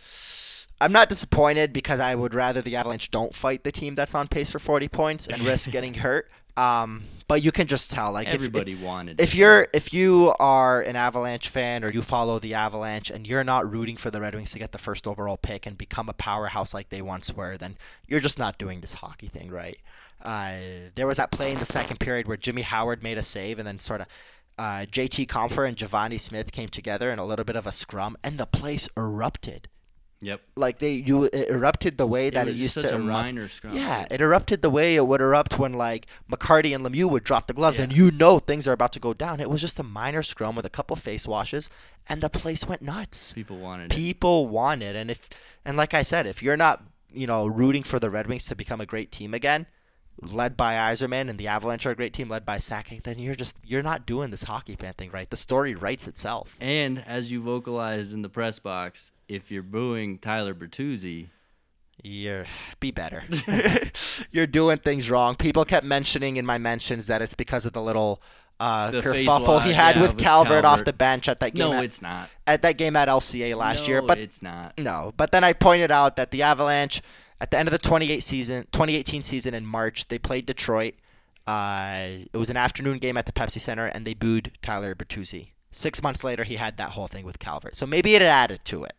I'm 0.80 0.92
not 0.92 1.10
disappointed 1.10 1.74
because 1.74 2.00
I 2.00 2.14
would 2.14 2.34
rather 2.34 2.62
the 2.62 2.76
Avalanche 2.76 3.10
don't 3.12 3.36
fight 3.36 3.64
the 3.64 3.72
team 3.72 3.96
that's 3.96 4.14
on 4.14 4.28
pace 4.28 4.52
for 4.52 4.60
40 4.60 4.88
points 4.90 5.28
and 5.28 5.42
risk 5.42 5.72
getting 5.72 5.96
hurt. 5.96 6.30
Um, 6.56 7.04
but 7.28 7.44
you 7.44 7.52
can 7.52 7.68
just 7.68 7.92
tell, 7.92 8.12
like 8.12 8.28
if- 8.28 8.34
Everybody 8.34 8.74
if, 8.74 8.82
wanted. 8.82 9.22
if 9.22 9.36
you're 9.36 9.68
if 9.74 9.94
you 9.94 10.34
are 10.40 10.82
an 10.82 10.96
Avalanche 10.96 11.50
fan 11.50 11.84
or 11.84 11.92
you 11.92 12.02
follow 12.02 12.40
the 12.40 12.54
Avalanche 12.56 13.12
and 13.12 13.28
you're 13.28 13.44
not 13.44 13.70
rooting 13.70 13.98
for 13.98 14.10
the 14.10 14.20
Red 14.22 14.34
Wings 14.34 14.52
to 14.52 14.60
get 14.60 14.72
the 14.72 14.78
first 14.78 15.06
overall 15.08 15.38
pick 15.38 15.66
and 15.66 15.78
become 15.78 16.10
a 16.10 16.14
powerhouse 16.14 16.74
like 16.74 16.90
they 16.90 17.02
once 17.02 17.32
were, 17.34 17.58
then 17.58 17.78
you're 18.08 18.20
just 18.20 18.40
not 18.40 18.58
doing 18.58 18.82
this 18.82 18.96
hockey 18.96 19.28
thing 19.28 19.52
right. 19.52 19.78
Uh, 20.22 20.56
there 20.96 21.06
was 21.06 21.18
that 21.18 21.32
play 21.32 21.52
in 21.52 21.60
the 21.60 21.66
second 21.66 22.00
period 22.00 22.28
where 22.28 22.38
Jimmy 22.38 22.64
Howard 22.64 23.04
made 23.04 23.20
a 23.20 23.24
save 23.24 23.60
and 23.60 23.68
then 23.68 23.78
sort 23.80 24.02
of 24.02 24.08
uh, 24.58 24.86
JT 24.92 25.28
Compher 25.28 25.68
and 25.68 25.78
Givani 25.78 26.20
Smith 26.20 26.52
came 26.52 26.70
together 26.70 27.12
in 27.12 27.20
a 27.20 27.26
little 27.26 27.46
bit 27.46 27.56
of 27.56 27.68
a 27.68 27.72
scrum 27.72 28.18
and 28.24 28.40
the 28.40 28.48
place 28.48 28.90
erupted. 28.98 29.68
Yep. 30.20 30.42
Like 30.56 30.80
they 30.80 30.94
you 30.94 31.26
it 31.26 31.50
erupted 31.50 31.98
the 31.98 32.08
way 32.08 32.32
that 32.32 32.48
it, 32.48 32.50
was 32.50 32.60
used 32.60 32.74
just 32.74 32.88
to 32.88 32.94
a 32.96 32.98
erupt. 32.98 33.12
minor 33.12 33.48
scrum. 33.48 33.76
Yeah, 33.76 34.06
it 34.10 34.20
erupted 34.20 34.64
the 34.64 34.70
way 34.70 34.96
it 34.96 35.06
would 35.06 35.22
erupt 35.22 35.60
when 35.60 35.74
like 35.74 36.08
McCarty 36.32 36.74
and 36.74 36.84
Lemieux 36.84 37.10
would 37.10 37.24
drop 37.24 37.46
the 37.48 37.54
gloves, 37.54 37.78
Yeah. 37.78 37.84
and 37.84 37.96
you 37.96 38.10
know 38.10 38.40
things 38.40 38.68
are 38.68 38.74
about 38.74 38.94
to 38.94 39.00
go 39.00 39.14
down. 39.14 39.40
It 39.40 39.50
was 39.50 39.62
just 39.62 39.80
a 39.80 39.84
minor 39.84 40.24
scrum 40.24 40.56
with 40.56 40.66
a 40.66 40.72
couple 40.72 40.96
face 40.96 41.28
washes, 41.28 41.70
and 42.10 42.22
the 42.22 42.30
place 42.30 42.68
went 42.68 42.82
nuts. 42.82 43.34
People 43.34 43.58
wanted 43.58 43.92
it. 43.92 43.96
People 43.96 44.50
it, 44.58 44.96
and 44.96 45.12
if 45.12 45.30
and 45.64 45.78
like 45.78 45.94
I 45.94 46.02
said, 46.02 46.26
if 46.26 46.42
you're 46.42 46.58
not 46.58 46.84
you 47.12 47.28
know 47.28 47.46
rooting 47.46 47.84
for 47.84 48.00
the 48.00 48.10
Red 48.10 48.26
Wings 48.28 48.44
to 48.46 48.56
become 48.56 48.82
a 48.82 48.88
great 48.88 49.12
team 49.12 49.36
again, 49.36 49.68
led 50.20 50.58
by 50.58 50.74
Yzerman 50.74 51.30
and 51.30 51.38
the 51.38 51.48
Avalanche 51.48 51.86
are 51.86 51.92
a 51.92 51.96
great 51.96 52.14
team 52.14 52.28
led 52.28 52.44
by 52.44 52.58
Sakic, 52.58 53.04
then 53.04 53.20
you're 53.20 53.36
just 53.36 53.56
you're 53.64 53.84
not 53.84 54.08
doing 54.08 54.32
this 54.32 54.44
hockey 54.44 54.76
fan 54.76 54.94
thing 54.94 55.12
right. 55.12 55.30
The 55.30 55.38
story 55.38 55.76
writes 55.76 56.08
itself. 56.08 56.56
And 56.60 57.04
as 57.06 57.32
you 57.32 57.40
vocalized 57.42 58.14
in 58.14 58.24
the 58.24 58.30
press 58.30 58.58
box, 58.58 59.12
if 59.28 59.52
you're 59.52 59.64
booing 59.64 60.18
Tyler 60.20 60.54
Bertuzzi, 60.54 61.28
You're 62.04 62.46
be 62.80 62.92
better. 62.92 63.24
You're 64.32 64.48
doing 64.48 64.78
things 64.78 65.10
wrong. 65.10 65.36
People 65.36 65.66
kept 65.66 65.86
mentioning 65.86 66.38
in 66.38 66.46
my 66.46 66.58
mentions 66.58 67.08
that 67.08 67.22
it's 67.22 67.34
because 67.34 67.66
of 67.66 67.74
the 67.74 67.82
little 67.82 68.22
uh, 68.60 68.92
The 68.92 69.02
kerfuffle 69.02 69.64
he 69.64 69.74
had 69.74 69.96
yeah, 69.96 70.02
with, 70.02 70.16
with 70.16 70.24
Calvert, 70.24 70.66
off 70.66 70.84
the 70.84 70.94
bench 70.94 71.30
at 71.30 71.40
that 71.40 71.54
game. 71.54 71.72
no, 71.72 71.78
at, 71.78 71.84
it's 71.84 72.02
not. 72.02 72.30
at 72.46 72.62
that 72.64 72.78
game 72.78 72.96
at 72.96 73.08
LCA 73.08 73.56
last 73.56 73.84
no, 73.84 73.88
year. 73.88 74.02
But 74.02 74.18
it's 74.18 74.42
not. 74.42 74.78
no, 74.78 75.14
but 75.18 75.32
then 75.32 75.44
I 75.44 75.54
pointed 75.54 75.92
out 75.92 76.16
that 76.16 76.32
the 76.32 76.44
Avalanche 76.44 77.02
at 77.40 77.52
the 77.52 77.58
end 77.58 77.68
of 77.68 77.72
the 77.72 77.78
28 77.78 78.24
season, 78.24 78.64
2018 78.72 79.22
season 79.22 79.54
in 79.54 79.66
March, 79.66 80.08
they 80.08 80.18
played 80.18 80.46
Detroit. 80.46 80.96
Uh, 81.46 82.08
it 82.34 82.38
was 82.38 82.50
an 82.50 82.58
afternoon 82.58 82.98
game 82.98 83.16
at 83.16 83.26
the 83.26 83.32
Pepsi 83.32 83.60
Center, 83.60 83.86
and 83.86 84.06
they 84.06 84.14
booed 84.14 84.52
Tyler 84.62 84.96
Bertuzzi. 84.96 85.52
Six 85.72 86.02
months 86.02 86.24
later, 86.24 86.44
he 86.44 86.56
had 86.56 86.78
that 86.78 86.92
whole 86.92 87.08
thing 87.08 87.26
with 87.26 87.40
Calvert. 87.40 87.76
So 87.76 87.86
maybe 87.86 88.16
it 88.16 88.22
added 88.22 88.66
to 88.66 88.84
it. 88.84 88.94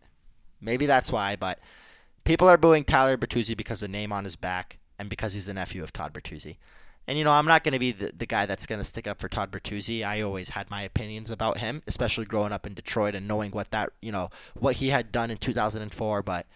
Maybe 0.60 0.86
that's 0.86 1.12
why. 1.12 1.36
But 1.36 1.58
people 2.24 2.48
are 2.48 2.56
booing 2.56 2.84
Tyler 2.84 3.16
Bertuzzi 3.16 3.56
because 3.56 3.82
of 3.82 3.88
the 3.88 3.92
name 3.92 4.12
on 4.12 4.24
his 4.24 4.36
back 4.36 4.78
and 4.98 5.08
because 5.08 5.32
he's 5.32 5.46
the 5.46 5.54
nephew 5.54 5.82
of 5.82 5.92
Todd 5.92 6.12
Bertuzzi. 6.12 6.56
And 7.06 7.16
you 7.16 7.24
know, 7.24 7.30
I'm 7.30 7.46
not 7.46 7.64
going 7.64 7.72
to 7.72 7.78
be 7.78 7.92
the, 7.92 8.12
the 8.14 8.26
guy 8.26 8.44
that's 8.44 8.66
going 8.66 8.80
to 8.80 8.84
stick 8.84 9.06
up 9.06 9.18
for 9.18 9.28
Todd 9.28 9.50
Bertuzzi. 9.50 10.04
I 10.04 10.20
always 10.20 10.50
had 10.50 10.68
my 10.68 10.82
opinions 10.82 11.30
about 11.30 11.56
him, 11.56 11.82
especially 11.86 12.26
growing 12.26 12.52
up 12.52 12.66
in 12.66 12.74
Detroit 12.74 13.14
and 13.14 13.26
knowing 13.26 13.50
what 13.50 13.70
that, 13.70 13.90
you 14.02 14.12
know, 14.12 14.28
what 14.58 14.76
he 14.76 14.90
had 14.90 15.10
done 15.10 15.30
in 15.30 15.38
2004. 15.38 16.22
But 16.22 16.46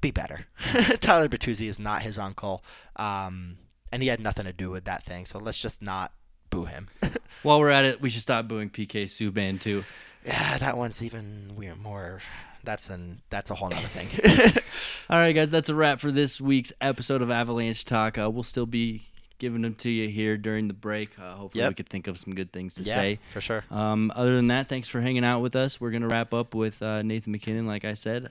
be 0.00 0.10
better. 0.10 0.46
Tyler 1.00 1.28
Bertuzzi 1.28 1.68
is 1.68 1.78
not 1.78 2.02
his 2.02 2.18
uncle, 2.18 2.64
um, 2.96 3.58
and 3.92 4.02
he 4.02 4.08
had 4.08 4.20
nothing 4.20 4.44
to 4.44 4.52
do 4.54 4.70
with 4.70 4.84
that 4.84 5.04
thing. 5.04 5.26
So 5.26 5.38
let's 5.38 5.60
just 5.60 5.82
not 5.82 6.12
boo 6.48 6.64
him. 6.64 6.88
While 7.42 7.60
we're 7.60 7.70
at 7.70 7.84
it, 7.84 8.00
we 8.00 8.08
should 8.08 8.22
stop 8.22 8.48
booing 8.48 8.70
PK 8.70 9.04
Subban 9.04 9.60
too. 9.60 9.84
yeah, 10.24 10.56
that 10.58 10.78
one's 10.78 11.02
even 11.02 11.52
weird. 11.56 11.80
More. 11.82 12.20
That's 12.64 12.90
an 12.90 13.20
that's 13.30 13.50
a 13.50 13.54
whole 13.54 13.68
nother 13.68 13.86
thing. 13.88 14.08
All 15.10 15.18
right, 15.18 15.32
guys, 15.32 15.50
that's 15.50 15.68
a 15.68 15.74
wrap 15.74 16.00
for 16.00 16.10
this 16.10 16.40
week's 16.40 16.72
episode 16.80 17.22
of 17.22 17.30
Avalanche 17.30 17.84
Talk. 17.84 18.18
Uh, 18.18 18.30
we'll 18.30 18.42
still 18.42 18.66
be 18.66 19.02
giving 19.38 19.62
them 19.62 19.74
to 19.74 19.90
you 19.90 20.08
here 20.08 20.36
during 20.36 20.68
the 20.68 20.74
break. 20.74 21.18
Uh, 21.18 21.34
hopefully, 21.34 21.62
Yep. 21.62 21.70
we 21.70 21.74
could 21.74 21.88
think 21.88 22.06
of 22.06 22.16
some 22.18 22.34
good 22.34 22.52
things 22.52 22.76
to 22.76 22.82
yeah, 22.82 22.94
say. 22.94 23.18
for 23.30 23.40
sure. 23.40 23.64
Um, 23.70 24.12
other 24.14 24.34
than 24.36 24.46
that, 24.48 24.68
thanks 24.68 24.88
for 24.88 25.00
hanging 25.00 25.24
out 25.24 25.40
with 25.40 25.56
us. 25.56 25.80
We're 25.80 25.90
gonna 25.90 26.08
wrap 26.08 26.32
up 26.32 26.54
with 26.54 26.82
uh, 26.82 27.02
Nathan 27.02 27.32
MacKinnon. 27.32 27.66
Like 27.66 27.84
I 27.84 27.94
said, 27.94 28.30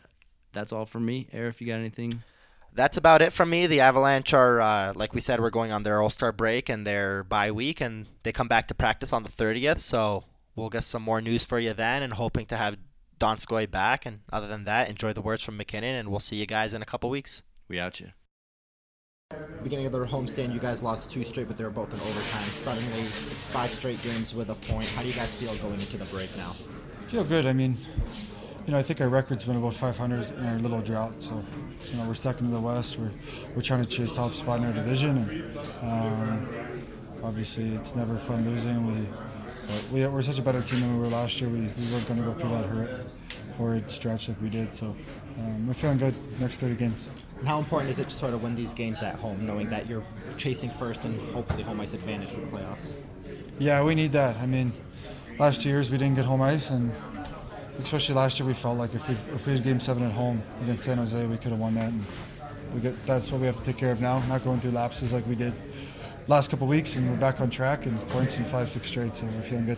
that's 0.52 0.72
all 0.72 0.86
from 0.86 1.06
me. 1.06 1.28
Aarif 1.34 1.62
you 1.62 1.68
got 1.68 1.76
anything, 1.76 2.24
that's 2.74 2.98
about 2.98 3.22
it 3.22 3.34
from 3.34 3.50
me. 3.52 3.68
The 3.68 3.82
Avalanche 3.82 4.34
are, 4.34 4.60
uh, 4.60 4.94
like 4.96 5.14
we 5.14 5.22
said, 5.22 5.40
we're 5.40 5.50
going 5.52 5.72
on 5.72 5.84
their 5.84 6.02
All 6.02 6.10
Star 6.10 6.32
break 6.32 6.70
and 6.70 6.88
their 6.88 7.24
bye 7.24 7.52
week, 7.52 7.82
and 7.82 8.08
they 8.24 8.32
come 8.32 8.48
back 8.48 8.68
to 8.70 8.74
practice 8.74 9.14
on 9.14 9.24
the 9.24 9.30
30th. 9.30 9.80
So 9.80 10.24
we'll 10.56 10.70
get 10.70 10.84
some 10.84 11.04
more 11.04 11.22
news 11.22 11.46
for 11.46 11.60
you 11.60 11.74
then, 11.74 12.02
and 12.02 12.14
hoping 12.14 12.46
to 12.48 12.58
have 12.58 12.78
Donskoy 13.24 13.72
back. 13.72 14.06
And 14.06 14.20
other 14.32 14.48
than 14.48 14.66
that, 14.66 14.90
enjoy 14.90 15.14
the 15.14 15.22
words 15.22 15.44
from 15.44 15.56
MacKinnon, 15.56 15.96
and 15.96 16.10
we'll 16.10 16.20
see 16.20 16.36
you 16.36 16.46
guys 16.46 16.74
in 16.74 16.82
a 16.82 16.86
couple 16.86 17.10
weeks. 17.10 17.42
we 17.70 17.80
out 17.80 18.02
you. 18.02 18.10
beginning 19.64 19.86
of 19.86 19.94
their 19.94 20.06
homestand, 20.06 20.54
you 20.54 20.60
guys 20.60 20.84
lost 20.84 21.12
two 21.12 21.24
straight, 21.24 21.48
but 21.48 21.58
they 21.58 21.64
were 21.64 21.70
both 21.70 21.94
in 21.94 22.00
overtime. 22.00 22.50
Suddenly, 22.52 23.02
it's 23.32 23.46
five 23.46 23.70
straight 23.72 24.02
games 24.04 24.36
with 24.36 24.50
a 24.50 24.56
point. 24.56 24.88
How 24.90 25.02
do 25.02 25.08
you 25.08 25.14
guys 25.14 25.34
feel 25.36 25.56
going 25.68 25.80
into 25.80 25.98
the 25.98 26.06
break 26.06 26.30
now? 26.38 26.52
feel 27.14 27.24
good. 27.24 27.46
I 27.46 27.54
mean, 27.54 27.78
you 28.66 28.72
know, 28.72 28.78
I 28.78 28.82
think 28.82 29.00
our 29.00 29.10
record's 29.10 29.44
been 29.44 29.56
about 29.56 29.76
500 29.76 30.30
in 30.40 30.46
our 30.46 30.58
little 30.58 30.82
drought. 30.82 31.22
So, 31.22 31.44
you 31.92 31.98
know, 31.98 32.08
we're 32.08 32.16
second 32.16 32.48
to 32.48 32.54
the 32.54 32.60
West. 32.60 32.98
We're 32.98 33.12
we're 33.56 33.62
trying 33.62 33.84
to 33.84 33.90
chase 33.90 34.12
top 34.12 34.34
spot 34.34 34.60
in 34.60 34.66
our 34.66 34.74
division, 34.74 35.18
and 35.18 35.58
um, 35.82 36.86
obviously, 37.24 37.68
it's 37.76 37.96
never 37.96 38.18
fun 38.18 38.44
losing. 38.46 38.88
We 38.88 39.08
but 39.68 39.88
we 39.92 40.08
we're 40.08 40.22
such 40.22 40.40
a 40.40 40.42
better 40.42 40.62
team 40.62 40.82
than 40.82 40.96
we 40.96 41.02
were 41.02 41.08
last 41.08 41.40
year. 41.40 41.50
We, 41.50 41.62
we 41.62 41.92
weren't 41.92 42.08
going 42.08 42.20
to 42.20 42.26
go 42.26 42.34
through 42.34 42.50
that 42.50 42.66
horrid, 42.66 43.06
horrid 43.58 43.90
stretch 43.90 44.30
like 44.30 44.42
we 44.42 44.50
did. 44.50 44.74
So, 44.74 44.96
um, 45.40 45.68
we're 45.68 45.74
feeling 45.74 45.98
good. 45.98 46.16
Next 46.40 46.60
30 46.60 46.76
games. 46.76 47.10
And 47.40 47.48
how 47.48 47.60
important 47.60 47.90
is 47.90 48.00
it 48.00 48.10
to 48.10 48.16
sort 48.16 48.34
of 48.34 48.44
win 48.44 48.56
these 48.56 48.74
games 48.74 49.02
at 49.02 49.16
home, 49.16 49.46
knowing 49.46 49.70
that 49.70 49.88
you're 49.88 50.04
chasing 50.38 50.70
first 50.70 51.06
and 51.06 51.20
hopefully 51.34 51.64
home 51.64 51.80
ice 51.82 51.94
advantage 51.94 52.30
for 52.30 52.40
the 52.40 52.48
playoffs? 52.48 52.94
Yeah, 53.60 53.84
we 53.84 53.96
need 53.96 54.12
that. 54.14 54.38
I 54.38 54.46
mean, 54.46 54.72
last 55.40 55.62
two 55.62 55.70
years 55.70 55.90
we 55.92 55.98
didn't 55.98 56.16
get 56.16 56.26
home 56.26 56.42
ice, 56.42 56.70
and 56.70 56.92
especially 57.80 58.16
last 58.16 58.40
year 58.40 58.48
we 58.48 58.54
felt 58.54 58.78
like 58.78 58.94
if 58.94 59.08
we 59.08 59.16
if 59.34 59.46
we 59.46 59.54
had 59.54 59.64
Game 59.64 59.80
Seven 59.80 60.04
at 60.04 60.12
home 60.12 60.42
against 60.64 60.84
San 60.84 60.98
Jose, 60.98 61.26
we 61.26 61.38
could 61.38 61.52
have 61.52 61.60
won 61.60 61.76
that. 61.76 61.90
And 61.90 62.04
we 62.74 62.82
get 62.82 63.06
that's 63.06 63.32
what 63.32 63.42
we 63.42 63.48
have 63.48 63.58
to 63.58 63.64
take 63.64 63.78
care 63.78 63.92
of 63.92 64.02
now. 64.02 64.20
Not 64.28 64.44
going 64.44 64.60
through 64.60 64.72
lapses 64.72 65.14
like 65.14 65.26
we 65.28 65.36
did 65.36 65.54
last 66.28 66.50
couple 66.50 66.68
weeks, 66.68 66.96
and 66.96 67.10
we're 67.10 67.18
back 67.18 67.42
on 67.42 67.50
track 67.50 67.86
and 67.86 68.00
points 68.10 68.38
in 68.38 68.46
five, 68.46 68.70
six 68.70 68.88
straight. 68.88 69.16
So 69.16 69.26
we're 69.28 69.42
feeling 69.42 69.66
good. 69.66 69.78